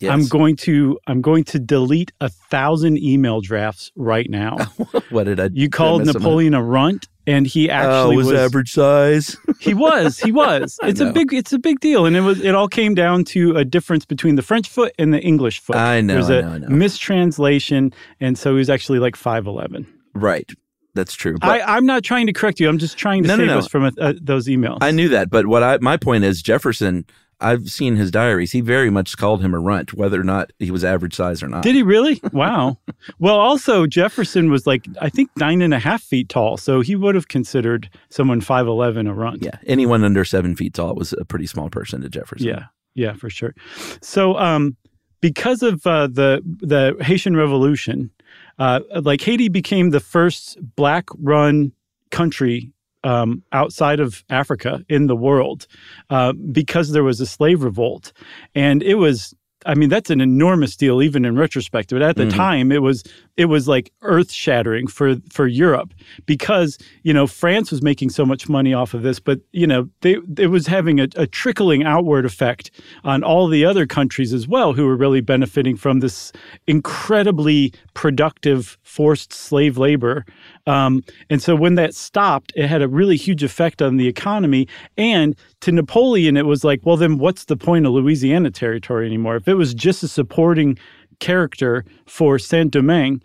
Yes. 0.00 0.12
I'm 0.12 0.26
going 0.26 0.56
to 0.56 0.98
I'm 1.06 1.20
going 1.20 1.44
to 1.44 1.58
delete 1.60 2.12
a 2.20 2.28
thousand 2.28 2.98
email 2.98 3.40
drafts 3.40 3.92
right 3.96 4.28
now. 4.28 4.56
what 5.10 5.24
did 5.24 5.38
I? 5.38 5.44
You 5.44 5.68
did 5.68 5.74
I 5.74 5.76
called? 5.76 6.06
Napoleon 6.06 6.52
a 6.54 6.62
runt, 6.62 7.06
and 7.28 7.46
he 7.46 7.70
Oh, 7.70 7.72
actually 7.74 8.14
it 8.14 8.16
was, 8.18 8.26
was 8.26 8.38
average 8.40 8.72
size. 8.72 9.36
He 9.60 9.72
was. 9.72 10.18
He 10.18 10.30
was. 10.32 10.78
It's 10.82 11.00
a 11.00 11.10
big. 11.12 11.32
It's 11.32 11.52
a 11.52 11.58
big 11.58 11.80
deal, 11.80 12.06
and 12.06 12.16
it 12.16 12.20
was. 12.22 12.40
It 12.40 12.54
all 12.56 12.68
came 12.68 12.94
down 12.94 13.24
to 13.26 13.56
a 13.56 13.64
difference 13.64 14.04
between 14.04 14.34
the 14.34 14.42
French 14.42 14.68
foot 14.68 14.92
and 14.98 15.14
the 15.14 15.20
English 15.20 15.60
foot. 15.60 15.76
I 15.76 16.00
know, 16.02 16.14
There's 16.14 16.30
I 16.30 16.34
a 16.34 16.42
know, 16.42 16.48
I 16.50 16.58
know. 16.58 16.68
mistranslation, 16.68 17.92
and 18.20 18.36
so 18.36 18.50
he 18.52 18.58
was 18.58 18.68
actually 18.70 18.98
like 18.98 19.16
five 19.16 19.46
eleven. 19.46 19.86
right. 20.14 20.50
That's 20.94 21.14
true. 21.14 21.36
But- 21.40 21.62
I, 21.62 21.76
I'm 21.76 21.86
not 21.86 22.04
trying 22.04 22.26
to 22.26 22.32
correct 22.32 22.60
you. 22.60 22.68
I'm 22.68 22.78
just 22.78 22.96
trying 22.96 23.22
to 23.24 23.28
No, 23.28 23.36
no, 23.36 23.40
save 23.42 23.48
no. 23.48 23.58
us 23.58 23.68
from 23.68 23.92
uh, 24.00 24.12
those 24.20 24.46
emails. 24.46 24.78
I 24.80 24.90
knew 24.90 25.08
that, 25.08 25.30
but 25.30 25.46
what 25.46 25.62
I 25.62 25.78
my 25.80 25.96
point 25.96 26.24
is 26.24 26.42
Jefferson. 26.42 27.04
I've 27.40 27.68
seen 27.68 27.96
his 27.96 28.12
diaries. 28.12 28.52
He 28.52 28.60
very 28.60 28.90
much 28.90 29.18
called 29.18 29.42
him 29.42 29.54
a 29.54 29.58
runt, 29.58 29.92
whether 29.92 30.18
or 30.18 30.24
not 30.24 30.52
he 30.60 30.70
was 30.70 30.84
average 30.84 31.14
size 31.14 31.42
or 31.42 31.48
not. 31.48 31.64
Did 31.64 31.74
he 31.74 31.82
really? 31.82 32.20
Wow. 32.32 32.78
well, 33.18 33.34
also 33.34 33.86
Jefferson 33.86 34.50
was 34.50 34.68
like 34.68 34.86
I 35.02 35.10
think 35.10 35.30
nine 35.36 35.60
and 35.60 35.74
a 35.74 35.80
half 35.80 36.00
feet 36.00 36.28
tall, 36.28 36.56
so 36.56 36.80
he 36.80 36.94
would 36.94 37.16
have 37.16 37.26
considered 37.26 37.90
someone 38.08 38.40
five 38.40 38.68
eleven 38.68 39.08
a 39.08 39.12
runt. 39.14 39.42
Yeah, 39.42 39.58
anyone 39.66 40.04
under 40.04 40.24
seven 40.24 40.54
feet 40.54 40.74
tall 40.74 40.94
was 40.94 41.12
a 41.12 41.24
pretty 41.24 41.46
small 41.46 41.68
person 41.68 42.00
to 42.02 42.08
Jefferson. 42.08 42.46
Yeah, 42.46 42.66
yeah, 42.94 43.14
for 43.14 43.28
sure. 43.28 43.54
So, 44.00 44.38
um, 44.38 44.76
because 45.20 45.62
of 45.64 45.84
uh, 45.86 46.06
the 46.06 46.40
the 46.44 46.96
Haitian 47.04 47.36
Revolution, 47.36 48.10
uh, 48.58 48.80
like 49.02 49.20
Haiti 49.20 49.48
became 49.48 49.90
the 49.90 50.00
first 50.00 50.58
black-run 50.76 51.72
country 52.10 52.72
um, 53.02 53.42
outside 53.52 54.00
of 54.00 54.24
Africa 54.30 54.84
in 54.88 55.06
the 55.08 55.16
world 55.16 55.66
uh, 56.10 56.32
because 56.32 56.92
there 56.92 57.04
was 57.04 57.20
a 57.20 57.26
slave 57.26 57.62
revolt, 57.62 58.12
and 58.54 58.82
it 58.82 58.94
was. 58.96 59.34
I 59.66 59.74
mean 59.74 59.88
that's 59.88 60.10
an 60.10 60.20
enormous 60.20 60.76
deal, 60.76 61.00
even 61.00 61.24
in 61.24 61.36
retrospect. 61.36 61.88
But 61.90 62.02
at 62.02 62.16
the 62.16 62.26
Mhm. 62.26 62.36
time, 62.36 62.70
it 62.70 62.82
was 62.82 63.02
it 63.36 63.46
was 63.46 63.66
like 63.66 63.92
earth 64.02 64.30
shattering 64.30 64.86
for 64.86 65.16
for 65.30 65.46
Europe 65.46 65.92
because 66.26 66.78
you 67.02 67.12
know 67.12 67.26
France 67.26 67.70
was 67.70 67.82
making 67.82 68.10
so 68.10 68.24
much 68.24 68.48
money 68.48 68.72
off 68.72 68.94
of 68.94 69.02
this, 69.02 69.18
but 69.18 69.40
you 69.52 69.66
know 69.66 69.88
they 70.02 70.16
it 70.38 70.48
was 70.48 70.66
having 70.66 71.00
a, 71.00 71.08
a 71.16 71.26
trickling 71.26 71.84
outward 71.84 72.24
effect 72.24 72.70
on 73.02 73.24
all 73.24 73.48
the 73.48 73.64
other 73.64 73.86
countries 73.86 74.32
as 74.32 74.46
well, 74.46 74.72
who 74.72 74.86
were 74.86 74.96
really 74.96 75.20
benefiting 75.20 75.76
from 75.76 76.00
this 76.00 76.32
incredibly 76.66 77.72
productive 77.94 78.78
forced 78.82 79.32
slave 79.32 79.78
labor. 79.78 80.24
Um, 80.66 81.04
and 81.28 81.42
so 81.42 81.54
when 81.54 81.74
that 81.74 81.94
stopped, 81.94 82.52
it 82.56 82.68
had 82.68 82.82
a 82.82 82.88
really 82.88 83.16
huge 83.16 83.42
effect 83.42 83.82
on 83.82 83.96
the 83.96 84.08
economy. 84.08 84.66
And 84.96 85.36
to 85.60 85.72
Napoleon, 85.72 86.36
it 86.36 86.46
was 86.46 86.64
like, 86.64 86.80
well, 86.84 86.96
then 86.96 87.18
what's 87.18 87.44
the 87.44 87.56
point 87.56 87.86
of 87.86 87.92
Louisiana 87.92 88.50
Territory 88.50 89.06
anymore? 89.06 89.36
If 89.36 89.48
it 89.48 89.54
was 89.54 89.74
just 89.74 90.02
a 90.02 90.08
supporting 90.08 90.78
character 91.20 91.84
for 92.06 92.38
Saint 92.38 92.70
Domingue, 92.72 93.22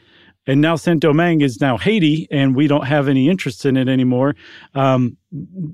and 0.48 0.62
now 0.62 0.76
Saint 0.76 1.02
Domingue 1.02 1.42
is 1.42 1.62
now 1.62 1.78
Haiti, 1.78 2.28
and 2.32 2.56
we 2.56 2.68
don't 2.68 2.86
have 2.88 3.08
any 3.08 3.30
interest 3.30 3.66
in 3.66 3.78
it 3.78 3.88
anymore. 3.88 4.36
Um, 4.74 5.16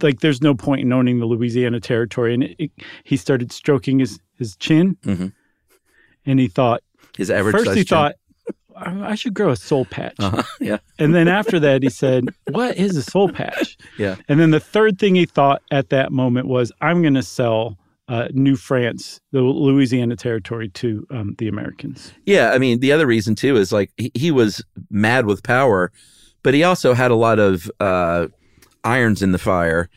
like, 0.02 0.20
there's 0.20 0.42
no 0.42 0.54
point 0.54 0.82
in 0.82 0.92
owning 0.92 1.20
the 1.20 1.26
Louisiana 1.26 1.80
Territory. 1.80 2.34
And 2.34 2.44
it, 2.44 2.56
it, 2.60 2.72
he 3.04 3.16
started 3.18 3.52
stroking 3.52 4.00
his 4.00 4.20
his 4.38 4.58
chin, 4.58 4.98
Mhm. 5.06 5.32
and 6.26 6.40
he 6.40 6.48
thought. 6.48 6.82
His 7.18 7.32
average 7.32 7.56
First, 7.56 7.70
he 7.72 7.76
chin. 7.84 7.86
thought, 7.86 8.16
I 8.76 9.12
I 9.12 9.16
should 9.16 9.34
grow 9.34 9.52
a 9.52 9.56
soul 9.56 9.86
patch. 9.86 10.16
Uh-huh. 10.20 10.44
Yeah. 10.60 10.78
And 11.00 11.16
then 11.16 11.30
after 11.30 11.58
that, 11.62 11.82
he 11.82 11.90
said, 11.90 12.26
What 12.52 12.76
is 12.76 12.98
a 12.98 13.02
soul 13.04 13.30
patch? 13.30 13.78
Yeah. 13.98 14.16
And 14.28 14.38
then 14.42 14.52
the 14.52 14.60
third 14.60 15.00
thing 15.00 15.16
he 15.16 15.26
thought 15.26 15.62
at 15.72 15.90
that 15.92 16.12
moment 16.12 16.48
was, 16.48 16.74
I'm 16.82 17.02
going 17.02 17.14
to 17.14 17.24
sell 17.24 17.78
uh, 18.08 18.28
New 18.34 18.56
France, 18.56 19.20
the 19.32 19.42
Louisiana 19.42 20.16
Territory, 20.16 20.70
to 20.70 21.06
um, 21.10 21.36
the 21.38 21.48
Americans. 21.48 22.14
Yeah, 22.26 22.52
I 22.52 22.58
mean, 22.60 22.80
the 22.80 22.92
other 22.92 23.08
reason 23.08 23.36
too 23.36 23.56
is 23.58 23.72
like 23.72 23.92
he, 23.98 24.12
he 24.14 24.32
was 24.32 24.64
mad 24.90 25.26
with 25.26 25.42
power, 25.44 25.92
but 26.44 26.54
he 26.54 26.64
also 26.64 26.94
had 26.94 27.10
a 27.12 27.16
lot 27.16 27.40
of 27.40 27.70
uh, 27.80 28.28
irons 28.84 29.22
in 29.24 29.32
the 29.32 29.40
fire, 29.40 29.90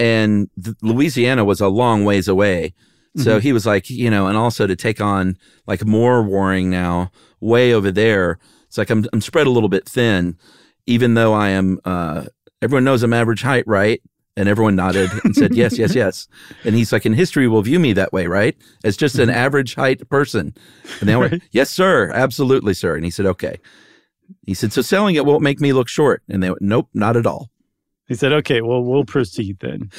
and 0.00 0.48
th- 0.62 0.76
Louisiana 0.82 1.44
was 1.44 1.60
a 1.60 1.68
long 1.68 2.04
ways 2.04 2.28
away. 2.28 2.74
So 3.16 3.38
Mhm. 3.38 3.42
he 3.42 3.52
was 3.54 3.64
like, 3.64 3.88
you 3.88 4.10
know, 4.10 4.26
and 4.26 4.36
also 4.36 4.66
to 4.66 4.76
take 4.76 5.00
on 5.00 5.38
like 5.66 5.86
more 5.86 6.22
warring 6.22 6.68
now, 6.68 7.10
way 7.40 7.72
over 7.72 7.90
there. 7.90 8.38
It's 8.66 8.76
like 8.76 8.90
I'm 8.90 9.06
I'm 9.12 9.22
spread 9.22 9.46
a 9.46 9.50
little 9.50 9.70
bit 9.70 9.88
thin, 9.88 10.36
even 10.86 11.14
though 11.14 11.32
I 11.32 11.48
am. 11.50 11.78
Uh, 11.84 12.26
everyone 12.60 12.84
knows 12.84 13.02
I'm 13.02 13.14
average 13.14 13.40
height, 13.42 13.64
right? 13.66 14.02
And 14.38 14.50
everyone 14.50 14.76
nodded 14.76 15.10
and 15.24 15.34
said 15.34 15.54
yes, 15.54 15.78
yes, 15.78 15.94
yes. 15.94 16.28
And 16.64 16.74
he's 16.74 16.92
like, 16.92 17.04
and 17.04 17.14
history 17.14 17.48
will 17.48 17.62
view 17.62 17.78
me 17.78 17.92
that 17.94 18.12
way, 18.12 18.26
right? 18.26 18.56
As 18.84 18.96
just 18.96 19.18
an 19.18 19.28
mm-hmm. 19.28 19.38
average 19.38 19.74
height 19.74 20.06
person. 20.10 20.54
And 21.00 21.08
they 21.08 21.16
went, 21.16 21.32
Right. 21.32 21.42
yes, 21.52 21.70
sir, 21.70 22.10
absolutely, 22.12 22.74
sir. 22.74 22.94
And 22.96 23.04
he 23.04 23.10
said, 23.10 23.26
okay. 23.26 23.58
He 24.42 24.54
said, 24.54 24.72
so 24.72 24.82
selling 24.82 25.14
it 25.14 25.24
won't 25.24 25.42
make 25.42 25.60
me 25.60 25.72
look 25.72 25.88
short. 25.88 26.22
And 26.28 26.42
they 26.42 26.50
went, 26.50 26.62
nope, 26.62 26.88
not 26.92 27.16
at 27.16 27.26
all. 27.26 27.50
He 28.08 28.14
said, 28.14 28.32
okay, 28.32 28.60
well, 28.60 28.82
we'll 28.82 29.04
proceed 29.04 29.58
then. 29.60 29.90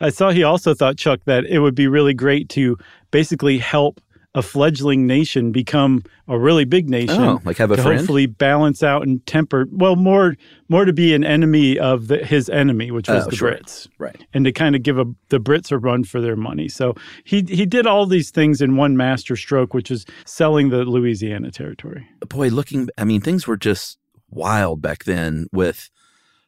I 0.00 0.10
saw 0.10 0.30
he 0.30 0.42
also 0.42 0.72
thought, 0.72 0.96
Chuck, 0.96 1.20
that 1.26 1.44
it 1.44 1.58
would 1.58 1.74
be 1.74 1.88
really 1.88 2.14
great 2.14 2.48
to 2.50 2.78
basically 3.10 3.58
help 3.58 4.00
a 4.34 4.42
fledgling 4.42 5.08
nation 5.08 5.50
become 5.50 6.04
a 6.28 6.38
really 6.38 6.64
big 6.64 6.88
nation. 6.88 7.20
Oh, 7.20 7.40
like 7.44 7.56
have 7.56 7.72
a 7.72 7.76
to 7.76 7.82
friend? 7.82 7.98
hopefully 7.98 8.26
balance 8.26 8.80
out 8.82 9.02
and 9.02 9.24
temper, 9.26 9.66
well, 9.72 9.96
more 9.96 10.36
more 10.68 10.84
to 10.84 10.92
be 10.92 11.14
an 11.14 11.24
enemy 11.24 11.76
of 11.80 12.06
the, 12.06 12.18
his 12.24 12.48
enemy, 12.48 12.92
which 12.92 13.08
was 13.08 13.26
Oh, 13.26 13.30
the 13.30 13.34
sure. 13.36 13.50
Brits. 13.52 13.88
Right. 13.98 14.24
and 14.32 14.44
to 14.44 14.52
kind 14.52 14.76
of 14.76 14.84
give 14.84 14.98
a, 14.98 15.04
the 15.30 15.40
Brits 15.40 15.72
a 15.72 15.78
run 15.78 16.04
for 16.04 16.20
their 16.20 16.36
money. 16.36 16.68
So 16.68 16.94
he 17.24 17.44
he 17.48 17.66
did 17.66 17.86
all 17.88 18.06
these 18.06 18.30
things 18.30 18.60
in 18.60 18.76
one 18.76 18.96
master 18.96 19.34
stroke, 19.34 19.74
which 19.74 19.90
is 19.90 20.06
selling 20.26 20.68
the 20.70 20.84
Louisiana 20.84 21.50
territory. 21.50 22.06
boy, 22.28 22.48
looking, 22.50 22.88
I 22.96 23.04
mean, 23.04 23.20
things 23.20 23.48
were 23.48 23.56
just 23.56 23.98
wild 24.30 24.80
back 24.80 25.02
then 25.04 25.46
with 25.52 25.90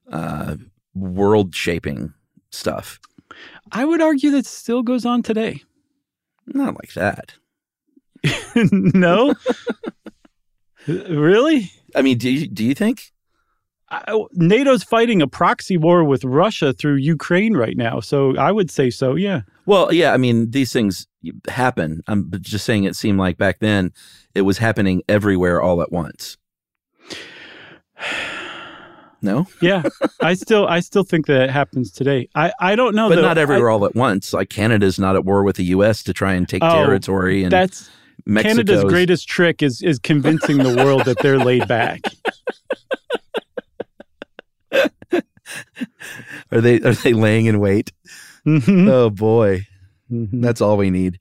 uh, 0.09 0.55
world 0.95 1.53
shaping 1.57 2.14
stuff. 2.51 3.01
I 3.73 3.85
would 3.85 4.01
argue 4.01 4.31
that 4.33 4.47
still 4.47 4.83
goes 4.85 5.05
on 5.05 5.23
today. 5.25 5.62
Not 6.47 6.75
like 6.75 6.92
that. 6.95 7.35
no, 8.73 9.35
really? 10.87 11.71
I 11.95 12.03
mean, 12.03 12.19
do 12.19 12.31
you, 12.31 12.47
do 12.47 12.65
you 12.65 12.75
think? 12.75 13.13
I, 13.91 14.25
NATO's 14.33 14.83
fighting 14.83 15.21
a 15.21 15.27
proxy 15.27 15.77
war 15.77 16.03
with 16.05 16.25
Russia 16.25 16.73
through 16.73 16.95
Ukraine 16.97 17.55
right 17.57 17.77
now, 17.77 18.01
so 18.01 18.37
I 18.39 18.51
would 18.51 18.71
say 18.71 18.89
so. 18.91 19.15
Yeah. 19.17 19.43
Well, 19.67 19.93
yeah, 19.93 20.13
I 20.15 20.17
mean, 20.17 20.51
these 20.51 20.73
things 20.73 21.07
happen. 21.49 22.03
I'm 22.07 22.31
just 22.41 22.65
saying 22.65 22.85
it 22.85 22.97
seemed 22.97 23.19
like 23.19 23.37
back 23.37 23.59
then 23.61 23.93
it 24.35 24.43
was 24.43 24.59
happening 24.59 25.03
everywhere 25.09 25.61
all 25.61 25.83
at 25.83 25.93
once. 25.93 26.39
No, 29.25 29.47
Yeah, 29.61 29.85
I 30.21 30.35
still 30.35 30.67
I 30.67 30.81
still 30.81 31.05
think 31.05 31.27
that 31.27 31.43
it 31.43 31.51
happens 31.51 31.93
today. 31.93 32.29
I, 32.35 32.53
I 32.59 32.75
don't 32.75 32.93
know, 32.97 33.09
but 33.09 33.15
though. 33.15 33.23
not 33.23 33.39
everywhere 33.39 33.71
I- 33.71 33.75
all 33.75 33.85
at 33.87 33.95
once. 33.95 34.33
Like 34.33 34.51
Canada's 34.51 34.99
not 34.99 35.15
at 35.15 35.25
war 35.25 35.45
with 35.45 35.55
the 35.55 35.65
U.S. 35.67 36.03
to 36.03 36.13
try 36.13 36.33
and 36.33 36.49
take 36.49 36.61
Oh, 36.65 36.69
territory, 36.73 37.45
and 37.45 37.53
that's 37.53 37.89
Mexico's, 38.27 38.64
Canada's 38.66 38.85
greatest 38.85 39.29
trick 39.29 39.62
is 39.62 39.83
is 39.83 39.98
convincing 39.98 40.59
the 40.59 40.75
world 40.77 41.05
that 41.07 41.18
they're 41.18 41.38
laid 41.38 41.66
back. 41.68 42.01
Are 46.51 46.61
they 46.61 46.81
are 46.81 46.92
they 46.94 47.12
laying 47.12 47.46
in 47.46 47.59
wait? 47.61 47.92
Mhm. 48.46 48.88
Oh 48.88 49.11
boy, 49.11 49.66
Mhm. 50.11 50.40
that's 50.42 50.61
all 50.61 50.77
we 50.77 50.90
need. 50.90 51.18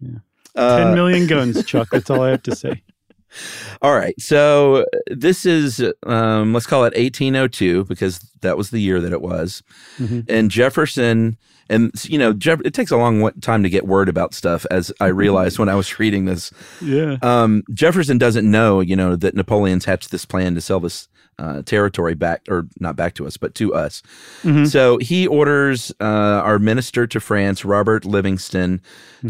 Yeah. 0.00 0.18
Uh, 0.54 0.78
Ten 0.78 0.94
million 0.94 1.26
guns, 1.26 1.64
Chuck. 1.64 1.88
That's 1.90 2.10
all 2.10 2.22
I 2.22 2.30
have 2.30 2.42
to 2.44 2.54
say. 2.56 2.82
All 3.82 3.94
right. 3.94 4.14
So 4.20 4.84
this 5.10 5.46
is, 5.46 5.82
um, 6.04 6.52
let's 6.52 6.66
call 6.66 6.84
it 6.84 6.92
1802 6.94 7.86
because 7.86 8.18
that 8.42 8.58
was 8.58 8.68
the 8.68 8.78
year 8.78 9.00
that 9.00 9.10
it 9.12 9.22
was. 9.22 9.62
Mhm. 9.98 10.26
And 10.28 10.50
Jefferson, 10.50 11.38
and 11.68 11.90
you 12.04 12.18
know, 12.18 12.32
Jeff, 12.32 12.60
it 12.64 12.74
takes 12.74 12.90
a 12.90 12.96
long 12.96 13.30
time 13.40 13.62
to 13.62 13.70
get 13.70 13.86
word 13.86 14.08
about 14.08 14.34
stuff, 14.34 14.66
as 14.70 14.92
I 15.00 15.06
realized 15.06 15.58
when 15.58 15.68
I 15.68 15.74
was 15.74 15.98
reading 15.98 16.24
this. 16.26 16.50
Yeah. 16.80 17.16
Um, 17.22 17.62
Jefferson 17.72 18.18
doesn't 18.18 18.48
know, 18.50 18.80
you 18.80 18.96
know, 18.96 19.16
that 19.16 19.34
Napoleon's 19.34 19.84
hatched 19.84 20.10
this 20.10 20.24
plan 20.24 20.54
to 20.54 20.60
sell 20.60 20.80
this 20.80 21.08
uh, 21.38 21.62
territory 21.62 22.14
back, 22.14 22.42
or 22.48 22.68
not 22.78 22.94
back 22.94 23.14
to 23.14 23.26
us, 23.26 23.36
but 23.38 23.54
to 23.54 23.74
us. 23.74 24.02
Mhm. 24.42 24.68
So 24.68 24.98
he 24.98 25.26
orders 25.26 25.90
uh, 26.00 26.04
our 26.04 26.58
minister 26.58 27.06
to 27.06 27.20
France, 27.20 27.64
Robert 27.64 28.04
Livingston, 28.04 28.80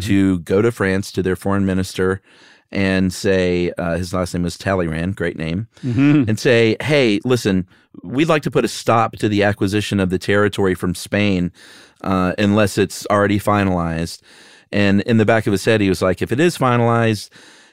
to 0.01 0.40
go 0.40 0.61
to 0.61 0.73
France 0.73 1.12
to 1.12 1.23
their 1.23 1.37
foreign 1.37 1.64
minister 1.64 2.21
and 2.73 3.12
say, 3.12 3.71
uh, 3.79 3.97
his 3.99 4.12
last 4.12 4.35
name 4.35 4.42
was 4.42 4.59
Talleyrand, 4.59 5.14
great 5.14 5.37
name, 5.38 5.68
Mhm. 5.85 6.27
and 6.29 6.38
say, 6.40 6.77
hey, 6.83 7.21
listen, 7.25 7.66
we'd 8.03 8.29
like 8.29 8.42
to 8.42 8.51
put 8.51 8.64
a 8.64 8.68
stop 8.68 9.16
to 9.18 9.29
the 9.29 9.42
acquisition 9.45 10.01
of 10.01 10.11
the 10.11 10.18
territory 10.18 10.75
from 10.75 10.95
Spain 10.95 11.53
uh, 12.03 12.35
unless 12.38 12.79
it's 12.79 13.07
already 13.11 13.38
finalized. 13.38 14.21
And 14.71 15.03
in 15.03 15.19
the 15.19 15.27
back 15.27 15.47
of 15.47 15.53
his 15.53 15.65
head, 15.65 15.81
he 15.81 15.88
was 15.88 16.03
like, 16.03 16.23
if 16.23 16.33
it 16.33 16.41
is 16.41 16.57
finalized, 16.57 17.31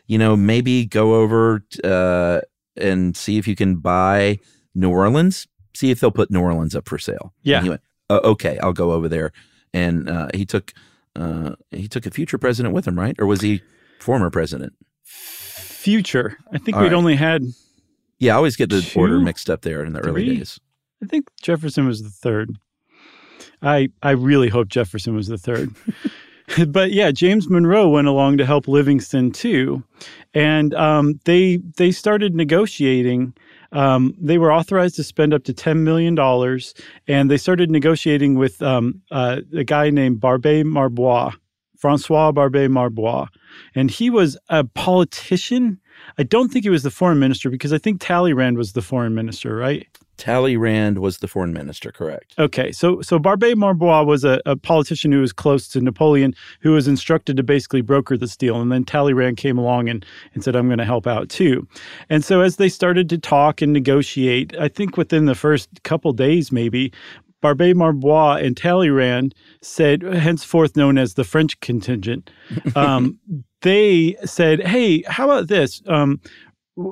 you 0.07 0.17
know, 0.17 0.35
maybe 0.35 0.85
go 0.85 1.15
over 1.15 1.63
uh, 1.83 2.41
and 2.75 3.15
see 3.15 3.37
if 3.37 3.47
you 3.47 3.55
can 3.55 3.77
buy 3.77 4.39
New 4.75 4.89
Orleans, 4.89 5.47
see 5.73 5.91
if 5.91 5.99
they'll 5.99 6.11
put 6.11 6.31
New 6.31 6.41
Orleans 6.41 6.75
up 6.75 6.87
for 6.87 6.97
sale. 6.97 7.33
Yeah. 7.43 7.57
And 7.57 7.63
he 7.65 7.69
went, 7.69 7.81
"Oh, 8.09 8.31
okay, 8.31 8.59
I'll 8.59 8.73
go 8.73 8.91
over 8.91 9.07
there. 9.07 9.31
And 9.73 10.09
uh, 10.09 10.27
he 10.33 10.45
took 10.45 10.73
uh, 11.15 11.55
he 11.71 11.87
took 11.87 12.05
a 12.05 12.11
future 12.11 12.37
president 12.37 12.73
with 12.73 12.87
him, 12.87 12.97
right? 12.97 13.15
Or 13.19 13.25
was 13.25 13.41
he 13.41 13.61
former 13.99 14.29
president? 14.29 14.73
Future. 15.03 16.37
I 16.51 16.57
think 16.57 16.75
All 16.77 16.83
we'd 16.83 16.89
right. 16.89 16.97
only 16.97 17.15
had. 17.15 17.43
Yeah, 18.19 18.33
I 18.33 18.37
always 18.37 18.55
get 18.55 18.69
the 18.69 18.81
Two? 18.81 18.99
order 18.99 19.19
mixed 19.19 19.49
up 19.49 19.61
there 19.61 19.83
in 19.83 19.93
the 19.93 20.01
early 20.01 20.25
days. 20.25 20.59
I 21.01 21.05
think 21.05 21.29
Jefferson 21.41 21.87
was 21.87 22.03
the 22.03 22.09
third. 22.09 22.57
I 23.61 23.89
I 24.03 24.11
really 24.11 24.49
hope 24.49 24.67
Jefferson 24.67 25.15
was 25.15 25.27
the 25.27 25.37
third. 25.37 25.73
but 26.67 26.91
yeah, 26.91 27.11
James 27.11 27.49
Monroe 27.49 27.89
went 27.89 28.07
along 28.07 28.37
to 28.37 28.45
help 28.45 28.67
Livingston 28.67 29.31
too, 29.31 29.83
and 30.33 30.73
um, 30.73 31.19
they 31.25 31.57
they 31.77 31.91
started 31.91 32.35
negotiating. 32.35 33.33
Um, 33.71 34.15
they 34.19 34.39
were 34.39 34.51
authorized 34.51 34.95
to 34.95 35.03
spend 35.03 35.33
up 35.33 35.43
to 35.43 35.53
ten 35.53 35.83
million 35.83 36.15
dollars, 36.15 36.73
and 37.07 37.29
they 37.29 37.37
started 37.37 37.69
negotiating 37.69 38.35
with 38.35 38.61
um, 38.61 39.01
uh, 39.11 39.41
a 39.55 39.63
guy 39.63 39.89
named 39.89 40.19
Barbé 40.19 40.63
Marbois, 40.63 41.33
Francois 41.77 42.31
Barbé 42.31 42.69
Marbois, 42.69 43.27
and 43.75 43.91
he 43.91 44.09
was 44.09 44.37
a 44.49 44.63
politician. 44.63 45.79
I 46.17 46.23
don't 46.23 46.49
think 46.51 46.65
he 46.65 46.69
was 46.69 46.83
the 46.83 46.91
foreign 46.91 47.19
minister 47.19 47.49
because 47.49 47.73
I 47.73 47.77
think 47.77 48.01
Talleyrand 48.01 48.57
was 48.57 48.73
the 48.73 48.81
foreign 48.81 49.13
minister, 49.13 49.55
right? 49.55 49.85
Talleyrand 50.19 50.99
was 50.99 51.19
the 51.19 51.27
foreign 51.27 51.53
minister, 51.53 51.91
correct? 51.91 52.35
Okay, 52.37 52.71
so 52.71 53.01
so 53.01 53.17
Barbé 53.17 53.55
Marbois 53.55 54.03
was 54.03 54.23
a, 54.23 54.41
a 54.45 54.55
politician 54.55 55.11
who 55.11 55.21
was 55.21 55.33
close 55.33 55.67
to 55.69 55.81
Napoleon, 55.81 56.35
who 56.59 56.73
was 56.73 56.87
instructed 56.87 57.37
to 57.37 57.43
basically 57.43 57.81
broker 57.81 58.17
this 58.17 58.35
deal, 58.35 58.61
and 58.61 58.71
then 58.71 58.83
Talleyrand 58.83 59.37
came 59.37 59.57
along 59.57 59.89
and, 59.89 60.05
and 60.33 60.43
said, 60.43 60.55
"I'm 60.55 60.67
going 60.67 60.77
to 60.77 60.85
help 60.85 61.07
out 61.07 61.29
too." 61.29 61.67
And 62.09 62.23
so 62.23 62.41
as 62.41 62.57
they 62.57 62.69
started 62.69 63.09
to 63.09 63.17
talk 63.17 63.61
and 63.61 63.71
negotiate, 63.71 64.55
I 64.59 64.67
think 64.67 64.97
within 64.97 65.25
the 65.25 65.35
first 65.35 65.69
couple 65.83 66.11
days, 66.11 66.51
maybe 66.51 66.91
Barbé 67.41 67.73
Marbois 67.73 68.35
and 68.43 68.55
Talleyrand 68.55 69.33
said, 69.61 70.01
henceforth 70.01 70.75
known 70.75 70.97
as 70.97 71.13
the 71.13 71.23
French 71.23 71.59
contingent, 71.61 72.29
um, 72.75 73.17
they 73.61 74.15
said, 74.25 74.65
"Hey, 74.65 75.03
how 75.07 75.25
about 75.25 75.47
this?" 75.47 75.81
Um, 75.87 76.19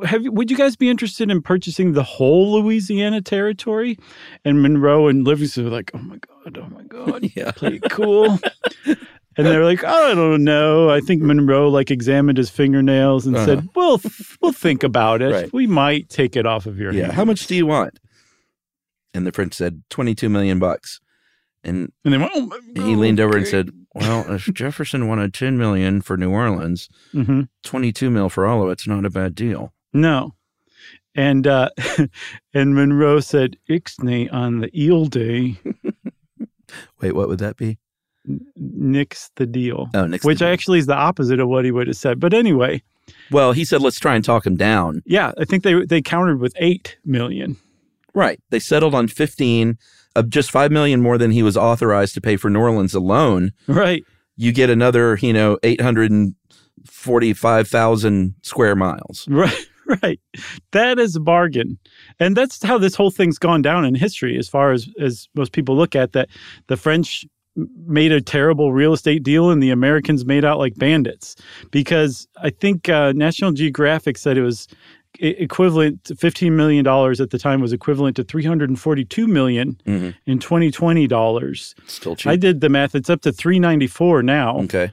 have 0.05 0.21
would 0.25 0.49
you 0.51 0.57
guys 0.57 0.75
be 0.75 0.89
interested 0.89 1.29
in 1.31 1.41
purchasing 1.41 1.93
the 1.93 2.03
whole 2.03 2.53
Louisiana 2.61 3.21
territory? 3.21 3.97
And 4.45 4.61
Monroe 4.61 5.07
and 5.07 5.25
Livingston 5.25 5.65
were 5.65 5.69
like, 5.71 5.91
"Oh 5.93 5.99
my 5.99 6.17
god, 6.17 6.57
oh 6.57 6.69
my 6.69 6.83
god, 6.83 7.29
Yeah. 7.35 7.51
play 7.51 7.79
it 7.81 7.89
cool." 7.91 8.39
and 8.85 9.45
they're 9.45 9.63
like, 9.65 9.83
"I 9.83 10.13
don't 10.15 10.43
know." 10.43 10.89
I 10.89 10.99
think 10.99 11.21
Monroe 11.21 11.69
like 11.69 11.91
examined 11.91 12.37
his 12.37 12.49
fingernails 12.49 13.25
and 13.27 13.35
Uh-huh. 13.35 13.45
said, 13.45 13.67
"Well, 13.75 14.01
we'll 14.41 14.51
think 14.53 14.83
about 14.83 15.21
it. 15.21 15.31
Right. 15.33 15.53
We 15.53 15.67
might 15.67 16.09
take 16.09 16.35
it 16.35 16.45
off 16.45 16.65
of 16.65 16.77
your 16.79 16.91
Yeah. 16.93 17.03
hands." 17.05 17.13
How 17.15 17.25
much 17.25 17.47
do 17.47 17.55
you 17.55 17.65
want? 17.65 17.99
And 19.13 19.25
the 19.25 19.31
French 19.31 19.53
said, 19.55 19.81
22 19.89 20.29
million 20.29 20.59
bucks. 20.59 20.99
And 21.63 21.91
And 22.05 22.13
they 22.13 22.17
went, 22.17 22.31
"Oh 22.35 22.51
he 22.75 22.95
leaned 22.95 23.19
over 23.19 23.35
and 23.37 23.47
said, 23.47 23.71
well, 23.95 24.31
if 24.31 24.45
Jefferson 24.53 25.07
wanted 25.07 25.33
10 25.33 25.57
million 25.57 26.01
for 26.01 26.15
New 26.17 26.29
Orleans, 26.29 26.87
Mhm. 27.15 27.47
22 27.63 28.11
mil 28.11 28.29
for 28.29 28.45
all 28.45 28.63
of 28.63 28.69
it's 28.69 28.87
not 28.87 29.05
a 29.05 29.09
bad 29.09 29.33
deal. 29.33 29.73
No. 29.97 30.33
And 31.15 31.47
uh, 31.47 31.69
and 32.53 32.75
Monroe 32.75 33.19
said, 33.19 33.57
"Ixnay 33.69 34.31
on 34.31 34.59
the 34.59 34.69
eel 34.79 35.05
day, 35.05 35.55
Wait, 37.01 37.13
what 37.13 37.27
would 37.27 37.39
that 37.39 37.57
be? 37.57 37.79
nix 38.55 39.31
the 39.37 39.47
deal." 39.47 39.89
Oh, 39.95 40.05
next. 40.05 40.23
Which 40.25 40.43
actually 40.43 40.77
is 40.79 40.85
the 40.85 40.95
opposite 40.95 41.39
of 41.39 41.47
what 41.47 41.65
he 41.65 41.71
would 41.71 41.87
have 41.87 41.97
said. 41.97 42.19
But 42.19 42.35
anyway, 42.35 42.83
well, 43.31 43.51
he 43.53 43.65
said, 43.65 43.81
let's 43.81 43.99
try 43.99 44.13
and 44.15 44.23
talk 44.23 44.45
him 44.45 44.57
down. 44.57 45.01
yeah, 45.05 45.31
I 45.39 45.45
think 45.45 45.63
they 45.63 45.83
they 45.85 46.01
countered 46.03 46.39
with 46.39 46.53
eight 46.57 46.97
million. 47.03 47.57
Right. 48.13 48.39
They 48.49 48.59
settled 48.59 48.93
on 48.95 49.07
15 49.07 49.77
of 50.15 50.29
just 50.29 50.49
5 50.49 50.71
million 50.71 51.01
more 51.01 51.19
than 51.19 51.29
he 51.31 51.43
was 51.43 51.55
authorized 51.55 52.15
to 52.15 52.21
pay 52.21 52.35
for 52.35 52.49
New 52.49 52.59
Orleans 52.59 52.95
alone. 52.95 53.51
Right. 53.67 54.03
You 54.35 54.51
get 54.51 54.71
another, 54.71 55.19
you 55.21 55.31
know, 55.33 55.59
845,000 55.61 58.33
square 58.41 58.75
miles. 58.75 59.27
Right. 59.29 59.66
Right. 60.03 60.19
That 60.71 60.99
is 60.99 61.15
a 61.15 61.19
bargain. 61.19 61.77
And 62.19 62.35
that's 62.35 62.61
how 62.63 62.77
this 62.77 62.93
whole 62.95 63.11
thing's 63.11 63.37
gone 63.39 63.61
down 63.61 63.85
in 63.85 63.95
history 63.95 64.37
as 64.37 64.49
far 64.49 64.71
as 64.73 64.89
as 64.99 65.29
most 65.35 65.51
people 65.53 65.75
look 65.77 65.95
at 65.95 66.11
that 66.13 66.27
the 66.67 66.75
French 66.77 67.25
made 67.85 68.11
a 68.11 68.21
terrible 68.21 68.71
real 68.73 68.93
estate 68.93 69.23
deal 69.23 69.49
and 69.49 69.63
the 69.63 69.71
Americans 69.71 70.25
made 70.25 70.45
out 70.45 70.59
like 70.59 70.75
bandits 70.75 71.35
because 71.71 72.27
I 72.43 72.49
think 72.51 72.87
uh, 72.89 73.13
National 73.13 73.51
Geographic 73.51 74.17
said 74.17 74.37
it 74.37 74.43
was 74.43 74.67
equivalent 75.19 76.03
to 76.03 76.15
15 76.15 76.55
million 76.55 76.83
dollars 76.83 77.19
at 77.19 77.31
the 77.31 77.39
time 77.39 77.61
was 77.61 77.73
equivalent 77.73 78.15
to 78.17 78.23
342 78.23 79.27
million 79.27 79.79
Mhm. 79.87 80.13
in 80.25 80.39
2020 80.39 81.07
dollars. 81.07 81.75
Still 81.87 82.15
cheap. 82.15 82.27
I 82.29 82.35
did 82.35 82.61
the 82.61 82.69
math. 82.69 82.93
It's 82.93 83.09
up 83.09 83.21
to 83.21 83.31
394 83.31 84.21
now. 84.23 84.59
okay. 84.59 84.91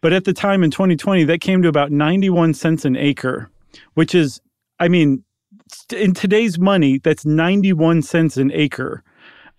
But 0.00 0.12
at 0.12 0.24
the 0.24 0.32
time 0.32 0.64
in 0.64 0.70
2020, 0.72 1.22
that 1.24 1.40
came 1.40 1.62
to 1.62 1.68
about 1.68 1.92
91 1.92 2.54
cents 2.54 2.84
an 2.84 2.96
acre, 2.96 3.50
which 3.94 4.14
is, 4.14 4.40
I 4.78 4.88
mean, 4.88 5.24
in 5.94 6.14
today's 6.14 6.58
money, 6.58 6.98
that's 6.98 7.24
91 7.24 8.02
cents 8.02 8.36
an 8.36 8.50
acre. 8.52 9.02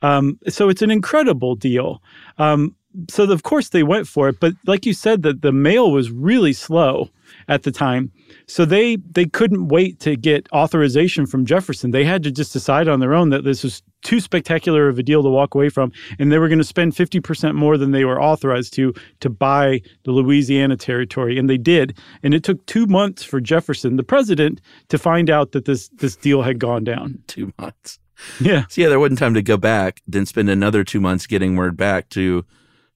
Um, 0.02 0.38
so 0.49 0.69
it's 0.69 0.82
an 0.82 0.91
incredible 0.91 1.56
deal. 1.56 2.02
Um, 2.38 2.76
so 3.10 3.30
of 3.32 3.43
course 3.43 3.69
they 3.69 3.84
went 3.84 4.08
for 4.08 4.30
it, 4.30 4.39
but 4.39 4.54
like 4.67 4.86
you 4.86 4.93
said, 4.93 5.23
that 5.23 5.41
the 5.41 5.52
mail 5.52 5.91
was 5.91 6.12
really 6.12 6.54
slow 6.54 7.10
at 7.47 7.63
the 7.63 7.71
time. 7.71 8.12
So 8.48 8.65
they 8.65 8.98
they 8.98 9.26
couldn't 9.26 9.67
wait 9.67 10.00
to 10.02 10.15
get 10.15 10.48
authorization 10.52 11.26
from 11.26 11.46
Jefferson. 11.46 11.91
They 11.91 12.06
had 12.06 12.24
to 12.24 12.32
just 12.32 12.54
decide 12.54 12.88
on 12.88 13.00
their 13.00 13.13
own 13.13 13.30
that 13.30 13.43
this 13.43 13.63
was 13.63 13.82
too 14.02 14.19
spectacular 14.19 14.88
of 14.89 15.00
a 15.00 15.04
deal 15.04 15.24
to 15.24 15.30
walk 15.30 15.56
away 15.56 15.69
from, 15.69 15.91
and 16.19 16.32
they 16.32 16.38
were 16.38 16.48
going 16.48 16.60
to 16.60 16.63
spend 16.63 16.96
fifty 16.96 17.19
percent 17.19 17.56
more 17.56 17.78
than 17.78 17.91
they 17.91 18.06
were 18.06 18.22
authorized 18.22 18.74
to 18.74 18.93
to 19.19 19.30
buy 19.30 19.82
the 20.04 20.12
Louisiana 20.12 20.78
territory, 20.78 21.38
and 21.38 21.50
they 21.50 21.58
did. 21.58 21.98
And 22.22 22.34
it 22.34 22.43
took 22.43 22.65
two 22.65 22.86
months 22.88 23.24
for 23.24 23.39
Jefferson, 23.39 23.96
the 23.96 24.04
president, 24.04 24.62
to 24.89 24.98
find 24.98 25.30
out 25.30 25.52
that 25.52 25.65
this 25.65 25.89
this 25.89 26.15
deal 26.15 26.41
had 26.41 26.60
gone 26.60 26.84
down. 26.84 27.19
Two 27.28 27.54
months. 27.58 28.00
Yeah, 28.39 28.65
So, 28.69 28.82
yeah, 28.82 28.89
there 28.89 29.00
wasn't 29.00 29.19
time 29.19 29.34
to 29.34 29.41
go 29.41 29.58
back, 29.58 30.02
then 30.08 30.26
spend 30.26 30.50
another 30.50 30.84
two 30.84 31.02
months 31.02 31.26
getting 31.26 31.56
word 31.56 31.76
back 31.76 32.10
to 32.10 32.46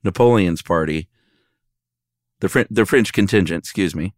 Napoleon's 0.03 0.61
party, 0.61 1.07
the, 2.39 2.49
French 2.49 2.67
the 2.71 2.85
French 2.85 3.13
contingent, 3.13 3.63
excuse 3.63 3.95
me. 3.95 4.13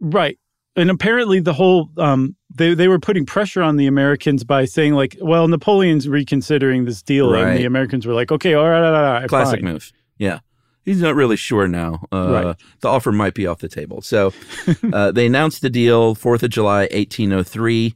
Right. 0.00 0.38
And 0.76 0.90
apparently 0.90 1.40
the 1.40 1.52
whole 1.52 1.90
um 1.98 2.34
they 2.54 2.74
they 2.74 2.88
were 2.88 2.98
putting 2.98 3.26
pressure 3.26 3.62
on 3.62 3.76
the 3.76 3.86
Americans 3.86 4.44
by 4.44 4.64
saying 4.64 4.94
like, 4.94 5.16
well, 5.20 5.48
Napoleon's 5.48 6.08
reconsidering 6.08 6.84
this 6.84 7.02
deal 7.02 7.32
and 7.34 7.58
the 7.58 7.64
Americans 7.64 8.06
were 8.06 8.14
like, 8.14 8.32
okay, 8.32 8.54
all 8.54 8.68
right, 8.68 8.84
all 8.84 8.92
right, 8.92 9.06
all 9.06 9.20
right 9.20 9.28
Classic 9.28 9.60
fine. 9.60 9.72
move. 9.72 9.92
Yeah. 10.18 10.40
He's 10.84 11.00
not 11.00 11.14
really 11.14 11.36
sure 11.36 11.66
now. 11.66 12.04
Uh, 12.12 12.42
Right. 12.44 12.56
The 12.80 12.88
offer 12.88 13.10
might 13.10 13.34
be 13.34 13.46
off 13.46 13.58
the 13.60 13.68
table. 13.68 14.02
So 14.02 14.32
uh, 14.92 15.12
they 15.12 15.26
announced 15.26 15.62
the 15.62 15.70
deal 15.70 16.14
4th 16.14 16.42
of 16.42 16.50
July, 16.50 16.80
1803. 16.92 17.94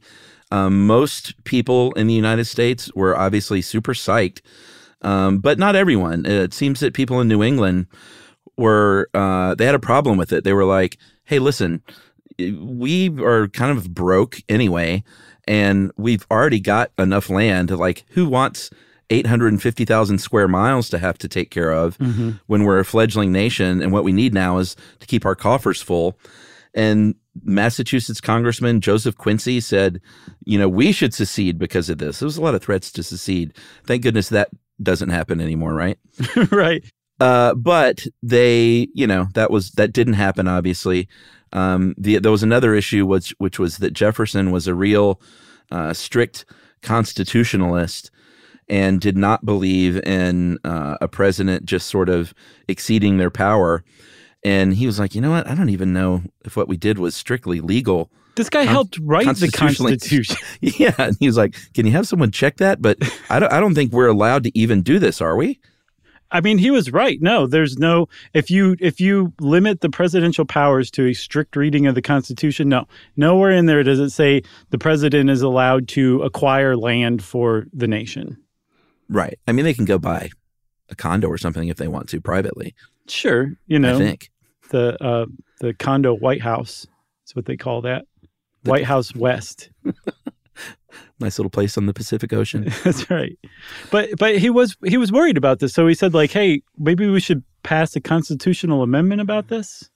Um, 0.51 0.87
most 0.87 1.41
people 1.43 1.91
in 1.93 2.07
the 2.07 2.13
United 2.15 2.45
States 2.45 2.91
were 2.95 3.15
obviously 3.15 3.61
super 3.61 3.93
psyched, 3.93 4.41
um, 5.03 5.37
but 5.37 5.59
not 5.59 5.75
everyone. 5.75 6.25
It 6.25 6.53
seems 6.53 6.79
that 6.79 6.95
people 6.95 7.21
in 7.21 7.27
New 7.27 7.43
England 7.43 7.85
were, 8.57 9.09
uh, 9.13 9.53
they 9.53 9.65
had 9.67 9.75
a 9.75 9.79
problem 9.79 10.17
with 10.17 10.33
it. 10.33 10.43
They 10.43 10.53
were 10.53 10.65
like, 10.65 10.97
hey, 11.25 11.37
listen, 11.37 11.83
we 12.59 13.09
are 13.21 13.47
kind 13.49 13.77
of 13.77 13.93
broke 13.93 14.41
anyway, 14.49 15.03
and 15.47 15.91
we've 15.97 16.25
already 16.31 16.59
got 16.59 16.91
enough 16.97 17.29
land. 17.29 17.71
Like, 17.71 18.03
who 18.09 18.27
wants 18.27 18.69
850,000 19.09 20.19
square 20.19 20.47
miles 20.47 20.89
to 20.89 20.99
have 20.99 21.17
to 21.19 21.27
take 21.27 21.51
care 21.51 21.71
of 21.71 21.97
Mm-hmm. 21.97 22.31
when 22.47 22.63
we're 22.63 22.79
a 22.79 22.85
fledgling 22.85 23.31
nation? 23.31 23.81
And 23.81 23.91
what 23.91 24.03
we 24.03 24.11
need 24.11 24.33
now 24.33 24.57
is 24.59 24.75
to 24.99 25.07
keep 25.07 25.25
our 25.25 25.35
coffers 25.35 25.81
full. 25.81 26.17
And 26.75 27.15
Massachusetts 27.43 28.21
Congressman 28.21 28.79
Joseph 28.81 29.17
Quincy 29.17 29.59
said, 29.59 29.99
you 30.45 30.59
know, 30.59 30.69
we 30.69 30.91
should 30.91 31.13
secede 31.13 31.57
because 31.57 31.89
of 31.89 31.97
this. 31.97 32.19
There 32.19 32.27
was 32.27 32.37
a 32.37 32.41
lot 32.41 32.53
of 32.55 32.61
threats 32.61 32.91
to 32.91 33.03
secede. 33.03 33.53
Thank 33.85 34.03
goodness 34.03 34.29
that 34.29 34.49
doesn't 34.81 35.09
happen 35.09 35.41
anymore, 35.41 35.73
right? 35.73 35.97
right. 36.51 36.83
Uh, 37.19 37.53
but 37.55 38.05
they, 38.23 38.87
you 38.93 39.07
know, 39.07 39.27
that 39.33 39.51
was 39.51 39.71
that 39.71 39.91
didn't 39.91 40.13
happen. 40.13 40.47
Obviously, 40.47 41.07
um, 41.53 41.95
the, 41.97 42.19
there 42.19 42.31
was 42.31 42.43
another 42.43 42.75
issue, 42.75 43.05
which 43.05 43.33
which 43.37 43.59
was 43.59 43.77
that 43.77 43.93
Jefferson 43.93 44.51
was 44.51 44.67
a 44.67 44.75
real 44.75 45.21
uh, 45.71 45.93
strict 45.93 46.45
constitutionalist 46.81 48.11
and 48.67 49.01
did 49.01 49.17
not 49.17 49.45
believe 49.45 49.97
in 50.05 50.59
uh, 50.63 50.97
a 51.01 51.07
president 51.07 51.65
just 51.65 51.87
sort 51.87 52.07
of 52.07 52.33
exceeding 52.67 53.17
their 53.17 53.31
power. 53.31 53.83
And 54.43 54.75
he 54.75 54.85
was 54.85 54.99
like, 54.99 55.15
you 55.15 55.21
know 55.21 55.31
what? 55.31 55.47
I 55.47 55.55
don't 55.55 55.69
even 55.69 55.91
know 55.91 56.23
if 56.45 56.55
what 56.55 56.67
we 56.67 56.77
did 56.77 56.99
was 56.99 57.15
strictly 57.15 57.59
legal. 57.59 58.11
This 58.35 58.49
guy 58.49 58.63
Con- 58.63 58.73
helped 58.73 58.99
write 59.01 59.35
the 59.35 59.51
Constitution. 59.51 60.37
Yeah, 60.61 60.93
and 60.97 61.17
he 61.19 61.27
was 61.27 61.35
like, 61.35 61.55
"Can 61.73 61.85
you 61.85 61.91
have 61.91 62.07
someone 62.07 62.31
check 62.31 62.57
that?" 62.57 62.81
But 62.81 62.97
I 63.29 63.39
don't. 63.39 63.51
I 63.51 63.59
don't 63.59 63.75
think 63.75 63.91
we're 63.91 64.07
allowed 64.07 64.43
to 64.43 64.57
even 64.57 64.81
do 64.81 64.97
this, 64.97 65.19
are 65.19 65.35
we? 65.35 65.59
I 66.31 66.41
mean, 66.41 66.57
he 66.57 66.69
was 66.69 66.91
right. 66.91 67.19
No, 67.21 67.47
there's 67.47 67.77
no 67.77 68.07
if 68.33 68.51
you 68.51 68.75
if 68.79 69.01
you 69.01 69.33
limit 69.39 69.81
the 69.81 69.89
presidential 69.89 70.45
powers 70.45 70.91
to 70.91 71.07
a 71.07 71.13
strict 71.13 71.55
reading 71.55 71.87
of 71.87 71.95
the 71.95 72.01
Constitution, 72.01 72.69
no. 72.69 72.87
Nowhere 73.15 73.51
in 73.51 73.65
there 73.65 73.83
does 73.83 73.99
it 73.99 74.11
say 74.11 74.43
the 74.69 74.77
president 74.77 75.29
is 75.29 75.41
allowed 75.41 75.87
to 75.89 76.21
acquire 76.21 76.75
land 76.75 77.23
for 77.23 77.65
the 77.73 77.87
nation. 77.87 78.37
Right. 79.09 79.39
I 79.47 79.53
mean, 79.53 79.65
they 79.65 79.73
can 79.73 79.85
go 79.85 79.97
buy 79.97 80.29
a 80.89 80.95
condo 80.95 81.27
or 81.27 81.37
something 81.37 81.67
if 81.67 81.77
they 81.77 81.87
want 81.87 82.09
to 82.09 82.21
privately. 82.21 82.75
Sure, 83.07 83.53
you 83.65 83.79
know, 83.79 83.95
I 83.95 83.97
think. 83.97 84.29
the 84.69 85.03
uh 85.03 85.25
the 85.61 85.73
condo 85.73 86.13
White 86.15 86.41
House 86.41 86.85
is 87.25 87.35
what 87.35 87.45
they 87.45 87.57
call 87.57 87.81
that. 87.81 88.05
White 88.65 88.85
House 88.85 89.15
West. 89.15 89.69
Nice 91.19 91.37
little 91.37 91.49
place 91.49 91.77
on 91.77 91.85
the 91.85 91.93
Pacific 91.93 92.31
Ocean. 92.31 92.71
That's 92.83 93.09
right. 93.09 93.37
But 93.91 94.11
but 94.17 94.37
he 94.37 94.49
was 94.49 94.77
he 94.85 94.97
was 94.97 95.11
worried 95.11 95.37
about 95.37 95.59
this. 95.59 95.73
So 95.73 95.87
he 95.87 95.93
said 95.93 96.13
like, 96.13 96.31
"Hey, 96.31 96.61
maybe 96.77 97.07
we 97.07 97.19
should 97.19 97.43
pass 97.63 97.95
a 97.95 98.01
constitutional 98.01 98.83
amendment 98.83 99.21
about 99.21 99.49
this?" 99.49 99.89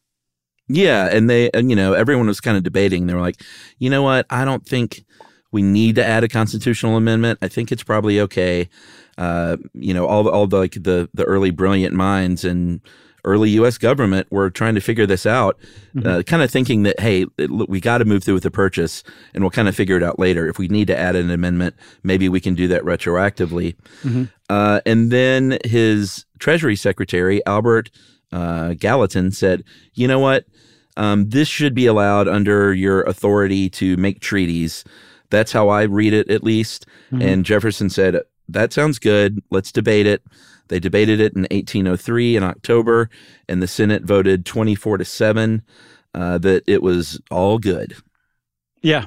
yeah, 0.67 1.09
and 1.11 1.29
they, 1.29 1.49
and 1.51 1.69
you 1.69 1.75
know, 1.75 1.93
everyone 1.93 2.27
was 2.27 2.39
kind 2.39 2.57
of 2.57 2.63
debating. 2.63 3.07
They 3.07 3.13
were 3.13 3.21
like, 3.21 3.41
you 3.79 3.89
know 3.89 4.01
what? 4.01 4.25
I 4.29 4.45
don't 4.45 4.65
think 4.65 5.03
we 5.51 5.61
need 5.61 5.95
to 5.95 6.05
add 6.05 6.23
a 6.23 6.27
constitutional 6.27 6.95
amendment. 6.95 7.39
I 7.41 7.47
think 7.47 7.71
it's 7.71 7.83
probably 7.83 8.19
okay. 8.21 8.69
Uh, 9.17 9.57
you 9.73 9.93
know, 9.93 10.07
all 10.07 10.27
all 10.29 10.47
the 10.47 10.57
like 10.57 10.73
the 10.73 11.09
the 11.13 11.23
early 11.25 11.51
brilliant 11.51 11.93
minds 11.93 12.45
and 12.45 12.81
early 13.25 13.49
U.S. 13.51 13.77
government 13.77 14.27
were 14.31 14.49
trying 14.49 14.75
to 14.75 14.81
figure 14.81 15.05
this 15.05 15.25
out, 15.25 15.57
uh, 16.05 16.23
kind 16.23 16.41
of 16.41 16.51
thinking 16.51 16.83
that 16.83 16.99
hey, 16.99 17.25
it, 17.37 17.49
look, 17.49 17.69
we 17.69 17.79
got 17.79 17.99
to 17.99 18.05
move 18.05 18.23
through 18.23 18.33
with 18.35 18.43
the 18.43 18.51
purchase, 18.51 19.03
and 19.33 19.43
we'll 19.43 19.51
kind 19.51 19.67
of 19.67 19.75
figure 19.75 19.97
it 19.97 20.03
out 20.03 20.19
later. 20.19 20.47
If 20.47 20.57
we 20.59 20.67
need 20.67 20.87
to 20.87 20.97
add 20.97 21.15
an 21.15 21.29
amendment, 21.31 21.75
maybe 22.03 22.29
we 22.29 22.39
can 22.39 22.55
do 22.55 22.67
that 22.69 22.83
retroactively. 22.83 23.75
Uh, 24.49 24.81
and 24.85 25.11
then 25.11 25.57
his 25.65 26.25
Treasury 26.39 26.75
Secretary 26.75 27.45
Albert 27.45 27.89
uh, 28.31 28.73
Gallatin 28.73 29.31
said, 29.31 29.63
"You 29.93 30.07
know 30.07 30.19
what? 30.19 30.45
Um, 30.97 31.29
this 31.29 31.47
should 31.47 31.73
be 31.73 31.85
allowed 31.87 32.27
under 32.27 32.73
your 32.73 33.01
authority 33.03 33.69
to 33.71 33.97
make 33.97 34.19
treaties. 34.19 34.83
That's 35.29 35.51
how 35.51 35.69
I 35.69 35.83
read 35.83 36.13
it, 36.13 36.29
at 36.29 36.43
least." 36.43 36.85
And 37.21 37.45
Jefferson 37.45 37.89
said, 37.89 38.21
"That 38.49 38.73
sounds 38.73 38.99
good. 38.99 39.41
Let's 39.49 39.71
debate 39.71 40.05
it." 40.07 40.23
They 40.73 40.79
debated 40.79 41.19
it 41.19 41.35
in 41.35 41.43
1803 41.51 42.35
in 42.35 42.41
October, 42.41 43.07
and 43.47 43.61
the 43.61 43.67
Senate 43.67 44.01
voted 44.01 44.43
24 44.43 44.97
to 44.97 45.05
seven 45.05 45.61
uh, 46.15 46.39
that 46.39 46.63
it 46.65 46.81
was 46.81 47.21
all 47.29 47.59
good. 47.59 47.95
Yeah. 48.81 49.05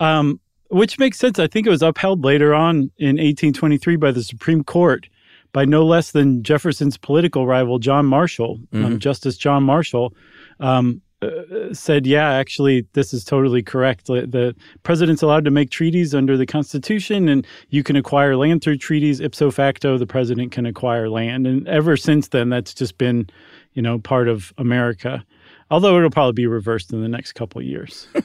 Um, 0.00 0.40
which 0.70 0.98
makes 0.98 1.18
sense. 1.18 1.38
I 1.38 1.48
think 1.48 1.66
it 1.66 1.70
was 1.70 1.82
upheld 1.82 2.24
later 2.24 2.54
on 2.54 2.90
in 2.96 3.16
1823 3.18 3.96
by 3.96 4.10
the 4.10 4.24
Supreme 4.24 4.64
Court 4.64 5.06
by 5.52 5.66
no 5.66 5.84
less 5.84 6.12
than 6.12 6.42
Jefferson's 6.42 6.96
political 6.96 7.46
rival, 7.46 7.78
John 7.78 8.06
Marshall, 8.06 8.58
um, 8.72 8.98
Justice 8.98 9.36
John 9.36 9.62
Marshall. 9.62 10.14
Um, 10.60 11.02
uh, 11.22 11.72
said, 11.74 12.06
yeah, 12.06 12.32
actually, 12.32 12.86
this 12.94 13.12
is 13.12 13.24
totally 13.24 13.62
correct. 13.62 14.06
The- 14.06 14.26
The 14.26 14.54
president's 14.82 15.22
allowed 15.22 15.44
to 15.44 15.50
make 15.50 15.70
treaties 15.70 16.14
under 16.14 16.36
the 16.36 16.46
Constitution, 16.46 17.28
and 17.28 17.46
you 17.68 17.82
can 17.82 17.96
acquire 17.96 18.36
land 18.36 18.62
through 18.62 18.78
treaties. 18.78 19.20
Ipso 19.20 19.50
facto, 19.50 19.98
the 19.98 20.06
president 20.06 20.52
can 20.52 20.66
acquire 20.66 21.08
land. 21.08 21.46
And 21.46 21.66
ever 21.68 21.96
since 21.96 22.28
then, 22.28 22.48
that's 22.48 22.72
just 22.74 22.96
been, 22.98 23.28
you 23.74 23.82
know, 23.82 23.98
part 23.98 24.28
of 24.28 24.52
America. 24.58 25.24
Although 25.70 25.96
it'll 25.98 26.10
probably 26.10 26.32
be 26.32 26.46
reversed 26.46 26.92
in 26.92 27.00
the 27.02 27.08
next 27.08 27.32
couple 27.32 27.60
of 27.60 27.66
years. 27.66 28.08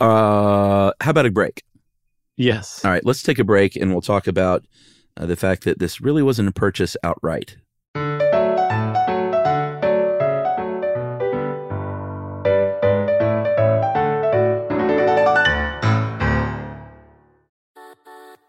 Uh, 0.00 0.92
how 1.00 1.10
about 1.10 1.24
a 1.24 1.30
break? 1.30 1.62
yes. 2.36 2.84
All 2.84 2.90
right, 2.90 3.04
let's 3.04 3.22
take 3.22 3.38
a 3.38 3.44
break 3.44 3.76
and 3.76 3.92
we'll 3.92 4.02
talk 4.02 4.26
about 4.26 4.62
uh, 5.16 5.24
the 5.24 5.36
fact 5.36 5.64
that 5.64 5.78
this 5.78 6.00
really 6.02 6.22
wasn't 6.22 6.48
a 6.48 6.52
purchase 6.52 6.96
outright. 7.02 7.56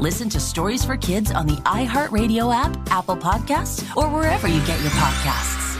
Listen 0.00 0.30
to 0.30 0.40
Stories 0.40 0.82
for 0.82 0.96
Kids 0.96 1.30
on 1.30 1.46
the 1.46 1.56
iHeartRadio 1.56 2.54
app, 2.54 2.74
Apple 2.90 3.18
Podcasts, 3.18 3.94
or 3.94 4.08
wherever 4.08 4.48
you 4.48 4.64
get 4.64 4.80
your 4.80 4.90
podcasts. 4.92 5.78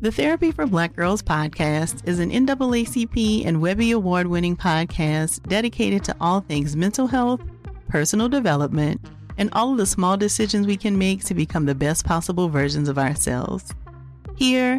The 0.00 0.12
Therapy 0.12 0.52
for 0.52 0.64
Black 0.64 0.94
Girls 0.94 1.22
podcast 1.22 2.06
is 2.06 2.20
an 2.20 2.30
NAACP 2.30 3.44
and 3.44 3.60
Webby 3.60 3.90
Award 3.90 4.28
winning 4.28 4.56
podcast 4.56 5.42
dedicated 5.48 6.04
to 6.04 6.14
all 6.20 6.38
things 6.40 6.76
mental 6.76 7.08
health, 7.08 7.40
personal 7.88 8.28
development, 8.28 9.00
and 9.38 9.50
all 9.54 9.72
of 9.72 9.78
the 9.78 9.86
small 9.86 10.16
decisions 10.16 10.68
we 10.68 10.76
can 10.76 10.96
make 10.96 11.24
to 11.24 11.34
become 11.34 11.66
the 11.66 11.74
best 11.74 12.04
possible 12.04 12.48
versions 12.48 12.88
of 12.88 12.96
ourselves. 12.96 13.74
Here, 14.36 14.78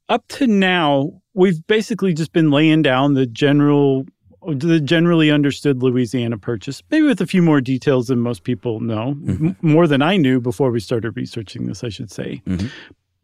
up 0.11 0.27
to 0.27 0.45
now, 0.45 1.09
we've 1.33 1.65
basically 1.67 2.13
just 2.13 2.33
been 2.33 2.51
laying 2.51 2.81
down 2.81 3.13
the 3.13 3.25
general, 3.25 4.05
the 4.45 4.81
generally 4.81 5.31
understood 5.31 5.81
Louisiana 5.81 6.37
Purchase, 6.37 6.83
maybe 6.91 7.07
with 7.07 7.21
a 7.21 7.25
few 7.25 7.41
more 7.41 7.61
details 7.61 8.07
than 8.07 8.19
most 8.19 8.43
people 8.43 8.81
know, 8.81 9.15
mm-hmm. 9.17 9.47
m- 9.47 9.57
more 9.61 9.87
than 9.87 10.01
I 10.01 10.17
knew 10.17 10.41
before 10.41 10.69
we 10.69 10.81
started 10.81 11.15
researching 11.15 11.65
this, 11.65 11.81
I 11.83 11.89
should 11.89 12.11
say. 12.11 12.41
Mm-hmm. 12.45 12.67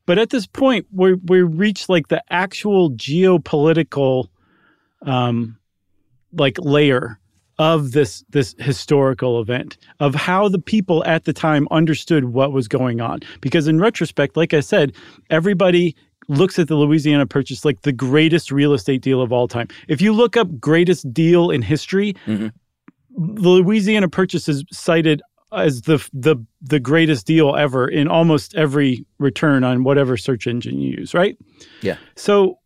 But 0.06 0.18
at 0.18 0.30
this 0.30 0.48
point, 0.48 0.88
we 0.94 1.16
we 1.16 1.42
reached 1.42 1.90
like 1.90 2.08
the 2.08 2.24
actual 2.30 2.92
geopolitical, 2.92 4.30
um, 5.02 5.58
like 6.32 6.58
layer 6.60 7.20
of 7.60 7.92
this 7.92 8.24
this 8.30 8.56
historical 8.60 9.42
event 9.42 9.78
of 10.00 10.16
how 10.16 10.48
the 10.48 10.60
people 10.60 11.04
at 11.06 11.26
the 11.26 11.34
time 11.34 11.68
understood 11.72 12.26
what 12.26 12.52
was 12.52 12.68
going 12.68 13.02
on 13.02 13.20
because 13.42 13.68
in 13.68 13.80
retrospect 13.80 14.38
like 14.38 14.54
i 14.54 14.60
said 14.60 14.94
everybody 15.32 15.96
looks 16.28 16.60
at 16.60 16.68
the 16.68 16.76
louisiana 16.76 17.26
purchase 17.26 17.64
like 17.64 17.82
the 17.82 17.92
greatest 17.92 18.52
real 18.52 18.74
estate 18.74 19.02
deal 19.02 19.22
of 19.22 19.32
all 19.32 19.48
time. 19.48 19.68
If 19.88 20.02
you 20.02 20.14
look 20.14 20.38
up 20.38 20.60
greatest 20.60 21.12
deal 21.14 21.50
in 21.50 21.62
history 21.62 22.14
mm-hmm. 22.26 22.48
the 23.16 23.50
louisiana 23.50 24.10
purchase 24.10 24.48
is 24.48 24.64
cited 24.72 25.22
as 25.54 25.84
the 25.84 26.06
the 26.14 26.36
the 26.62 26.80
greatest 26.80 27.26
deal 27.26 27.56
ever 27.56 27.88
in 27.88 28.08
almost 28.08 28.54
every 28.56 29.06
return 29.18 29.64
on 29.64 29.84
whatever 29.84 30.18
search 30.18 30.48
engine 30.48 30.80
you 30.80 30.98
use 30.98 31.14
right? 31.14 31.38
Yeah. 31.82 31.98
So 32.16 32.60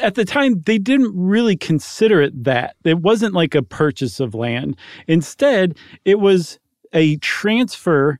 at 0.00 0.14
the 0.14 0.24
time 0.24 0.62
they 0.62 0.78
didn't 0.78 1.12
really 1.14 1.56
consider 1.56 2.20
it 2.20 2.44
that. 2.44 2.76
It 2.84 2.98
wasn't 2.98 3.34
like 3.34 3.54
a 3.54 3.62
purchase 3.62 4.20
of 4.20 4.34
land. 4.34 4.76
Instead 5.06 5.76
it 6.04 6.20
was 6.20 6.58
a 6.92 7.16
transfer 7.16 8.18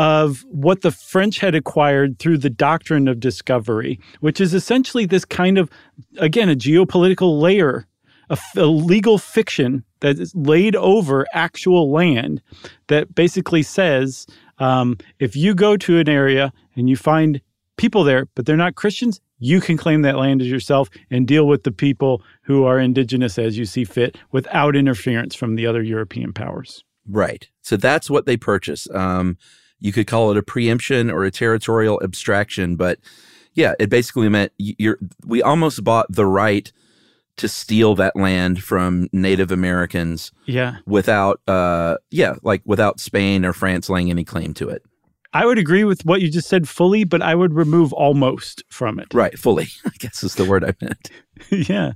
of 0.00 0.46
what 0.48 0.80
the 0.80 0.90
french 0.90 1.38
had 1.38 1.54
acquired 1.54 2.18
through 2.18 2.38
the 2.38 2.48
doctrine 2.48 3.06
of 3.06 3.20
discovery 3.20 4.00
which 4.20 4.40
is 4.40 4.54
essentially 4.54 5.04
this 5.04 5.26
kind 5.26 5.58
of 5.58 5.68
again 6.18 6.48
a 6.48 6.56
geopolitical 6.56 7.38
layer 7.40 7.86
a, 8.56 8.64
legal 8.64 9.18
fiction 9.18 9.84
that 10.00 10.18
is 10.18 10.34
laid 10.34 10.74
over 10.76 11.26
actual 11.34 11.90
land 11.90 12.40
that 12.86 13.14
basically 13.14 13.62
says 13.62 14.26
um, 14.58 14.96
if 15.18 15.36
you 15.36 15.54
go 15.54 15.76
to 15.76 15.98
an 15.98 16.08
area 16.08 16.50
and 16.76 16.88
you 16.88 16.96
find 16.96 17.40
people 17.76 18.02
there 18.02 18.26
but 18.34 18.46
they're 18.46 18.56
not 18.56 18.76
christians 18.76 19.20
you 19.40 19.60
can 19.60 19.76
claim 19.76 20.02
that 20.02 20.16
land 20.16 20.40
as 20.40 20.48
yourself 20.48 20.88
and 21.10 21.26
deal 21.26 21.46
with 21.46 21.64
the 21.64 21.72
people 21.72 22.22
who 22.42 22.64
are 22.64 22.78
indigenous 22.78 23.38
as 23.38 23.58
you 23.58 23.64
see 23.64 23.84
fit 23.84 24.16
without 24.30 24.76
interference 24.76 25.34
from 25.34 25.56
the 25.56 25.66
other 25.66 25.82
European 25.82 26.32
powers. 26.32 26.84
Right. 27.08 27.48
So 27.62 27.76
that's 27.76 28.10
what 28.10 28.26
they 28.26 28.36
purchase. 28.36 28.86
Um, 28.94 29.38
you 29.80 29.92
could 29.92 30.06
call 30.06 30.30
it 30.30 30.36
a 30.36 30.42
preemption 30.42 31.10
or 31.10 31.24
a 31.24 31.30
territorial 31.30 32.00
abstraction, 32.02 32.76
but 32.76 32.98
yeah, 33.54 33.74
it 33.78 33.90
basically 33.90 34.28
meant 34.28 34.52
you're. 34.58 34.98
We 35.26 35.42
almost 35.42 35.82
bought 35.82 36.06
the 36.08 36.26
right 36.26 36.70
to 37.36 37.48
steal 37.48 37.94
that 37.94 38.14
land 38.16 38.62
from 38.62 39.08
Native 39.12 39.50
Americans. 39.50 40.30
Yeah. 40.44 40.76
Without, 40.86 41.40
uh, 41.48 41.96
yeah, 42.10 42.34
like 42.42 42.60
without 42.66 43.00
Spain 43.00 43.46
or 43.46 43.54
France 43.54 43.88
laying 43.88 44.10
any 44.10 44.24
claim 44.24 44.52
to 44.54 44.68
it. 44.68 44.82
I 45.32 45.46
would 45.46 45.58
agree 45.58 45.84
with 45.84 46.04
what 46.04 46.20
you 46.20 46.30
just 46.30 46.48
said 46.48 46.68
fully, 46.68 47.04
but 47.04 47.22
I 47.22 47.34
would 47.34 47.54
remove 47.54 47.92
almost 47.92 48.64
from 48.68 48.98
it. 48.98 49.14
Right, 49.14 49.38
fully, 49.38 49.68
I 49.86 49.92
guess 49.98 50.22
is 50.22 50.34
the 50.34 50.44
word 50.44 50.64
I 50.64 50.74
meant. 50.82 51.10
yeah, 51.68 51.92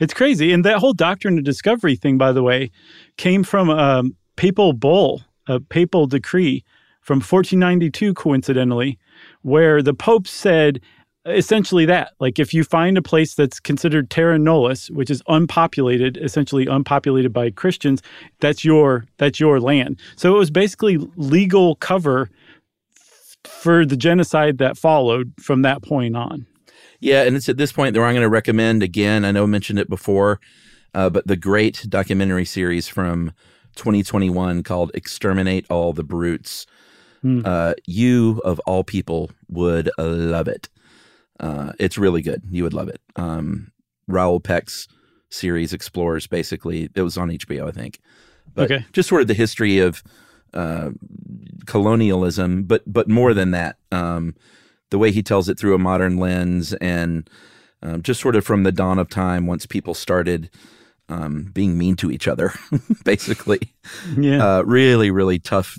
it's 0.00 0.14
crazy. 0.14 0.52
And 0.52 0.64
that 0.64 0.78
whole 0.78 0.94
doctrine 0.94 1.38
of 1.38 1.44
discovery 1.44 1.96
thing, 1.96 2.18
by 2.18 2.32
the 2.32 2.42
way, 2.42 2.70
came 3.16 3.44
from 3.44 3.70
a 3.70 4.02
papal 4.36 4.72
bull, 4.72 5.22
a 5.46 5.60
papal 5.60 6.06
decree 6.06 6.64
from 7.08 7.16
1492, 7.16 8.14
coincidentally, 8.14 8.98
where 9.42 9.82
the 9.82 9.94
Pope 9.94 10.28
said 10.28 10.80
essentially 11.26 11.84
that 11.84 12.12
like 12.20 12.38
if 12.38 12.54
you 12.54 12.62
find 12.64 12.96
a 12.96 13.02
place 13.02 13.34
that's 13.34 13.60
considered 13.60 14.08
terra 14.08 14.38
nullius 14.38 14.88
which 14.92 15.10
is 15.10 15.20
unpopulated 15.28 16.16
essentially 16.18 16.66
unpopulated 16.66 17.34
by 17.34 17.50
christians 17.50 18.00
that's 18.40 18.64
your 18.64 19.04
that's 19.18 19.38
your 19.38 19.60
land 19.60 20.00
so 20.16 20.34
it 20.34 20.38
was 20.38 20.50
basically 20.50 20.96
legal 21.16 21.74
cover 21.74 22.30
for 23.48 23.84
the 23.84 23.96
genocide 23.96 24.58
that 24.58 24.76
followed 24.76 25.32
from 25.40 25.62
that 25.62 25.82
point 25.82 26.16
on. 26.16 26.46
Yeah, 27.00 27.22
and 27.22 27.36
it's 27.36 27.48
at 27.48 27.56
this 27.56 27.72
point 27.72 27.94
that 27.94 28.00
I'm 28.00 28.14
going 28.14 28.22
to 28.22 28.28
recommend 28.28 28.82
again. 28.82 29.24
I 29.24 29.30
know 29.30 29.44
I 29.44 29.46
mentioned 29.46 29.78
it 29.78 29.88
before, 29.88 30.40
uh, 30.94 31.10
but 31.10 31.26
the 31.26 31.36
great 31.36 31.86
documentary 31.88 32.44
series 32.44 32.88
from 32.88 33.32
2021 33.76 34.62
called 34.62 34.90
"Exterminate 34.94 35.66
All 35.70 35.92
the 35.92 36.02
Brutes." 36.02 36.66
Mm. 37.28 37.46
Uh, 37.46 37.74
you 37.86 38.40
of 38.44 38.58
all 38.60 38.84
people 38.84 39.30
would 39.48 39.90
love 39.98 40.48
it. 40.48 40.68
Uh, 41.40 41.72
it's 41.78 41.98
really 41.98 42.22
good. 42.22 42.42
You 42.50 42.64
would 42.64 42.74
love 42.74 42.88
it. 42.88 43.00
Um, 43.16 43.70
Raoul 44.06 44.40
Peck's 44.40 44.88
series 45.30 45.72
explores 45.72 46.26
basically. 46.26 46.88
It 46.94 47.02
was 47.02 47.16
on 47.16 47.28
HBO, 47.28 47.68
I 47.68 47.72
think. 47.72 48.00
But 48.54 48.70
okay. 48.70 48.86
just 48.92 49.08
sort 49.08 49.22
of 49.22 49.28
the 49.28 49.34
history 49.34 49.78
of 49.78 50.02
uh, 50.54 50.90
colonialism, 51.66 52.64
but 52.64 52.82
but 52.86 53.08
more 53.08 53.34
than 53.34 53.50
that, 53.52 53.76
um, 53.92 54.34
the 54.90 54.98
way 54.98 55.10
he 55.10 55.22
tells 55.22 55.48
it 55.48 55.58
through 55.58 55.74
a 55.74 55.78
modern 55.78 56.16
lens, 56.16 56.72
and 56.74 57.28
um, 57.82 58.02
just 58.02 58.20
sort 58.20 58.36
of 58.36 58.44
from 58.44 58.62
the 58.62 58.72
dawn 58.72 58.98
of 58.98 59.08
time, 59.08 59.46
once 59.46 59.66
people 59.66 59.94
started 59.94 60.50
um, 61.08 61.50
being 61.52 61.76
mean 61.76 61.96
to 61.96 62.10
each 62.10 62.26
other, 62.26 62.52
basically. 63.04 63.74
Yeah, 64.16 64.58
uh, 64.58 64.62
really, 64.62 65.10
really 65.10 65.38
tough, 65.38 65.78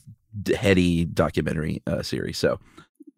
heady 0.55 1.05
documentary 1.05 1.81
uh, 1.87 2.01
series. 2.01 2.37
So. 2.37 2.59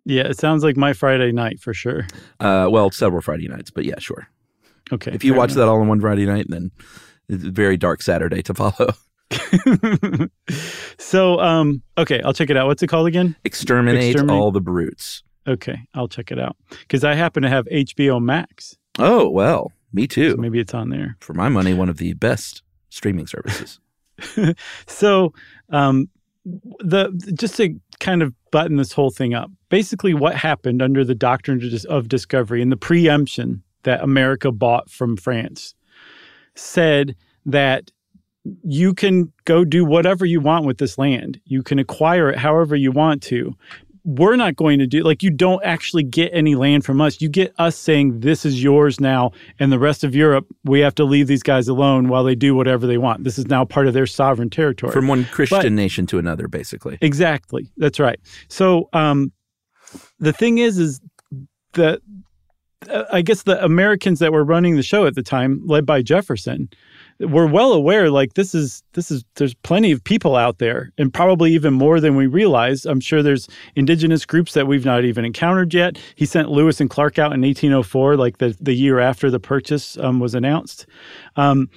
Yeah, 0.03 0.24
it 0.24 0.39
sounds 0.39 0.64
like 0.64 0.78
my 0.78 0.93
Friday 0.93 1.32
night 1.32 1.59
for 1.59 1.76
sure. 1.76 2.07
Uh, 2.39 2.68
well, 2.72 2.89
several 2.89 3.22
Friday 3.22 3.47
nights, 3.47 3.70
but 3.70 3.86
yeah, 3.86 3.99
sure. 3.99 4.28
Okay. 4.91 5.12
If 5.14 5.24
you 5.24 5.36
watch 5.36 5.51
enough. 5.51 5.57
that 5.57 5.68
all 5.68 5.82
in 5.82 5.88
one 5.88 6.01
Friday 6.01 6.26
night, 6.26 6.47
then 6.49 6.72
it's 7.30 7.43
a 7.43 7.51
very 7.51 7.78
dark 7.78 8.01
Saturday 8.01 8.41
to 8.41 8.53
follow. 8.53 8.93
so, 10.97 11.39
um, 11.39 11.82
okay, 11.97 12.22
I'll 12.22 12.34
check 12.34 12.49
it 12.49 12.57
out. 12.57 12.68
What's 12.68 12.84
it 12.84 12.88
called 12.88 13.07
again? 13.07 13.36
Exterminate, 13.45 14.12
Exterminate. 14.12 14.41
all 14.41 14.51
the 14.51 14.62
brutes. 14.62 15.24
Okay, 15.47 15.80
I'll 15.93 16.07
check 16.07 16.32
it 16.32 16.39
out 16.39 16.55
because 16.82 17.03
I 17.03 17.16
happen 17.16 17.43
to 17.43 17.49
have 17.49 17.66
HBO 17.66 18.22
Max. 18.22 18.78
Oh 18.99 19.30
well, 19.30 19.72
me 19.93 20.07
too. 20.07 20.32
So 20.32 20.38
maybe 20.38 20.59
it's 20.59 20.74
on 20.74 20.89
there. 20.89 21.18
For 21.20 21.34
my 21.34 21.49
money, 21.49 21.74
one 21.74 21.89
of 21.89 21.97
the 21.97 22.14
best 22.14 22.62
streaming 22.89 23.28
services. 23.28 23.80
so, 24.88 25.34
um, 25.70 26.09
the 26.45 27.11
just 27.37 27.57
to 27.57 27.79
kind 27.99 28.21
of 28.21 28.33
button 28.51 28.77
this 28.77 28.93
whole 28.93 29.11
thing 29.11 29.33
up, 29.33 29.51
basically, 29.69 30.13
what 30.13 30.35
happened 30.35 30.81
under 30.81 31.03
the 31.03 31.15
doctrine 31.15 31.61
of 31.89 32.09
discovery 32.09 32.61
and 32.61 32.71
the 32.71 32.77
preemption 32.77 33.63
that 33.83 34.03
America 34.03 34.51
bought 34.51 34.89
from 34.89 35.17
France 35.17 35.75
said 36.55 37.15
that 37.45 37.91
you 38.63 38.93
can 38.93 39.31
go 39.45 39.63
do 39.63 39.85
whatever 39.85 40.25
you 40.25 40.39
want 40.39 40.65
with 40.65 40.79
this 40.79 40.97
land. 40.97 41.39
You 41.45 41.61
can 41.61 41.79
acquire 41.79 42.29
it 42.29 42.37
however 42.37 42.75
you 42.75 42.91
want 42.91 43.21
to. 43.23 43.55
We're 44.04 44.36
not 44.36 44.56
going 44.56 44.80
to 44.80 44.88
do 44.88 45.04
like 45.04 45.22
you 45.22 45.30
don't 45.30 45.64
actually 45.64 46.04
get 46.04 46.32
any 46.34 46.56
land 46.56 46.84
from 46.86 46.99
us. 47.02 47.22
You 47.22 47.30
get 47.30 47.54
us 47.60 47.76
saying 47.76 48.22
this 48.22 48.45
is 48.45 48.64
yours 48.64 48.99
now, 48.99 49.32
and 49.60 49.72
the 49.72 49.78
rest 49.80 50.04
of 50.04 50.16
Europe 50.16 50.47
we 50.64 50.80
have 50.80 50.95
to 50.95 51.04
leave 51.04 51.28
these 51.28 51.43
guys 51.43 51.68
alone 51.68 52.08
while 52.08 52.24
they 52.24 52.36
do 52.36 52.56
whatever 52.56 52.88
they 52.88 52.97
want. 52.97 53.24
This 53.24 53.38
is 53.38 53.47
now 53.47 53.64
part 53.66 53.88
of 53.88 53.93
their 53.93 54.08
sovereign 54.08 54.49
territory 54.49 54.91
From 54.91 55.08
one 55.08 55.26
Christian 55.26 55.60
But- 55.62 55.72
nation 55.74 56.08
to 56.08 56.18
another, 56.20 56.47
basically. 56.47 56.97
Exactly. 57.02 57.72
That's 57.78 57.99
right. 57.99 58.20
So 58.47 58.89
um, 58.93 59.32
the 60.20 60.34
thing 60.34 60.58
is, 60.58 60.78
is 60.80 60.99
that 61.74 62.02
uh, 62.89 63.04
I 63.12 63.22
guess 63.22 63.43
the 63.43 63.64
Americans 63.64 64.20
that 64.20 64.32
were 64.34 64.43
running 64.43 64.76
the 64.76 64.84
show 64.84 65.06
at 65.06 65.14
the 65.14 65.22
time, 65.24 65.62
led 65.66 65.86
by 65.86 66.02
Jefferson, 66.02 66.70
were 67.30 67.47
well 67.47 67.74
aware. 67.74 68.09
Like 68.09 68.34
this 68.34 68.53
is 68.55 68.84
this 68.93 69.11
is 69.11 69.24
there's 69.36 69.53
plenty 69.53 69.91
of 69.91 70.03
people 70.03 70.36
out 70.36 70.57
there, 70.57 70.91
and 70.97 71.13
probably 71.13 71.53
even 71.53 71.74
more 71.74 71.99
than 71.99 72.15
we 72.15 72.28
realize. 72.28 72.86
I'm 72.86 72.99
sure 72.99 73.22
there's 73.24 73.47
indigenous 73.76 74.26
groups 74.26 74.53
that 74.53 74.67
we've 74.67 74.86
not 74.86 75.05
even 75.05 75.26
encountered 75.26 75.74
yet. 75.74 75.97
He 76.15 76.26
sent 76.26 76.49
Lewis 76.49 76.82
and 76.82 76.89
Clark 76.89 77.19
out 77.19 77.34
in 77.34 77.41
1804, 77.41 78.17
like 78.17 78.38
the 78.38 78.55
the 78.59 78.74
year 78.74 78.99
after 78.99 79.30
the 79.30 79.39
purchase 79.39 79.97
um, 79.97 80.19
was 80.19 80.36
announced. 80.36 80.86
Um, 81.36 81.69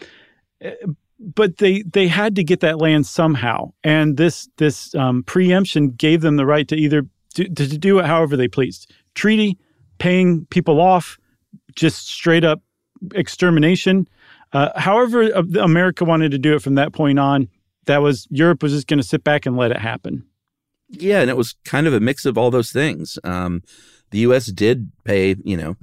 but 1.19 1.59
they 1.59 1.83
they 1.83 2.09
had 2.09 2.37
to 2.37 2.45
get 2.45 2.61
that 2.61 2.79
land 2.79 3.07
somehow, 3.07 3.73
and 3.83 4.17
this 4.17 4.49
this 4.57 4.95
um, 4.95 5.23
preemption 5.23 5.91
gave 5.91 6.21
them 6.21 6.37
the 6.37 6.47
right 6.47 6.69
to 6.69 6.77
either 6.77 7.03
do, 7.35 7.45
to, 7.45 7.69
to 7.69 7.79
do 7.79 7.99
it 7.99 8.07
however 8.07 8.37
they 8.37 8.49
pleased. 8.49 8.93
Treaty, 9.15 9.59
paying 9.99 10.47
people 10.47 10.81
off, 10.81 11.19
just 11.75 12.09
straight 12.09 12.45
up 12.45 12.61
extermination. 13.15 14.09
Uh, 14.55 14.71
however, 14.81 15.25
uh, 15.25 15.43
America 15.61 16.05
wanted 16.05 16.31
to 16.31 16.39
do 16.39 16.55
it 16.55 16.63
from 16.63 16.77
that 16.77 16.93
point 16.95 17.19
on. 17.19 17.49
That 17.87 18.01
was 18.01 18.27
Europe 18.31 18.63
was 18.63 18.73
just 18.73 18.87
going 18.87 19.01
to 19.01 19.07
sit 19.07 19.23
back 19.25 19.45
and 19.45 19.57
let 19.57 19.71
it 19.71 19.79
happen. 19.79 20.25
Yeah, 20.89 21.21
and 21.21 21.29
it 21.29 21.37
was 21.37 21.55
kind 21.65 21.87
of 21.87 21.93
a 21.93 22.01
mix 22.01 22.25
of 22.25 22.39
all 22.39 22.51
those 22.51 22.71
things. 22.73 23.19
Um, 23.25 23.63
the 24.11 24.19
U.S. 24.21 24.47
did 24.47 24.93
pay, 25.05 25.35
you 25.45 25.57
know, 25.57 25.77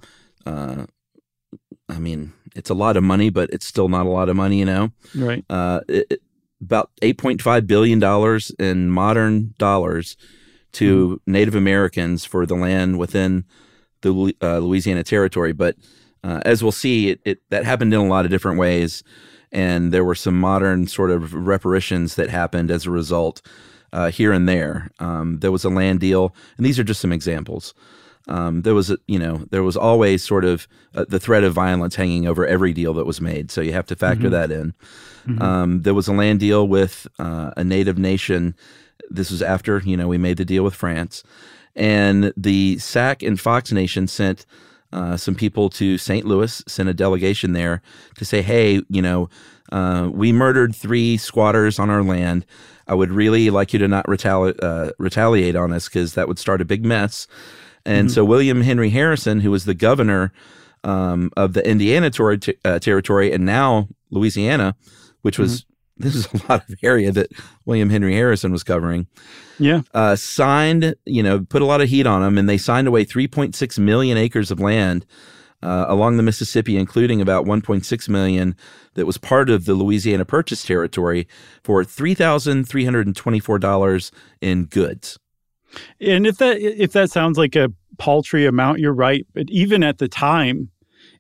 uh, 0.46 0.86
I 1.90 2.00
mean, 2.00 2.32
it's 2.56 2.70
a 2.70 2.74
lot 2.74 2.96
of 2.98 3.04
money, 3.04 3.30
but 3.30 3.50
it's 3.52 3.66
still 3.66 3.90
not 3.90 4.06
a 4.06 4.10
lot 4.10 4.30
of 4.30 4.36
money, 4.36 4.60
you 4.60 4.66
know. 4.66 4.92
Right. 5.16 5.44
Uh, 5.50 5.82
it, 5.88 6.08
it- 6.10 6.22
about 6.64 6.92
eight 7.02 7.18
point 7.18 7.42
five 7.42 7.66
billion 7.66 7.98
dollars 7.98 8.52
in 8.60 8.88
modern 8.92 9.56
dollars 9.58 10.16
to 10.74 11.20
Native 11.26 11.56
Americans 11.56 12.24
for 12.24 12.46
the 12.46 12.54
land 12.54 13.00
within 13.00 13.46
the 14.02 14.36
uh, 14.44 14.60
Louisiana 14.60 15.04
Territory. 15.04 15.54
But 15.54 15.76
uh, 16.24 16.42
as 16.46 16.62
we'll 16.64 16.72
see, 16.72 17.10
it, 17.10 17.20
it 17.26 17.42
that 17.50 17.66
happened 17.66 17.94
in 17.94 18.00
a 18.00 18.06
lot 18.08 18.26
of 18.26 18.32
different 18.32 18.60
ways, 18.60 19.04
and 19.52 19.92
there 19.92 20.06
were 20.06 20.16
some 20.16 20.40
modern 20.40 20.88
sort 20.88 21.12
of 21.12 21.34
reparations 21.34 22.16
that 22.16 22.30
happened 22.30 22.72
as 22.72 22.86
a 22.86 22.92
result 22.92 23.42
uh, 23.94 24.10
here 24.12 24.32
and 24.32 24.48
there. 24.48 24.90
Um, 25.00 25.40
there 25.40 25.52
was 25.52 25.64
a 25.66 25.70
land 25.70 26.00
deal, 26.00 26.34
and 26.58 26.66
these 26.66 26.80
are 26.80 26.84
just 26.84 27.02
some 27.02 27.12
examples. 27.12 27.74
Um, 28.28 28.62
there 28.62 28.76
was, 28.76 28.92
a, 28.92 28.98
you 29.08 29.18
know, 29.18 29.46
there 29.50 29.64
was 29.64 29.76
always 29.76 30.24
sort 30.24 30.46
of 30.46 30.68
uh, 30.94 31.06
the 31.10 31.20
threat 31.20 31.44
of 31.44 31.54
violence 31.54 31.96
hanging 31.96 32.28
over 32.28 32.46
every 32.46 32.72
deal 32.72 32.94
that 32.94 33.08
was 33.08 33.20
made. 33.20 33.50
So 33.50 33.62
you 33.62 33.74
have 33.74 33.88
to 33.88 33.96
factor 33.96 34.28
Mhm. 34.28 34.32
that 34.32 34.52
in. 34.52 34.74
Um, 35.40 35.82
there 35.82 35.96
was 35.96 36.08
a 36.08 36.14
land 36.14 36.40
deal 36.40 36.68
with 36.68 37.08
uh, 37.20 37.52
a 37.58 37.64
native 37.64 37.98
nation. 37.98 38.56
This 39.10 39.32
was 39.32 39.42
after, 39.42 39.82
you 39.84 39.98
know, 39.98 40.08
we 40.08 40.18
made 40.20 40.38
the 40.38 40.46
deal 40.46 40.64
with 40.64 40.76
France. 40.76 41.24
And 41.76 42.32
the 42.38 42.78
Sac 42.78 43.24
and 43.24 43.40
Fox 43.40 43.72
Nation 43.72 44.08
sent 44.08 44.46
uh, 44.94 45.18
some 45.18 45.36
people 45.36 45.70
to 45.72 45.98
St. 45.98 46.26
Louis, 46.26 46.64
sent 46.68 46.90
a 46.90 46.94
delegation 46.94 47.54
there 47.54 47.82
to 48.18 48.26
say, 48.26 48.42
hey, 48.42 48.82
you 48.90 49.02
know, 49.02 49.30
uh, 49.72 50.10
we 50.12 50.32
murdered 50.34 50.76
three 50.76 51.18
squatters 51.18 51.80
on 51.80 51.90
our 51.90 52.04
land. 52.04 52.46
I 52.88 52.94
would 52.94 53.12
really 53.12 53.50
like 53.50 53.72
you 53.74 53.80
to 53.80 53.88
not 53.88 54.06
retali- 54.08 54.58
uh, 54.62 54.92
retaliate 54.98 55.56
on 55.56 55.72
us 55.72 55.88
because 55.88 56.14
that 56.16 56.28
would 56.28 56.40
start 56.40 56.60
a 56.62 56.66
big 56.66 56.84
mess. 56.84 57.26
And 57.86 58.10
Mhm. 58.10 58.12
so 58.14 58.26
William 58.26 58.62
Henry 58.62 58.90
Harrison, 58.90 59.40
who 59.40 59.52
was 59.52 59.66
the 59.66 59.74
governor 59.74 60.32
um, 60.84 61.30
of 61.38 61.54
the 61.54 61.66
Indiana 61.68 62.10
tor- 62.10 62.38
t- 62.38 62.56
uh, 62.66 62.80
territory 62.80 63.32
and 63.32 63.46
now 63.46 63.88
Louisiana, 64.10 64.76
which 65.22 65.38
was 65.38 65.64
this 66.02 66.16
is 66.16 66.28
a 66.34 66.38
lot 66.50 66.70
of 66.70 66.76
area 66.84 67.12
that 67.12 67.32
William 67.66 67.90
Henry 67.90 68.14
Harrison 68.14 68.52
was 68.52 68.64
covering. 68.64 69.08
Yeah. 69.60 69.82
Uh, 69.94 70.16
signed, 70.16 70.96
you 71.06 71.22
know, 71.22 71.42
put 71.42 71.62
a 71.62 71.66
lot 71.66 71.82
of 71.82 71.90
heat 71.90 72.08
on 72.08 72.22
them, 72.22 72.38
and 72.38 72.50
they 72.50 72.58
signed 72.58 72.88
away 72.88 73.06
3.6 73.06 73.80
million 73.80 74.18
acres 74.18 74.52
of 74.52 74.60
land 74.60 75.06
uh, 75.64 75.86
along 75.88 76.18
the 76.18 76.24
Mississippi, 76.24 76.78
including 76.78 77.22
about 77.22 77.46
1.6 77.46 78.10
million 78.10 78.56
that 78.94 79.06
was 79.06 79.18
part 79.18 79.50
of 79.50 79.66
the 79.66 79.74
Louisiana 79.74 80.26
Purchase 80.26 80.64
territory 80.64 81.28
for 81.64 81.84
three 81.84 82.14
thousand 82.14 82.68
three 82.68 82.86
hundred 82.86 83.08
and 83.08 83.16
twenty-four 83.16 83.60
dollars 83.60 84.12
in 84.42 84.66
goods. 84.66 85.18
And 86.00 86.28
if 86.28 86.38
that 86.38 86.58
if 86.60 86.92
that 86.94 87.12
sounds 87.12 87.38
like 87.38 87.56
a 87.56 87.72
paltry 87.98 88.46
amount, 88.46 88.80
you're 88.80 88.94
right. 88.94 89.26
But 89.34 89.50
even 89.50 89.84
at 89.84 90.00
the 90.00 90.08
time, 90.08 90.70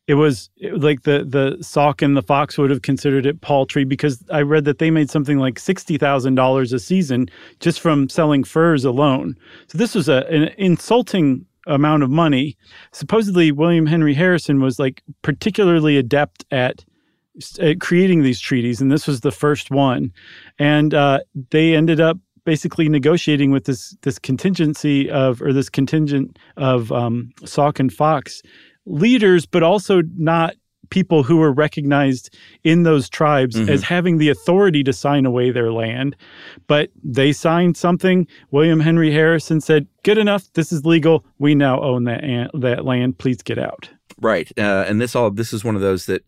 it 0.08 0.16
was 0.16 0.50
like 0.74 1.04
the 1.04 1.24
the 1.24 1.64
Sauk 1.64 2.02
and 2.02 2.18
the 2.18 2.22
Fox 2.22 2.58
would 2.58 2.70
have 2.70 2.82
considered 2.82 3.26
it 3.26 3.42
paltry 3.42 3.84
because 3.84 4.24
I 4.32 4.42
read 4.42 4.66
that 4.66 4.80
they 4.80 4.92
made 4.92 5.10
something 5.10 5.38
like 5.38 5.60
sixty 5.60 5.98
thousand 5.98 6.36
dollars 6.36 6.74
a 6.74 6.80
season 6.80 7.30
just 7.60 7.80
from 7.80 8.10
selling 8.10 8.44
furs 8.44 8.84
alone. 8.84 9.36
So 9.68 9.78
this 9.78 9.96
was 9.96 10.10
a, 10.10 10.26
an 10.28 10.50
insulting 10.58 11.46
amount 11.68 12.04
of 12.04 12.10
money. 12.10 12.58
Supposedly, 12.92 13.52
William 13.52 13.86
Henry 13.86 14.14
Harrison 14.14 14.60
was 14.60 14.80
like 14.80 15.04
particularly 15.22 15.98
adept 15.98 16.46
at 16.52 16.84
at 17.60 17.80
creating 17.80 18.24
these 18.24 18.40
treaties, 18.40 18.82
and 18.82 18.92
this 18.92 19.08
was 19.08 19.22
the 19.22 19.32
first 19.32 19.72
one. 19.72 20.12
And 20.60 20.94
uh, 20.94 21.20
they 21.52 21.76
ended 21.76 22.02
up 22.02 22.18
basically 22.44 22.90
negotiating 22.90 23.52
with 23.52 23.66
this 23.66 23.96
this 24.02 24.18
contingency 24.18 25.10
of 25.10 25.42
or 25.42 25.54
this 25.54 25.70
contingent 25.70 26.38
of 26.58 26.92
um, 26.92 27.32
and 27.78 27.94
Fox 27.94 28.42
leaders, 28.86 29.46
but 29.46 29.64
also 29.64 30.02
not 30.18 30.56
people 30.90 31.24
who 31.24 31.38
were 31.38 31.54
recognized 31.54 32.36
in 32.66 32.84
those 32.84 33.08
tribes 33.10 33.56
Mhm. 33.56 33.70
as 33.70 33.82
having 33.84 34.18
the 34.18 34.28
authority 34.28 34.84
to 34.84 34.92
sign 34.92 35.26
away 35.26 35.50
their 35.50 35.72
land. 35.72 36.18
But 36.68 36.90
they 37.02 37.32
signed 37.32 37.78
something. 37.78 38.28
William 38.52 38.82
Henry 38.82 39.12
Harrison 39.12 39.62
said, 39.62 39.88
"Good 40.04 40.18
enough. 40.18 40.52
This 40.54 40.74
is 40.74 40.86
legal. 40.86 41.26
We 41.40 41.56
now 41.56 41.80
own 41.82 42.04
that 42.06 42.24
an- 42.24 42.50
that 42.54 42.84
land. 42.84 43.18
Please 43.20 43.42
get 43.42 43.58
out." 43.58 43.90
Right, 44.20 44.52
uh, 44.58 44.84
and 44.88 45.00
this 45.00 45.16
all 45.16 45.32
this 45.32 45.54
is 45.54 45.64
one 45.64 45.76
of 45.76 45.82
those 45.82 46.06
that 46.08 46.24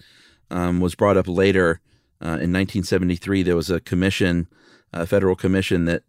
um, 0.49 0.79
was 0.79 0.95
brought 0.95 1.17
up 1.17 1.27
later 1.27 1.81
uh, 2.21 2.37
in 2.39 2.51
1973. 2.53 3.43
There 3.43 3.55
was 3.55 3.69
a 3.69 3.81
commission, 3.81 4.47
a 4.93 5.05
federal 5.05 5.35
commission 5.35 5.85
that 5.85 6.03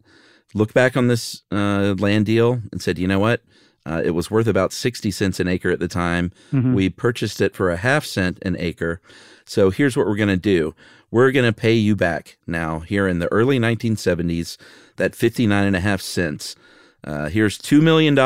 looked 0.53 0.73
back 0.73 0.95
on 0.95 1.07
this 1.07 1.41
uh, 1.51 1.93
land 1.99 2.25
deal 2.27 2.61
and 2.71 2.81
said, 2.81 2.97
you 2.97 3.07
know 3.07 3.19
what, 3.19 3.41
uh, 3.85 4.01
it 4.03 4.11
was 4.11 4.31
worth 4.31 4.47
about 4.47 4.73
60 4.73 5.11
cents 5.11 5.39
an 5.39 5.47
acre 5.47 5.69
at 5.71 5.79
the 5.79 5.87
time. 5.87 6.31
Mhm. 6.51 6.73
We 6.73 6.89
purchased 6.89 7.39
it 7.41 7.55
for 7.55 7.69
a 7.69 7.77
half 7.77 8.05
cent 8.05 8.39
an 8.43 8.55
acre. 8.59 8.99
So 9.45 9.69
here's 9.69 9.95
what 9.95 10.07
we're 10.07 10.15
going 10.15 10.29
to 10.29 10.37
do. 10.37 10.73
We're 11.11 11.31
going 11.31 11.45
to 11.45 11.53
pay 11.53 11.73
you 11.73 11.95
back 11.95 12.37
now 12.47 12.79
here 12.79 13.07
in 13.07 13.19
the 13.19 13.31
early 13.31 13.59
1970s 13.59 14.57
that 14.97 15.15
59 15.15 15.65
and 15.65 15.75
a 15.75 15.79
half 15.79 16.01
cents. 16.01 16.55
Uh, 17.03 17.29
here's 17.29 17.57
$2 17.59 17.81
million 17.81 18.17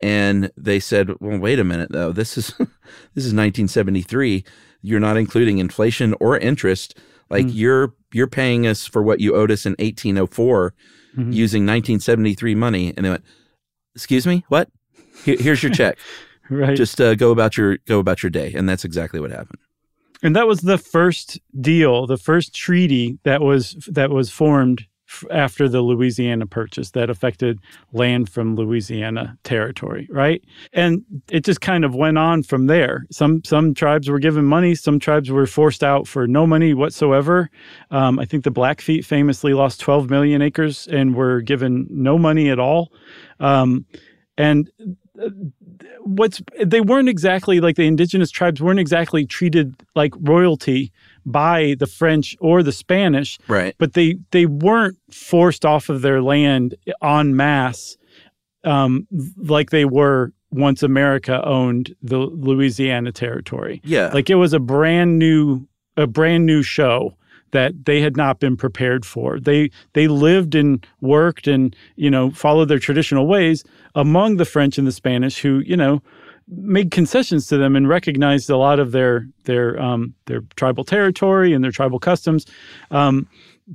and 0.00 0.50
they 0.56 0.80
said, 0.80 1.10
"Well, 1.20 1.38
wait 1.38 1.58
a 1.58 1.64
minute 1.64 1.90
though. 1.92 2.12
This 2.12 2.36
is 2.36 2.48
this 3.14 3.24
is 3.24 3.32
1973. 3.34 4.44
You're 4.82 5.00
not 5.00 5.16
including 5.16 5.58
inflation 5.58 6.14
or 6.20 6.38
interest. 6.38 6.96
Like 7.30 7.46
you're 7.48 7.94
you're 8.12 8.26
paying 8.26 8.66
us 8.66 8.86
for 8.86 9.02
what 9.02 9.20
you 9.20 9.34
owed 9.34 9.50
us 9.50 9.64
in 9.66 9.72
1804 9.78 10.74
Mhm. 11.16 11.32
using 11.32 11.64
1973 11.66 12.54
money." 12.54 12.92
And 12.96 13.04
they 13.04 13.10
went, 13.10 13.24
"Excuse 13.94 14.26
me, 14.26 14.44
what? 14.48 14.70
Here, 15.24 15.36
here's 15.38 15.62
your 15.62 15.72
check. 15.72 15.98
Right. 16.50 16.76
Just 16.76 17.00
uh, 17.00 17.14
go 17.14 17.30
about 17.30 17.56
your 17.56 17.78
go 17.86 17.98
about 17.98 18.22
your 18.22 18.28
day." 18.28 18.52
And 18.54 18.68
that's 18.68 18.84
exactly 18.84 19.20
what 19.20 19.30
happened. 19.30 19.58
And 20.22 20.36
that 20.36 20.46
was 20.46 20.60
the 20.60 20.76
first 20.76 21.40
deal, 21.58 22.06
the 22.06 22.18
first 22.18 22.54
treaty 22.54 23.18
that 23.22 23.40
was 23.40 23.72
that 23.88 24.10
was 24.10 24.28
formed 24.28 24.86
after 25.30 25.68
the 25.68 25.82
Louisiana 25.82 26.46
Purchase 26.46 26.90
that 26.92 27.10
affected 27.10 27.60
land 27.92 28.28
from 28.28 28.56
Louisiana 28.56 29.36
territory, 29.44 30.08
right? 30.10 30.42
And 30.72 31.04
it 31.30 31.44
just 31.44 31.60
kind 31.60 31.84
of 31.84 31.94
went 31.94 32.18
on 32.18 32.42
from 32.42 32.66
there. 32.66 33.04
Some 33.10 33.42
some 33.44 33.74
tribes 33.74 34.08
were 34.08 34.18
given 34.18 34.44
money, 34.44 34.74
some 34.74 34.98
tribes 34.98 35.30
were 35.30 35.46
forced 35.46 35.84
out 35.84 36.06
for 36.06 36.26
no 36.26 36.46
money 36.46 36.74
whatsoever. 36.74 37.50
Um, 37.90 38.18
I 38.18 38.24
think 38.24 38.44
the 38.44 38.50
Blackfeet 38.50 39.04
famously 39.04 39.54
lost 39.54 39.80
12 39.80 40.10
million 40.10 40.42
acres 40.42 40.88
and 40.88 41.14
were 41.14 41.40
given 41.40 41.86
no 41.90 42.18
money 42.18 42.48
at 42.50 42.58
all. 42.58 42.92
Um, 43.40 43.86
and 44.38 44.70
uh, 45.22 45.28
what's 46.00 46.40
they 46.64 46.80
weren't 46.80 47.08
exactly 47.08 47.60
like 47.60 47.76
the 47.76 47.86
indigenous 47.86 48.30
tribes 48.30 48.62
weren't 48.62 48.80
exactly 48.80 49.26
treated 49.26 49.74
like 49.94 50.14
royalty 50.20 50.90
by 51.26 51.76
the 51.78 51.86
French 51.86 52.36
or 52.40 52.62
the 52.62 52.72
Spanish, 52.72 53.38
Right. 53.48 53.74
but 53.78 53.92
they 53.94 54.16
they 54.30 54.46
weren't 54.46 54.96
forced 55.10 55.64
off 55.64 55.88
of 55.88 56.02
their 56.02 56.20
land 56.22 56.74
en 57.02 57.36
masse 57.36 57.96
um, 58.64 59.06
like 59.36 59.70
they 59.70 59.84
were 59.84 60.32
once 60.50 60.82
America 60.82 61.42
owned 61.44 61.94
the 62.02 62.18
Louisiana 62.18 63.10
territory. 63.12 63.80
Yeah. 63.84 64.10
Like 64.12 64.30
it 64.30 64.36
was 64.36 64.52
a 64.52 64.60
brand 64.60 65.18
new 65.18 65.66
a 65.96 66.06
brand 66.06 66.46
new 66.46 66.62
show 66.62 67.14
that 67.50 67.84
they 67.84 68.00
had 68.00 68.16
not 68.16 68.40
been 68.40 68.56
prepared 68.56 69.04
for. 69.04 69.38
They 69.40 69.70
they 69.94 70.08
lived 70.08 70.54
and 70.54 70.86
worked 71.00 71.46
and 71.46 71.74
you 71.96 72.10
know 72.10 72.30
followed 72.30 72.66
their 72.68 72.78
traditional 72.78 73.26
ways 73.26 73.64
among 73.94 74.36
the 74.36 74.44
French 74.44 74.78
and 74.78 74.86
the 74.86 74.92
Spanish, 74.92 75.38
who 75.38 75.58
you 75.66 75.76
know 75.76 76.02
made 76.48 76.90
concessions 76.90 77.46
to 77.48 77.58
them 77.58 77.76
and 77.76 77.88
recognized 77.88 78.50
a 78.50 78.56
lot 78.56 78.78
of 78.78 78.92
their 78.92 79.26
their 79.44 79.80
um, 79.80 80.14
their 80.26 80.42
tribal 80.56 80.84
territory 80.84 81.52
and 81.52 81.62
their 81.62 81.70
tribal 81.70 81.98
customs. 81.98 82.46
Um, 82.90 83.28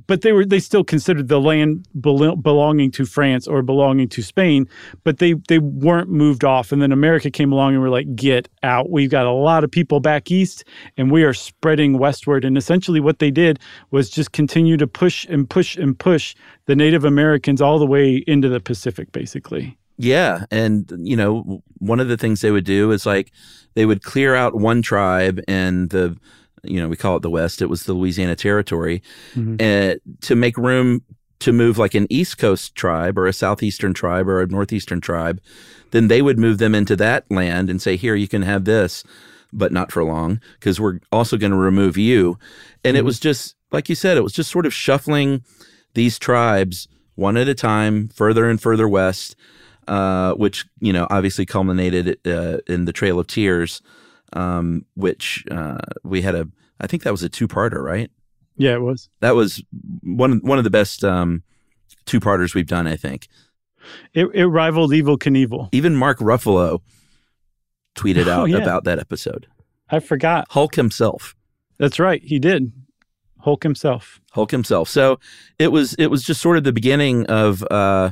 but 0.06 0.20
they 0.22 0.32
were 0.32 0.44
they 0.44 0.60
still 0.60 0.84
considered 0.84 1.28
the 1.28 1.40
land 1.40 1.86
bel- 1.94 2.36
belonging 2.36 2.90
to 2.92 3.06
France 3.06 3.46
or 3.46 3.62
belonging 3.62 4.08
to 4.10 4.22
Spain, 4.22 4.68
but 5.04 5.18
they 5.18 5.34
they 5.48 5.58
weren't 5.58 6.10
moved 6.10 6.44
off. 6.44 6.72
And 6.72 6.82
then 6.82 6.92
America 6.92 7.30
came 7.30 7.52
along 7.52 7.74
and 7.74 7.82
we're 7.82 7.88
like, 7.88 8.14
get 8.14 8.48
out. 8.62 8.90
We've 8.90 9.10
got 9.10 9.26
a 9.26 9.32
lot 9.32 9.64
of 9.64 9.70
people 9.70 10.00
back 10.00 10.30
east, 10.30 10.64
and 10.96 11.10
we 11.10 11.24
are 11.24 11.34
spreading 11.34 11.98
westward. 11.98 12.44
And 12.44 12.56
essentially, 12.56 13.00
what 13.00 13.18
they 13.18 13.30
did 13.30 13.58
was 13.90 14.10
just 14.10 14.32
continue 14.32 14.76
to 14.76 14.86
push 14.86 15.24
and 15.26 15.48
push 15.48 15.76
and 15.76 15.98
push 15.98 16.34
the 16.66 16.76
Native 16.76 17.04
Americans 17.04 17.62
all 17.62 17.78
the 17.78 17.86
way 17.86 18.16
into 18.26 18.48
the 18.48 18.60
Pacific, 18.60 19.10
basically. 19.12 19.77
Yeah, 19.98 20.44
and 20.50 20.90
you 20.98 21.16
know, 21.16 21.62
one 21.78 22.00
of 22.00 22.08
the 22.08 22.16
things 22.16 22.40
they 22.40 22.52
would 22.52 22.64
do 22.64 22.92
is 22.92 23.04
like 23.04 23.32
they 23.74 23.84
would 23.84 24.02
clear 24.02 24.34
out 24.34 24.54
one 24.54 24.80
tribe 24.80 25.40
and 25.48 25.90
the 25.90 26.16
you 26.62 26.80
know, 26.80 26.88
we 26.88 26.96
call 26.96 27.16
it 27.16 27.22
the 27.22 27.30
West. 27.30 27.62
It 27.62 27.66
was 27.68 27.84
the 27.84 27.92
Louisiana 27.92 28.36
Territory, 28.36 29.02
mm-hmm. 29.34 29.56
uh, 29.60 29.96
to 30.22 30.34
make 30.36 30.56
room 30.56 31.02
to 31.40 31.52
move 31.52 31.78
like 31.78 31.94
an 31.94 32.06
East 32.10 32.38
Coast 32.38 32.74
tribe 32.74 33.16
or 33.16 33.26
a 33.26 33.32
Southeastern 33.32 33.94
tribe 33.94 34.28
or 34.28 34.40
a 34.40 34.46
Northeastern 34.46 35.00
tribe. 35.00 35.40
Then 35.90 36.08
they 36.08 36.20
would 36.20 36.38
move 36.38 36.58
them 36.58 36.74
into 36.74 36.96
that 36.96 37.30
land 37.30 37.70
and 37.70 37.80
say, 37.80 37.96
"Here, 37.96 38.14
you 38.14 38.28
can 38.28 38.42
have 38.42 38.64
this." 38.64 39.04
But 39.50 39.72
not 39.72 39.90
for 39.90 40.04
long, 40.04 40.42
because 40.60 40.78
we're 40.78 41.00
also 41.10 41.38
going 41.38 41.52
to 41.52 41.56
remove 41.56 41.96
you. 41.96 42.38
And 42.84 42.94
mm-hmm. 42.94 42.96
it 42.98 43.04
was 43.06 43.18
just, 43.18 43.54
like 43.72 43.88
you 43.88 43.94
said, 43.94 44.18
it 44.18 44.22
was 44.22 44.34
just 44.34 44.50
sort 44.50 44.66
of 44.66 44.74
shuffling 44.74 45.42
these 45.94 46.18
tribes 46.18 46.86
one 47.14 47.38
at 47.38 47.48
a 47.48 47.54
time, 47.54 48.08
further 48.08 48.50
and 48.50 48.60
further 48.60 48.86
west, 48.86 49.36
uh, 49.88 50.34
which 50.34 50.66
you 50.80 50.92
know 50.92 51.06
obviously 51.10 51.46
culminated 51.46 52.18
uh, 52.26 52.58
in 52.66 52.84
the 52.84 52.92
Trail 52.92 53.18
of 53.18 53.26
Tears, 53.26 53.82
um, 54.34 54.84
which 54.94 55.44
uh, 55.50 55.78
we 56.04 56.22
had 56.22 56.34
a. 56.34 56.48
I 56.80 56.86
think 56.86 57.02
that 57.02 57.10
was 57.10 57.24
a 57.24 57.28
two-parter, 57.28 57.82
right? 57.82 58.10
Yeah, 58.56 58.74
it 58.74 58.82
was. 58.82 59.08
That 59.20 59.34
was 59.34 59.62
one 60.02 60.40
one 60.44 60.58
of 60.58 60.64
the 60.64 60.70
best 60.70 61.02
um, 61.02 61.42
two-parters 62.06 62.54
we've 62.54 62.66
done. 62.66 62.86
I 62.86 62.96
think 62.96 63.28
it, 64.14 64.26
it 64.34 64.46
rivaled 64.46 64.92
Evel 64.92 65.18
Knievel. 65.18 65.68
Even 65.72 65.96
Mark 65.96 66.18
Ruffalo 66.18 66.80
tweeted 67.94 68.26
oh, 68.26 68.42
out 68.42 68.50
yeah. 68.50 68.58
about 68.58 68.84
that 68.84 68.98
episode. 68.98 69.46
I 69.90 70.00
forgot. 70.00 70.46
Hulk 70.50 70.74
himself. 70.74 71.34
That's 71.78 71.98
right, 71.98 72.22
he 72.22 72.38
did. 72.38 72.72
Hulk 73.40 73.62
himself. 73.62 74.20
Hulk 74.32 74.50
himself. 74.50 74.88
So 74.88 75.18
it 75.58 75.72
was 75.72 75.94
it 75.94 76.08
was 76.08 76.22
just 76.22 76.42
sort 76.42 76.58
of 76.58 76.64
the 76.64 76.72
beginning 76.72 77.24
of 77.26 77.64
uh, 77.70 78.10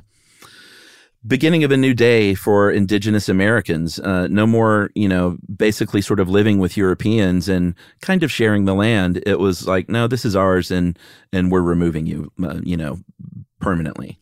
beginning 1.26 1.64
of 1.64 1.70
a 1.70 1.76
new 1.76 1.94
day 1.94 2.34
for 2.34 2.70
indigenous 2.70 3.28
Americans. 3.28 3.98
Uh, 3.98 4.28
no 4.28 4.46
more, 4.46 4.90
you 4.94 5.08
know, 5.08 5.36
basically 5.54 6.00
sort 6.00 6.20
of 6.20 6.28
living 6.28 6.58
with 6.58 6.76
Europeans 6.76 7.48
and 7.48 7.74
kind 8.00 8.22
of 8.22 8.30
sharing 8.30 8.64
the 8.64 8.74
land. 8.74 9.22
It 9.26 9.38
was 9.38 9.66
like, 9.66 9.88
no, 9.88 10.06
this 10.06 10.24
is 10.24 10.36
ours, 10.36 10.70
and 10.70 10.98
and 11.32 11.50
we're 11.50 11.62
removing 11.62 12.06
you, 12.06 12.30
uh, 12.42 12.60
you 12.62 12.76
know, 12.76 12.98
permanently. 13.60 14.18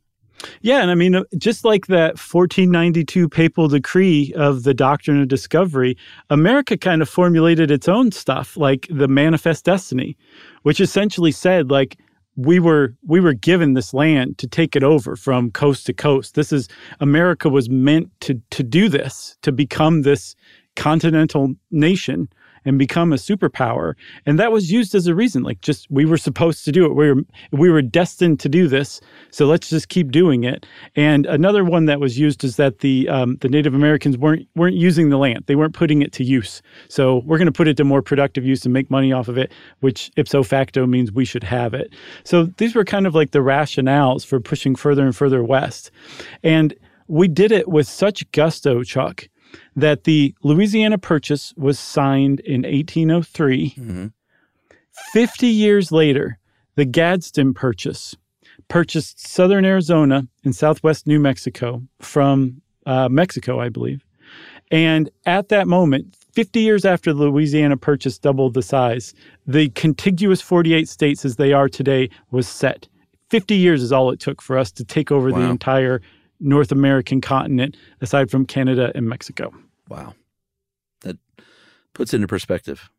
Yeah, 0.60 0.82
and 0.82 0.90
I 0.90 0.94
mean, 0.94 1.14
uh, 1.14 1.24
just 1.38 1.64
like 1.64 1.86
that 1.86 2.18
1492 2.18 3.28
papal 3.28 3.68
decree 3.68 4.32
of 4.36 4.64
the 4.64 4.74
doctrine 4.74 5.20
of 5.20 5.28
discovery, 5.28 5.96
America 6.30 6.76
kind 6.76 7.02
of 7.02 7.08
formulated 7.08 7.70
its 7.70 7.88
own 7.88 8.12
stuff, 8.12 8.56
like 8.56 8.86
the 8.90 9.08
Manifest 9.08 9.64
Destiny, 9.64 10.16
which 10.62 10.80
essentially 10.80 11.32
said, 11.32 11.70
like, 11.70 11.96
we 12.36 12.58
were 12.58 12.94
we 13.06 13.20
were 13.20 13.32
given 13.32 13.74
this 13.74 13.94
land 13.94 14.38
to 14.38 14.46
take 14.46 14.74
it 14.74 14.82
over 14.82 15.16
from 15.16 15.50
coast 15.50 15.86
to 15.86 15.92
coast. 15.92 16.34
This 16.34 16.52
is 16.52 16.68
America 17.00 17.48
was 17.48 17.68
meant 17.68 18.10
to 18.20 18.40
to 18.50 18.62
do 18.62 18.88
this, 18.88 19.36
to 19.42 19.52
become 19.52 20.02
this 20.02 20.34
continental 20.76 21.54
nation 21.70 22.28
and 22.64 22.78
become 22.78 23.12
a 23.12 23.16
superpower. 23.16 23.94
And 24.26 24.38
that 24.38 24.52
was 24.52 24.72
used 24.72 24.94
as 24.94 25.06
a 25.06 25.14
reason, 25.14 25.42
like 25.42 25.60
just 25.60 25.90
we 25.90 26.04
were 26.04 26.16
supposed 26.16 26.64
to 26.64 26.72
do 26.72 26.86
it. 26.86 26.94
We 26.94 27.12
were 27.12 27.22
we 27.52 27.70
were 27.70 27.82
destined 27.82 28.40
to 28.40 28.48
do 28.48 28.68
this, 28.68 29.00
so 29.30 29.46
let's 29.46 29.68
just 29.68 29.88
keep 29.88 30.10
doing 30.10 30.44
it. 30.44 30.66
And 30.96 31.26
another 31.26 31.64
one 31.64 31.84
that 31.86 32.00
was 32.00 32.18
used 32.18 32.44
is 32.44 32.56
that 32.56 32.78
the 32.78 33.08
um, 33.08 33.36
the 33.40 33.48
Native 33.48 33.74
Americans 33.74 34.16
weren't 34.16 34.48
weren't 34.54 34.76
using 34.76 35.10
the 35.10 35.18
land; 35.18 35.44
they 35.46 35.56
weren't 35.56 35.74
putting 35.74 36.02
it 36.02 36.12
to 36.12 36.24
use. 36.24 36.62
So 36.88 37.22
we're 37.26 37.38
going 37.38 37.46
to 37.46 37.52
put 37.52 37.68
it 37.68 37.76
to 37.76 37.84
more 37.84 38.02
productive 38.02 38.44
use 38.44 38.64
and 38.64 38.72
make 38.72 38.90
money 38.90 39.12
off 39.12 39.28
of 39.28 39.38
it, 39.38 39.52
which 39.80 40.10
ipso 40.16 40.42
facto 40.42 40.86
means 40.86 41.12
we 41.12 41.24
should 41.24 41.44
have 41.44 41.74
it. 41.74 41.94
So 42.24 42.46
these 42.56 42.74
were 42.74 42.84
kind 42.84 43.06
of 43.06 43.14
like 43.14 43.32
the 43.32 43.40
rationales 43.40 44.24
for 44.24 44.40
pushing 44.40 44.74
further 44.74 45.04
and 45.04 45.14
further 45.14 45.44
west, 45.44 45.90
and 46.42 46.74
we 47.06 47.28
did 47.28 47.52
it 47.52 47.68
with 47.68 47.86
such 47.86 48.30
gusto, 48.32 48.82
Chuck, 48.82 49.28
that 49.76 50.04
the 50.04 50.34
Louisiana 50.42 50.98
Purchase 50.98 51.52
was 51.56 51.78
signed 51.78 52.40
in 52.40 52.62
1803. 52.62 53.74
Mm-hmm. 53.76 54.06
50 55.12 55.46
years 55.46 55.90
later, 55.90 56.38
the 56.76 56.84
Gadsden 56.84 57.54
Purchase 57.54 58.16
purchased 58.68 59.26
southern 59.26 59.64
Arizona 59.64 60.26
and 60.44 60.54
southwest 60.54 61.06
New 61.06 61.18
Mexico 61.18 61.82
from 62.00 62.60
uh, 62.86 63.08
Mexico, 63.08 63.60
I 63.60 63.68
believe. 63.68 64.04
And 64.70 65.10
at 65.26 65.48
that 65.48 65.66
moment, 65.68 66.16
50 66.32 66.60
years 66.60 66.84
after 66.84 67.12
the 67.12 67.24
Louisiana 67.24 67.76
Purchase 67.76 68.18
doubled 68.18 68.54
the 68.54 68.62
size, 68.62 69.14
the 69.46 69.68
contiguous 69.70 70.40
48 70.40 70.88
states 70.88 71.24
as 71.24 71.36
they 71.36 71.52
are 71.52 71.68
today 71.68 72.10
was 72.30 72.48
set. 72.48 72.88
50 73.30 73.54
years 73.54 73.82
is 73.82 73.92
all 73.92 74.10
it 74.10 74.20
took 74.20 74.42
for 74.42 74.58
us 74.58 74.72
to 74.72 74.84
take 74.84 75.10
over 75.12 75.30
wow. 75.30 75.38
the 75.38 75.44
entire 75.44 76.00
North 76.40 76.72
American 76.72 77.20
continent, 77.20 77.76
aside 78.00 78.30
from 78.30 78.44
Canada 78.46 78.90
and 78.94 79.08
Mexico. 79.08 79.52
Wow. 79.88 80.14
That 81.02 81.18
puts 81.92 82.12
it 82.12 82.16
into 82.16 82.28
perspective. 82.28 82.90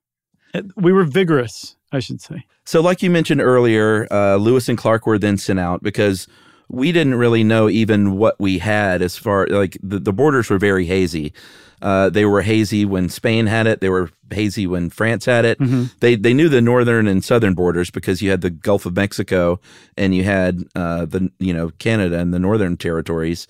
Uh, 0.54 0.64
we 0.76 0.94
were 0.94 1.04
vigorous, 1.04 1.76
I 1.92 2.00
should 2.00 2.22
say. 2.22 2.46
So, 2.66 2.82
like 2.82 3.02
you 3.02 3.10
mentioned 3.10 3.42
earlier, 3.42 4.08
uh, 4.12 4.36
Lewis 4.38 4.70
and 4.70 4.78
Clark 4.78 5.06
were 5.06 5.20
then 5.20 5.38
sent 5.38 5.60
out 5.60 5.84
because 5.84 6.28
we 6.70 6.92
didn't 6.92 7.16
really 7.16 7.44
know 7.44 7.70
even 7.70 8.18
what 8.18 8.40
we 8.40 8.60
had 8.60 9.02
as 9.02 9.18
far 9.18 9.48
like 9.48 9.78
the, 9.84 10.00
the 10.00 10.14
borders 10.14 10.50
were 10.50 10.58
very 10.58 10.86
hazy. 10.86 11.34
Uh, 11.82 12.10
they 12.10 12.26
were 12.26 12.42
hazy 12.42 12.86
when 12.86 13.10
Spain 13.10 13.46
had 13.46 13.68
it. 13.68 13.82
They 13.82 13.90
were 13.90 14.10
hazy 14.32 14.66
when 14.66 14.90
France 14.90 15.26
had 15.26 15.46
it. 15.46 15.60
Mm-hmm. 15.60 15.86
They 16.00 16.16
they 16.16 16.34
knew 16.34 16.50
the 16.50 16.62
northern 16.62 17.08
and 17.08 17.24
southern 17.24 17.54
borders 17.54 17.92
because 17.92 18.22
you 18.22 18.32
had 18.32 18.42
the 18.42 18.50
Gulf 18.50 18.86
of 18.86 18.96
Mexico 18.96 19.60
and 19.98 20.16
you 20.16 20.24
had 20.24 20.64
uh, 20.74 21.06
the 21.06 21.32
you 21.40 21.54
know 21.54 21.72
Canada 21.78 22.18
and 22.18 22.34
the 22.34 22.40
northern 22.40 22.78
territories. 22.78 23.46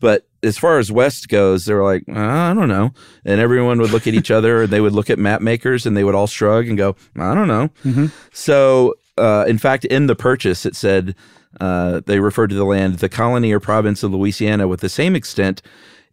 But 0.00 0.25
as 0.42 0.58
far 0.58 0.78
as 0.78 0.92
West 0.92 1.28
goes, 1.28 1.64
they 1.64 1.74
were 1.74 1.84
like, 1.84 2.04
I 2.08 2.54
don't 2.54 2.68
know. 2.68 2.92
And 3.24 3.40
everyone 3.40 3.80
would 3.80 3.90
look 3.90 4.06
at 4.06 4.14
each 4.14 4.30
other 4.30 4.62
and 4.62 4.72
they 4.72 4.80
would 4.80 4.92
look 4.92 5.10
at 5.10 5.18
map 5.18 5.40
makers 5.40 5.86
and 5.86 5.96
they 5.96 6.04
would 6.04 6.14
all 6.14 6.26
shrug 6.26 6.68
and 6.68 6.76
go, 6.76 6.96
I 7.16 7.34
don't 7.34 7.48
know. 7.48 7.68
Mm-hmm. 7.84 8.06
So, 8.32 8.94
uh, 9.18 9.44
in 9.48 9.58
fact, 9.58 9.84
in 9.84 10.06
the 10.06 10.16
purchase, 10.16 10.66
it 10.66 10.76
said 10.76 11.14
uh, 11.60 12.00
they 12.06 12.20
referred 12.20 12.50
to 12.50 12.56
the 12.56 12.64
land, 12.64 12.98
the 12.98 13.08
colony 13.08 13.52
or 13.52 13.60
province 13.60 14.02
of 14.02 14.12
Louisiana, 14.12 14.68
with 14.68 14.80
the 14.80 14.88
same 14.88 15.16
extent 15.16 15.62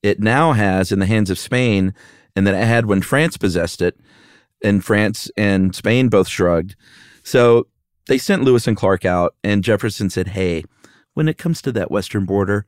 it 0.01 0.19
now 0.19 0.53
has 0.53 0.91
in 0.91 0.99
the 0.99 1.05
hands 1.05 1.29
of 1.29 1.39
Spain 1.39 1.93
and 2.35 2.47
that 2.47 2.55
it 2.55 2.65
had 2.65 2.85
when 2.85 3.01
France 3.01 3.37
possessed 3.37 3.81
it. 3.81 3.97
And 4.63 4.83
France 4.83 5.29
and 5.35 5.75
Spain 5.75 6.07
both 6.07 6.29
shrugged. 6.29 6.75
So 7.21 7.67
they 8.07 8.17
sent 8.17 8.43
Lewis 8.43 8.65
and 8.65 8.77
Clark 8.77 9.03
out, 9.03 9.35
and 9.43 9.63
Jefferson 9.63 10.09
said, 10.09 10.29
Hey, 10.29 10.63
when 11.13 11.27
it 11.27 11.37
comes 11.37 11.61
to 11.61 11.71
that 11.73 11.91
western 11.91 12.25
border, 12.25 12.65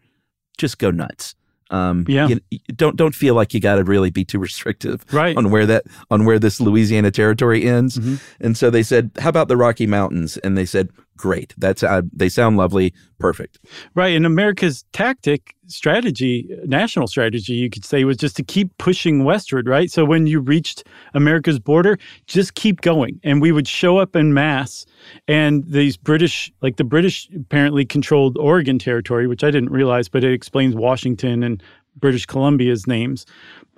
just 0.57 0.77
go 0.77 0.91
nuts. 0.91 1.35
Um, 1.71 2.05
yeah. 2.07 2.27
You, 2.27 2.39
don't 2.75 2.95
don't 2.95 3.15
feel 3.15 3.33
like 3.35 3.53
you 3.53 3.59
got 3.59 3.75
to 3.75 3.83
really 3.83 4.11
be 4.11 4.23
too 4.23 4.39
restrictive 4.39 5.03
right. 5.11 5.35
on 5.35 5.49
where 5.49 5.65
that 5.65 5.85
on 6.11 6.25
where 6.25 6.39
this 6.39 6.61
Louisiana 6.61 7.11
territory 7.11 7.65
ends. 7.65 7.97
Mm-hmm. 7.97 8.15
And 8.39 8.57
so 8.57 8.69
they 8.69 8.83
said, 8.83 9.11
"How 9.19 9.29
about 9.29 9.47
the 9.47 9.57
Rocky 9.57 9.87
Mountains?" 9.87 10.37
And 10.37 10.57
they 10.57 10.65
said, 10.65 10.89
great. 11.17 11.53
That's 11.57 11.83
uh, 11.83 12.01
they 12.13 12.29
sound 12.29 12.57
lovely, 12.57 12.93
perfect. 13.19 13.59
Right, 13.93 14.15
and 14.15 14.25
America's 14.25 14.85
tactic, 14.93 15.55
strategy, 15.67 16.47
national 16.65 17.07
strategy, 17.07 17.53
you 17.53 17.69
could 17.69 17.85
say, 17.85 18.03
was 18.03 18.17
just 18.17 18.35
to 18.37 18.43
keep 18.43 18.77
pushing 18.77 19.23
westward. 19.23 19.67
Right, 19.67 19.91
so 19.91 20.05
when 20.05 20.27
you 20.27 20.39
reached 20.39 20.83
America's 21.13 21.59
border, 21.59 21.97
just 22.27 22.55
keep 22.55 22.81
going, 22.81 23.19
and 23.23 23.41
we 23.41 23.51
would 23.51 23.67
show 23.67 23.97
up 23.97 24.15
in 24.15 24.33
mass. 24.33 24.85
And 25.27 25.63
these 25.65 25.97
British, 25.97 26.51
like 26.61 26.77
the 26.77 26.83
British, 26.83 27.29
apparently 27.35 27.85
controlled 27.85 28.37
Oregon 28.37 28.79
territory, 28.79 29.27
which 29.27 29.43
I 29.43 29.51
didn't 29.51 29.71
realize, 29.71 30.09
but 30.09 30.23
it 30.23 30.33
explains 30.33 30.75
Washington 30.75 31.43
and 31.43 31.61
British 31.95 32.25
Columbia's 32.25 32.87
names. 32.87 33.25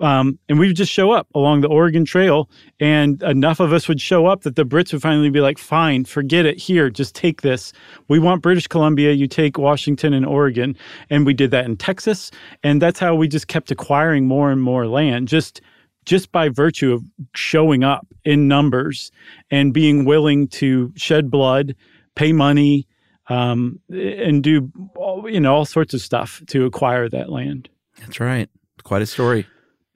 Um, 0.00 0.38
and 0.48 0.58
we 0.58 0.68
would 0.68 0.76
just 0.76 0.92
show 0.92 1.10
up 1.10 1.26
along 1.34 1.62
the 1.62 1.68
Oregon 1.68 2.04
Trail, 2.04 2.48
and 2.78 3.20
enough 3.22 3.58
of 3.58 3.72
us 3.72 3.88
would 3.88 4.00
show 4.00 4.26
up 4.26 4.42
that 4.42 4.54
the 4.54 4.64
Brits 4.64 4.92
would 4.92 5.02
finally 5.02 5.30
be 5.30 5.40
like, 5.40 5.58
fine, 5.58 6.04
forget 6.04 6.46
it. 6.46 6.56
Here, 6.56 6.88
just 6.88 7.14
take 7.16 7.42
this. 7.42 7.72
We 8.06 8.18
want 8.20 8.42
British 8.42 8.68
Columbia. 8.68 9.12
You 9.12 9.26
take 9.26 9.58
Washington 9.58 10.12
and 10.12 10.24
Oregon. 10.24 10.76
And 11.10 11.26
we 11.26 11.34
did 11.34 11.50
that 11.50 11.64
in 11.64 11.76
Texas. 11.76 12.30
And 12.62 12.80
that's 12.80 13.00
how 13.00 13.14
we 13.16 13.26
just 13.26 13.48
kept 13.48 13.70
acquiring 13.70 14.26
more 14.26 14.52
and 14.52 14.62
more 14.62 14.86
land. 14.86 15.28
Just 15.28 15.60
just 16.04 16.32
by 16.32 16.48
virtue 16.48 16.92
of 16.92 17.04
showing 17.34 17.84
up 17.84 18.06
in 18.24 18.48
numbers 18.48 19.12
and 19.50 19.74
being 19.74 20.06
willing 20.06 20.48
to 20.48 20.90
shed 20.96 21.30
blood, 21.30 21.74
pay 22.14 22.32
money, 22.32 22.86
um, 23.28 23.78
and 23.90 24.42
do 24.42 24.72
you 25.26 25.38
know 25.38 25.54
all 25.54 25.66
sorts 25.66 25.92
of 25.92 26.00
stuff 26.00 26.42
to 26.46 26.64
acquire 26.64 27.10
that 27.10 27.30
land. 27.30 27.68
That's 28.00 28.20
right. 28.20 28.48
Quite 28.84 29.02
a 29.02 29.06
story. 29.06 29.46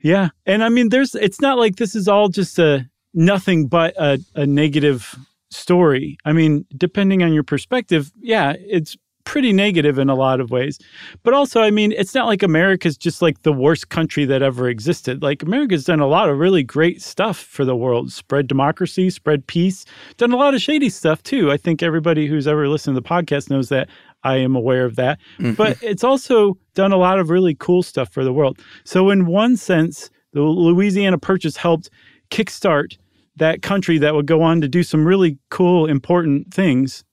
Yeah, 0.03 0.30
and 0.46 0.64
I 0.64 0.68
mean, 0.68 0.88
there's 0.88 1.14
it's 1.14 1.40
not 1.40 1.59
like 1.59 1.76
this 1.76 1.94
is 1.94 2.09
all 2.09 2.28
just 2.28 2.59
a 2.59 2.88
nothing 3.14 3.68
but 3.68 3.94
a, 3.96 4.18
a 4.34 4.46
negative 4.46 5.16
story. 5.50 6.18
I 6.24 6.32
mean, 6.32 6.66
depending 6.76 7.22
on 7.22 7.32
your 7.32 7.44
perspective, 7.44 8.11
yeah, 8.20 8.55
it's 8.59 8.96
pretty 9.24 9.53
negative 9.53 9.98
in 9.98 10.09
a 10.09 10.14
lot 10.14 10.40
of 10.40 10.50
ways. 10.50 10.78
But 11.22 11.34
also, 11.34 11.62
I 11.62 11.70
mean, 11.70 11.92
it's 11.92 12.14
not 12.14 12.26
like 12.26 12.42
America's 12.42 12.96
just 12.96 13.22
like 13.22 13.42
the 13.42 13.53
worst 13.53 13.88
country 13.88 14.24
that 14.24 14.42
ever 14.42 14.68
existed. 14.68 15.22
Like 15.22 15.42
America's 15.42 15.84
done 15.84 16.00
a 16.00 16.07
lot 16.07 16.28
of 16.28 16.38
really 16.38 16.62
great 16.62 17.00
stuff 17.00 17.38
for 17.38 17.64
the 17.64 17.76
world, 17.76 18.12
spread 18.12 18.48
democracy, 18.48 19.11
spread 19.11 19.46
peace, 19.46 19.84
done 20.16 20.32
a 20.32 20.36
lot 20.36 20.55
of 20.55 20.61
shady 20.61 20.90
stuff 20.90 21.22
too. 21.22 21.50
I 21.50 21.57
think 21.57 21.82
everybody 21.82 22.26
who's 22.26 22.48
ever 22.48 22.68
listened 22.68 22.96
to 22.96 23.00
the 23.00 23.09
podcast 23.09 23.50
knows 23.50 23.68
that. 23.68 23.88
I 24.24 24.36
am 24.36 24.54
aware 24.54 24.84
of 24.84 24.96
that. 24.96 25.18
Mm-hmm. 25.38 25.54
But 25.54 25.82
it's 25.82 26.04
also 26.04 26.58
done 26.74 26.92
a 26.92 26.96
lot 26.96 27.18
of 27.18 27.30
really 27.30 27.54
cool 27.54 27.82
stuff 27.82 28.12
for 28.12 28.24
the 28.24 28.32
world. 28.32 28.58
So 28.84 29.10
in 29.10 29.26
one 29.26 29.56
sense, 29.56 30.10
the 30.32 30.42
Louisiana 30.42 31.18
Purchase 31.18 31.56
helped 31.56 31.90
kickstart 32.30 32.96
that 33.36 33.62
country 33.62 33.98
that 33.98 34.14
would 34.14 34.26
go 34.26 34.42
on 34.42 34.60
to 34.60 34.68
do 34.68 34.82
some 34.82 35.04
really 35.04 35.38
cool, 35.50 35.86
important 35.86 36.52
things. 36.52 37.04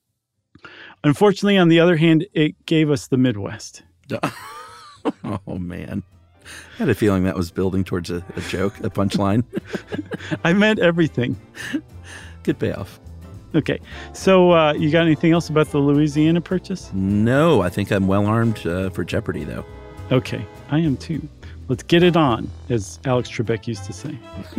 Unfortunately, 1.02 1.56
on 1.56 1.68
the 1.68 1.80
other 1.80 1.96
hand, 1.96 2.26
it 2.34 2.54
gave 2.66 2.90
us 2.90 3.08
the 3.08 3.16
Midwest. 3.16 3.82
oh 5.24 5.58
man. 5.58 6.02
I 6.74 6.78
had 6.78 6.88
a 6.88 6.94
feeling 6.94 7.24
that 7.24 7.36
was 7.36 7.50
building 7.50 7.84
towards 7.84 8.10
a, 8.10 8.24
a 8.36 8.40
joke, 8.42 8.78
a 8.80 8.90
punchline. 8.90 9.44
I 10.44 10.52
meant 10.52 10.78
everything. 10.78 11.40
Good 12.42 12.58
payoff. 12.58 12.98
Okay. 13.54 13.80
So, 14.12 14.52
uh, 14.52 14.72
you 14.74 14.90
got 14.90 15.02
anything 15.02 15.32
else 15.32 15.48
about 15.48 15.70
the 15.70 15.78
Louisiana 15.78 16.40
purchase? 16.40 16.90
No, 16.92 17.62
I 17.62 17.68
think 17.68 17.90
I'm 17.90 18.06
well 18.06 18.26
armed 18.26 18.64
uh, 18.66 18.90
for 18.90 19.04
Jeopardy, 19.04 19.44
though. 19.44 19.64
Okay. 20.12 20.44
I 20.70 20.78
am 20.78 20.96
too. 20.96 21.26
Let's 21.68 21.82
get 21.82 22.02
it 22.02 22.16
on, 22.16 22.50
as 22.68 22.98
Alex 23.04 23.30
Trebek 23.30 23.66
used 23.66 23.84
to 23.84 23.92
say. 23.92 24.16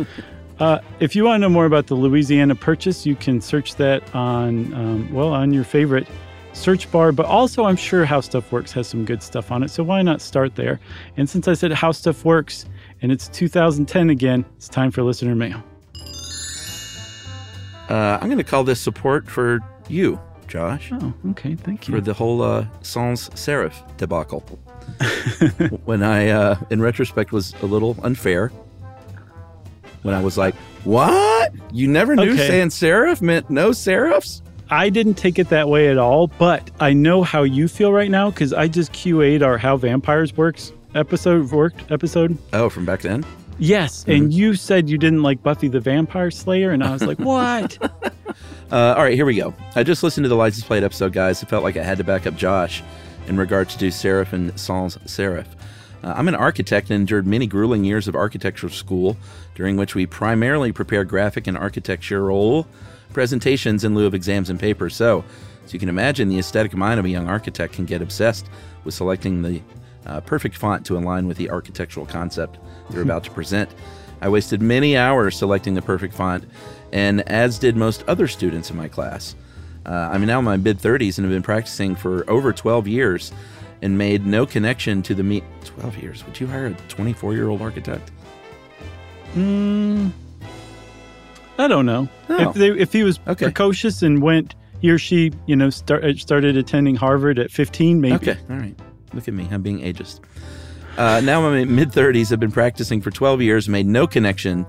uh, 0.60 0.78
if 1.00 1.14
you 1.14 1.24
want 1.24 1.36
to 1.36 1.38
know 1.40 1.52
more 1.52 1.66
about 1.66 1.86
the 1.86 1.94
Louisiana 1.94 2.54
purchase, 2.54 3.04
you 3.04 3.14
can 3.14 3.40
search 3.40 3.74
that 3.76 4.02
on, 4.14 4.72
um, 4.74 5.12
well, 5.12 5.28
on 5.28 5.52
your 5.52 5.64
favorite 5.64 6.06
search 6.52 6.90
bar, 6.90 7.12
but 7.12 7.26
also 7.26 7.64
I'm 7.64 7.76
sure 7.76 8.04
How 8.04 8.20
Stuff 8.20 8.52
Works 8.52 8.72
has 8.72 8.86
some 8.86 9.04
good 9.04 9.22
stuff 9.22 9.50
on 9.50 9.62
it. 9.62 9.70
So 9.70 9.82
why 9.82 10.02
not 10.02 10.20
start 10.20 10.54
there? 10.54 10.80
And 11.16 11.28
since 11.28 11.48
I 11.48 11.54
said 11.54 11.72
How 11.72 11.92
Stuff 11.92 12.24
Works 12.24 12.66
and 13.00 13.10
it's 13.10 13.28
2010 13.28 14.10
again, 14.10 14.44
it's 14.56 14.68
time 14.68 14.90
for 14.90 15.02
listener 15.02 15.34
mail. 15.34 15.62
Uh, 17.92 18.18
I'm 18.20 18.28
going 18.28 18.38
to 18.38 18.44
call 18.44 18.64
this 18.64 18.80
support 18.80 19.28
for 19.28 19.60
you, 19.88 20.18
Josh. 20.48 20.88
Oh, 20.92 21.12
okay. 21.32 21.54
Thank 21.54 21.86
you. 21.88 21.94
For 21.94 22.00
the 22.00 22.14
whole 22.14 22.40
uh, 22.40 22.64
sans 22.80 23.28
serif 23.30 23.74
debacle. 23.98 24.40
when 25.84 26.02
I, 26.02 26.30
uh, 26.30 26.56
in 26.70 26.80
retrospect, 26.80 27.32
was 27.32 27.52
a 27.60 27.66
little 27.66 27.96
unfair. 28.02 28.48
When 30.04 30.14
I 30.14 30.22
was 30.22 30.38
like, 30.38 30.54
what? 30.84 31.52
You 31.70 31.86
never 31.86 32.16
knew 32.16 32.32
Okay. 32.32 32.48
sans 32.48 32.74
serif 32.74 33.20
meant 33.20 33.50
no 33.50 33.70
serifs? 33.70 34.40
I 34.70 34.88
didn't 34.88 35.14
take 35.14 35.38
it 35.38 35.50
that 35.50 35.68
way 35.68 35.88
at 35.88 35.98
all, 35.98 36.28
but 36.28 36.70
I 36.80 36.94
know 36.94 37.22
how 37.22 37.42
you 37.42 37.68
feel 37.68 37.92
right 37.92 38.10
now 38.10 38.30
because 38.30 38.54
I 38.54 38.68
just 38.68 38.92
QA'd 38.92 39.42
our 39.42 39.58
How 39.58 39.76
Vampires 39.76 40.34
Works 40.34 40.72
episode 40.94 41.50
worked 41.50 41.92
episode. 41.92 42.38
Oh, 42.54 42.70
from 42.70 42.86
back 42.86 43.02
then? 43.02 43.22
Yes, 43.62 44.04
and 44.08 44.34
you 44.34 44.54
said 44.54 44.90
you 44.90 44.98
didn't 44.98 45.22
like 45.22 45.40
Buffy 45.40 45.68
the 45.68 45.78
Vampire 45.78 46.32
Slayer, 46.32 46.72
and 46.72 46.82
I 46.82 46.92
was 46.92 47.04
like, 47.04 47.18
what? 47.20 47.78
Uh, 48.72 48.94
all 48.96 49.04
right, 49.04 49.14
here 49.14 49.24
we 49.24 49.36
go. 49.36 49.54
I 49.76 49.84
just 49.84 50.02
listened 50.02 50.24
to 50.24 50.28
the 50.28 50.34
License 50.34 50.64
Plate 50.64 50.82
episode, 50.82 51.12
guys. 51.12 51.44
It 51.44 51.48
felt 51.48 51.62
like 51.62 51.76
I 51.76 51.84
had 51.84 51.98
to 51.98 52.04
back 52.04 52.26
up 52.26 52.34
Josh 52.34 52.82
in 53.28 53.36
regards 53.36 53.76
to 53.76 53.86
serif 53.86 54.32
and 54.32 54.58
sans 54.58 54.96
serif. 55.06 55.46
Uh, 56.02 56.12
I'm 56.16 56.26
an 56.26 56.34
architect 56.34 56.90
and 56.90 56.98
endured 56.98 57.24
many 57.24 57.46
grueling 57.46 57.84
years 57.84 58.08
of 58.08 58.16
architectural 58.16 58.72
school, 58.72 59.16
during 59.54 59.76
which 59.76 59.94
we 59.94 60.06
primarily 60.06 60.72
prepare 60.72 61.04
graphic 61.04 61.46
and 61.46 61.56
architectural 61.56 62.66
presentations 63.12 63.84
in 63.84 63.94
lieu 63.94 64.06
of 64.06 64.14
exams 64.14 64.50
and 64.50 64.58
papers. 64.58 64.96
So, 64.96 65.24
as 65.64 65.72
you 65.72 65.78
can 65.78 65.88
imagine, 65.88 66.28
the 66.28 66.40
aesthetic 66.40 66.74
mind 66.74 66.98
of 66.98 67.06
a 67.06 67.10
young 67.10 67.28
architect 67.28 67.74
can 67.74 67.84
get 67.84 68.02
obsessed 68.02 68.48
with 68.82 68.94
selecting 68.94 69.42
the 69.42 69.62
uh, 70.06 70.20
perfect 70.20 70.56
font 70.56 70.84
to 70.86 70.96
align 70.96 71.26
with 71.28 71.36
the 71.36 71.50
architectural 71.50 72.06
concept 72.06 72.58
they're 72.90 73.02
about 73.02 73.24
to 73.24 73.30
present. 73.30 73.70
I 74.20 74.28
wasted 74.28 74.62
many 74.62 74.96
hours 74.96 75.36
selecting 75.36 75.74
the 75.74 75.82
perfect 75.82 76.14
font, 76.14 76.44
and 76.92 77.20
as 77.28 77.58
did 77.58 77.76
most 77.76 78.04
other 78.06 78.28
students 78.28 78.70
in 78.70 78.76
my 78.76 78.88
class. 78.88 79.34
Uh, 79.84 80.10
I'm 80.12 80.24
now 80.26 80.38
in 80.38 80.44
my 80.44 80.56
mid 80.56 80.78
30s 80.78 81.18
and 81.18 81.24
have 81.24 81.32
been 81.34 81.42
practicing 81.42 81.96
for 81.96 82.28
over 82.30 82.52
12 82.52 82.86
years 82.86 83.32
and 83.82 83.98
made 83.98 84.24
no 84.24 84.46
connection 84.46 85.02
to 85.02 85.14
the 85.14 85.24
me. 85.24 85.42
12 85.64 85.98
years? 85.98 86.24
Would 86.24 86.38
you 86.38 86.46
hire 86.46 86.66
a 86.66 86.74
24 86.88 87.34
year 87.34 87.48
old 87.48 87.60
architect? 87.60 88.12
Hmm. 89.34 90.08
I 91.58 91.66
don't 91.68 91.86
know. 91.86 92.08
Oh. 92.28 92.50
If, 92.50 92.54
they, 92.54 92.68
if 92.70 92.92
he 92.92 93.02
was 93.02 93.18
Okay. 93.26 93.46
precocious 93.46 94.02
and 94.02 94.22
went, 94.22 94.54
he 94.80 94.90
or 94.90 94.98
she, 94.98 95.32
you 95.46 95.56
know, 95.56 95.70
start, 95.70 96.04
started 96.18 96.56
attending 96.56 96.94
Harvard 96.94 97.38
at 97.38 97.50
15, 97.50 98.00
maybe. 98.00 98.14
Okay, 98.14 98.36
all 98.50 98.56
right. 98.56 98.74
Look 99.14 99.28
at 99.28 99.34
me. 99.34 99.48
I'm 99.50 99.62
being 99.62 99.80
ageist. 99.80 100.20
Uh, 100.96 101.20
now 101.20 101.46
I'm 101.46 101.54
in 101.54 101.68
my 101.68 101.74
mid 101.74 101.90
30s. 101.90 102.32
I've 102.32 102.40
been 102.40 102.52
practicing 102.52 103.00
for 103.00 103.10
12 103.10 103.40
years, 103.40 103.68
made 103.68 103.86
no 103.86 104.06
connection 104.06 104.66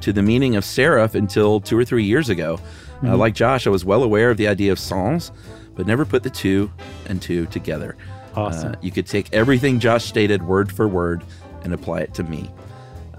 to 0.00 0.12
the 0.12 0.22
meaning 0.22 0.56
of 0.56 0.64
serif 0.64 1.14
until 1.14 1.60
two 1.60 1.78
or 1.78 1.84
three 1.84 2.04
years 2.04 2.28
ago. 2.28 2.58
Uh, 3.02 3.16
like 3.16 3.34
Josh, 3.34 3.66
I 3.66 3.70
was 3.70 3.84
well 3.84 4.02
aware 4.02 4.30
of 4.30 4.36
the 4.36 4.48
idea 4.48 4.72
of 4.72 4.78
songs, 4.78 5.32
but 5.74 5.86
never 5.86 6.04
put 6.04 6.22
the 6.22 6.30
two 6.30 6.70
and 7.06 7.20
two 7.20 7.46
together. 7.46 7.96
Awesome. 8.34 8.72
Uh, 8.72 8.76
you 8.80 8.90
could 8.90 9.06
take 9.06 9.32
everything 9.32 9.78
Josh 9.78 10.04
stated 10.04 10.42
word 10.42 10.72
for 10.72 10.88
word 10.88 11.22
and 11.62 11.74
apply 11.74 12.00
it 12.00 12.14
to 12.14 12.22
me. 12.22 12.50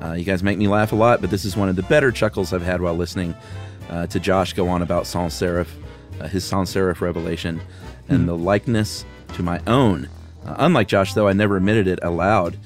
Uh, 0.02 0.14
you 0.14 0.24
guys 0.24 0.44
make 0.44 0.58
me 0.58 0.68
laugh 0.68 0.92
a 0.92 0.96
lot, 0.96 1.22
but 1.22 1.30
this 1.30 1.46
is 1.46 1.58
one 1.58 1.70
of 1.70 1.76
the 1.76 1.84
better 1.84 2.12
chuckles 2.12 2.54
I've 2.54 2.62
had 2.62 2.82
while 2.82 2.96
listening 2.96 3.36
uh, 3.90 4.08
to 4.08 4.20
Josh 4.20 4.54
go 4.54 4.68
on 4.68 4.82
about 4.82 5.08
sans 5.08 5.34
serif, 5.34 5.68
uh, 6.20 6.28
his 6.28 6.44
sans 6.44 6.72
serif 6.72 7.02
revelation, 7.02 7.60
and 8.10 8.28
the 8.28 8.36
likeness 8.36 9.06
to 9.34 9.44
my 9.44 9.60
own. 9.68 10.08
Unlike 10.48 10.88
Josh, 10.88 11.14
though, 11.14 11.28
I 11.28 11.34
never 11.34 11.58
admitted 11.58 11.88
it 11.88 12.00
aloud, 12.02 12.58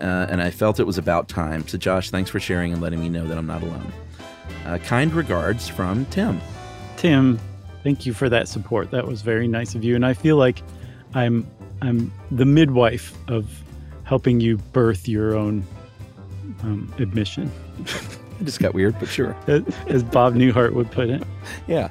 uh, 0.00 0.26
and 0.28 0.42
I 0.42 0.50
felt 0.50 0.80
it 0.80 0.86
was 0.86 0.98
about 0.98 1.28
time. 1.28 1.66
So, 1.68 1.78
Josh, 1.78 2.10
thanks 2.10 2.30
for 2.30 2.40
sharing 2.40 2.72
and 2.72 2.82
letting 2.82 3.00
me 3.00 3.08
know 3.08 3.26
that 3.26 3.38
I'm 3.38 3.46
not 3.46 3.62
alone. 3.62 3.92
Uh, 4.66 4.78
kind 4.78 5.12
regards 5.12 5.68
from 5.68 6.04
Tim. 6.06 6.40
Tim, 6.96 7.38
thank 7.82 8.04
you 8.04 8.12
for 8.12 8.28
that 8.28 8.48
support. 8.48 8.90
That 8.90 9.06
was 9.06 9.22
very 9.22 9.48
nice 9.48 9.74
of 9.74 9.84
you, 9.84 9.94
and 9.94 10.04
I 10.04 10.14
feel 10.14 10.36
like 10.36 10.62
I'm 11.14 11.46
I'm 11.82 12.12
the 12.30 12.44
midwife 12.44 13.16
of 13.28 13.62
helping 14.04 14.40
you 14.40 14.58
birth 14.58 15.08
your 15.08 15.34
own 15.34 15.64
um, 16.62 16.92
admission, 16.98 17.50
It 18.40 18.44
just 18.44 18.58
got 18.58 18.72
weird, 18.72 18.98
but 18.98 19.08
sure. 19.08 19.36
as 19.88 20.02
Bob 20.02 20.34
Newhart 20.34 20.72
would 20.72 20.90
put 20.90 21.10
it. 21.10 21.22
Yeah. 21.66 21.90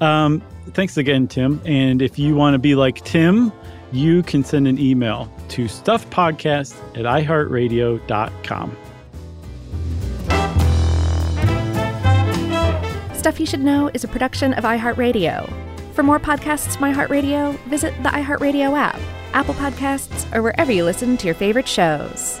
Um, 0.00 0.40
thanks 0.74 0.96
again, 0.96 1.26
Tim. 1.26 1.60
And 1.64 2.00
if 2.00 2.20
you 2.20 2.36
want 2.36 2.54
to 2.54 2.58
be 2.58 2.76
like 2.76 3.04
Tim, 3.04 3.52
you 3.92 4.22
can 4.22 4.44
send 4.44 4.66
an 4.68 4.78
email 4.78 5.32
to 5.48 5.64
stuffpodcast 5.64 6.76
at 6.96 7.04
iheartradio.com. 7.04 8.76
Stuff 13.14 13.40
You 13.40 13.46
Should 13.46 13.64
Know 13.64 13.90
is 13.92 14.04
a 14.04 14.08
production 14.08 14.52
of 14.54 14.64
iHeartRadio. 14.64 15.52
For 15.94 16.02
more 16.02 16.20
podcasts 16.20 16.76
from 16.76 16.92
iHeartRadio, 16.94 17.58
visit 17.64 17.94
the 18.02 18.10
iHeartRadio 18.10 18.76
app, 18.76 19.00
Apple 19.32 19.54
Podcasts, 19.54 20.32
or 20.34 20.42
wherever 20.42 20.70
you 20.70 20.84
listen 20.84 21.16
to 21.16 21.26
your 21.26 21.34
favorite 21.34 21.66
shows. 21.66 22.40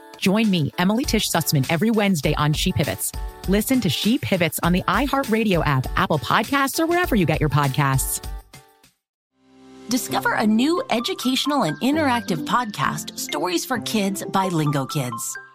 Join 0.21 0.51
me, 0.51 0.71
Emily 0.77 1.03
Tish 1.03 1.29
Sussman, 1.29 1.65
every 1.71 1.89
Wednesday 1.89 2.35
on 2.35 2.53
She 2.53 2.71
Pivots. 2.71 3.11
Listen 3.47 3.81
to 3.81 3.89
She 3.89 4.19
Pivots 4.19 4.59
on 4.61 4.71
the 4.71 4.83
iHeartRadio 4.83 5.65
app, 5.65 5.87
Apple 5.97 6.19
Podcasts, 6.19 6.79
or 6.79 6.85
wherever 6.85 7.15
you 7.15 7.25
get 7.25 7.39
your 7.39 7.49
podcasts. 7.49 8.23
Discover 9.89 10.35
a 10.35 10.45
new 10.45 10.83
educational 10.91 11.63
and 11.63 11.75
interactive 11.81 12.45
podcast, 12.45 13.17
Stories 13.17 13.65
for 13.65 13.79
Kids 13.79 14.23
by 14.23 14.47
Lingo 14.49 14.85
Kids. 14.85 15.37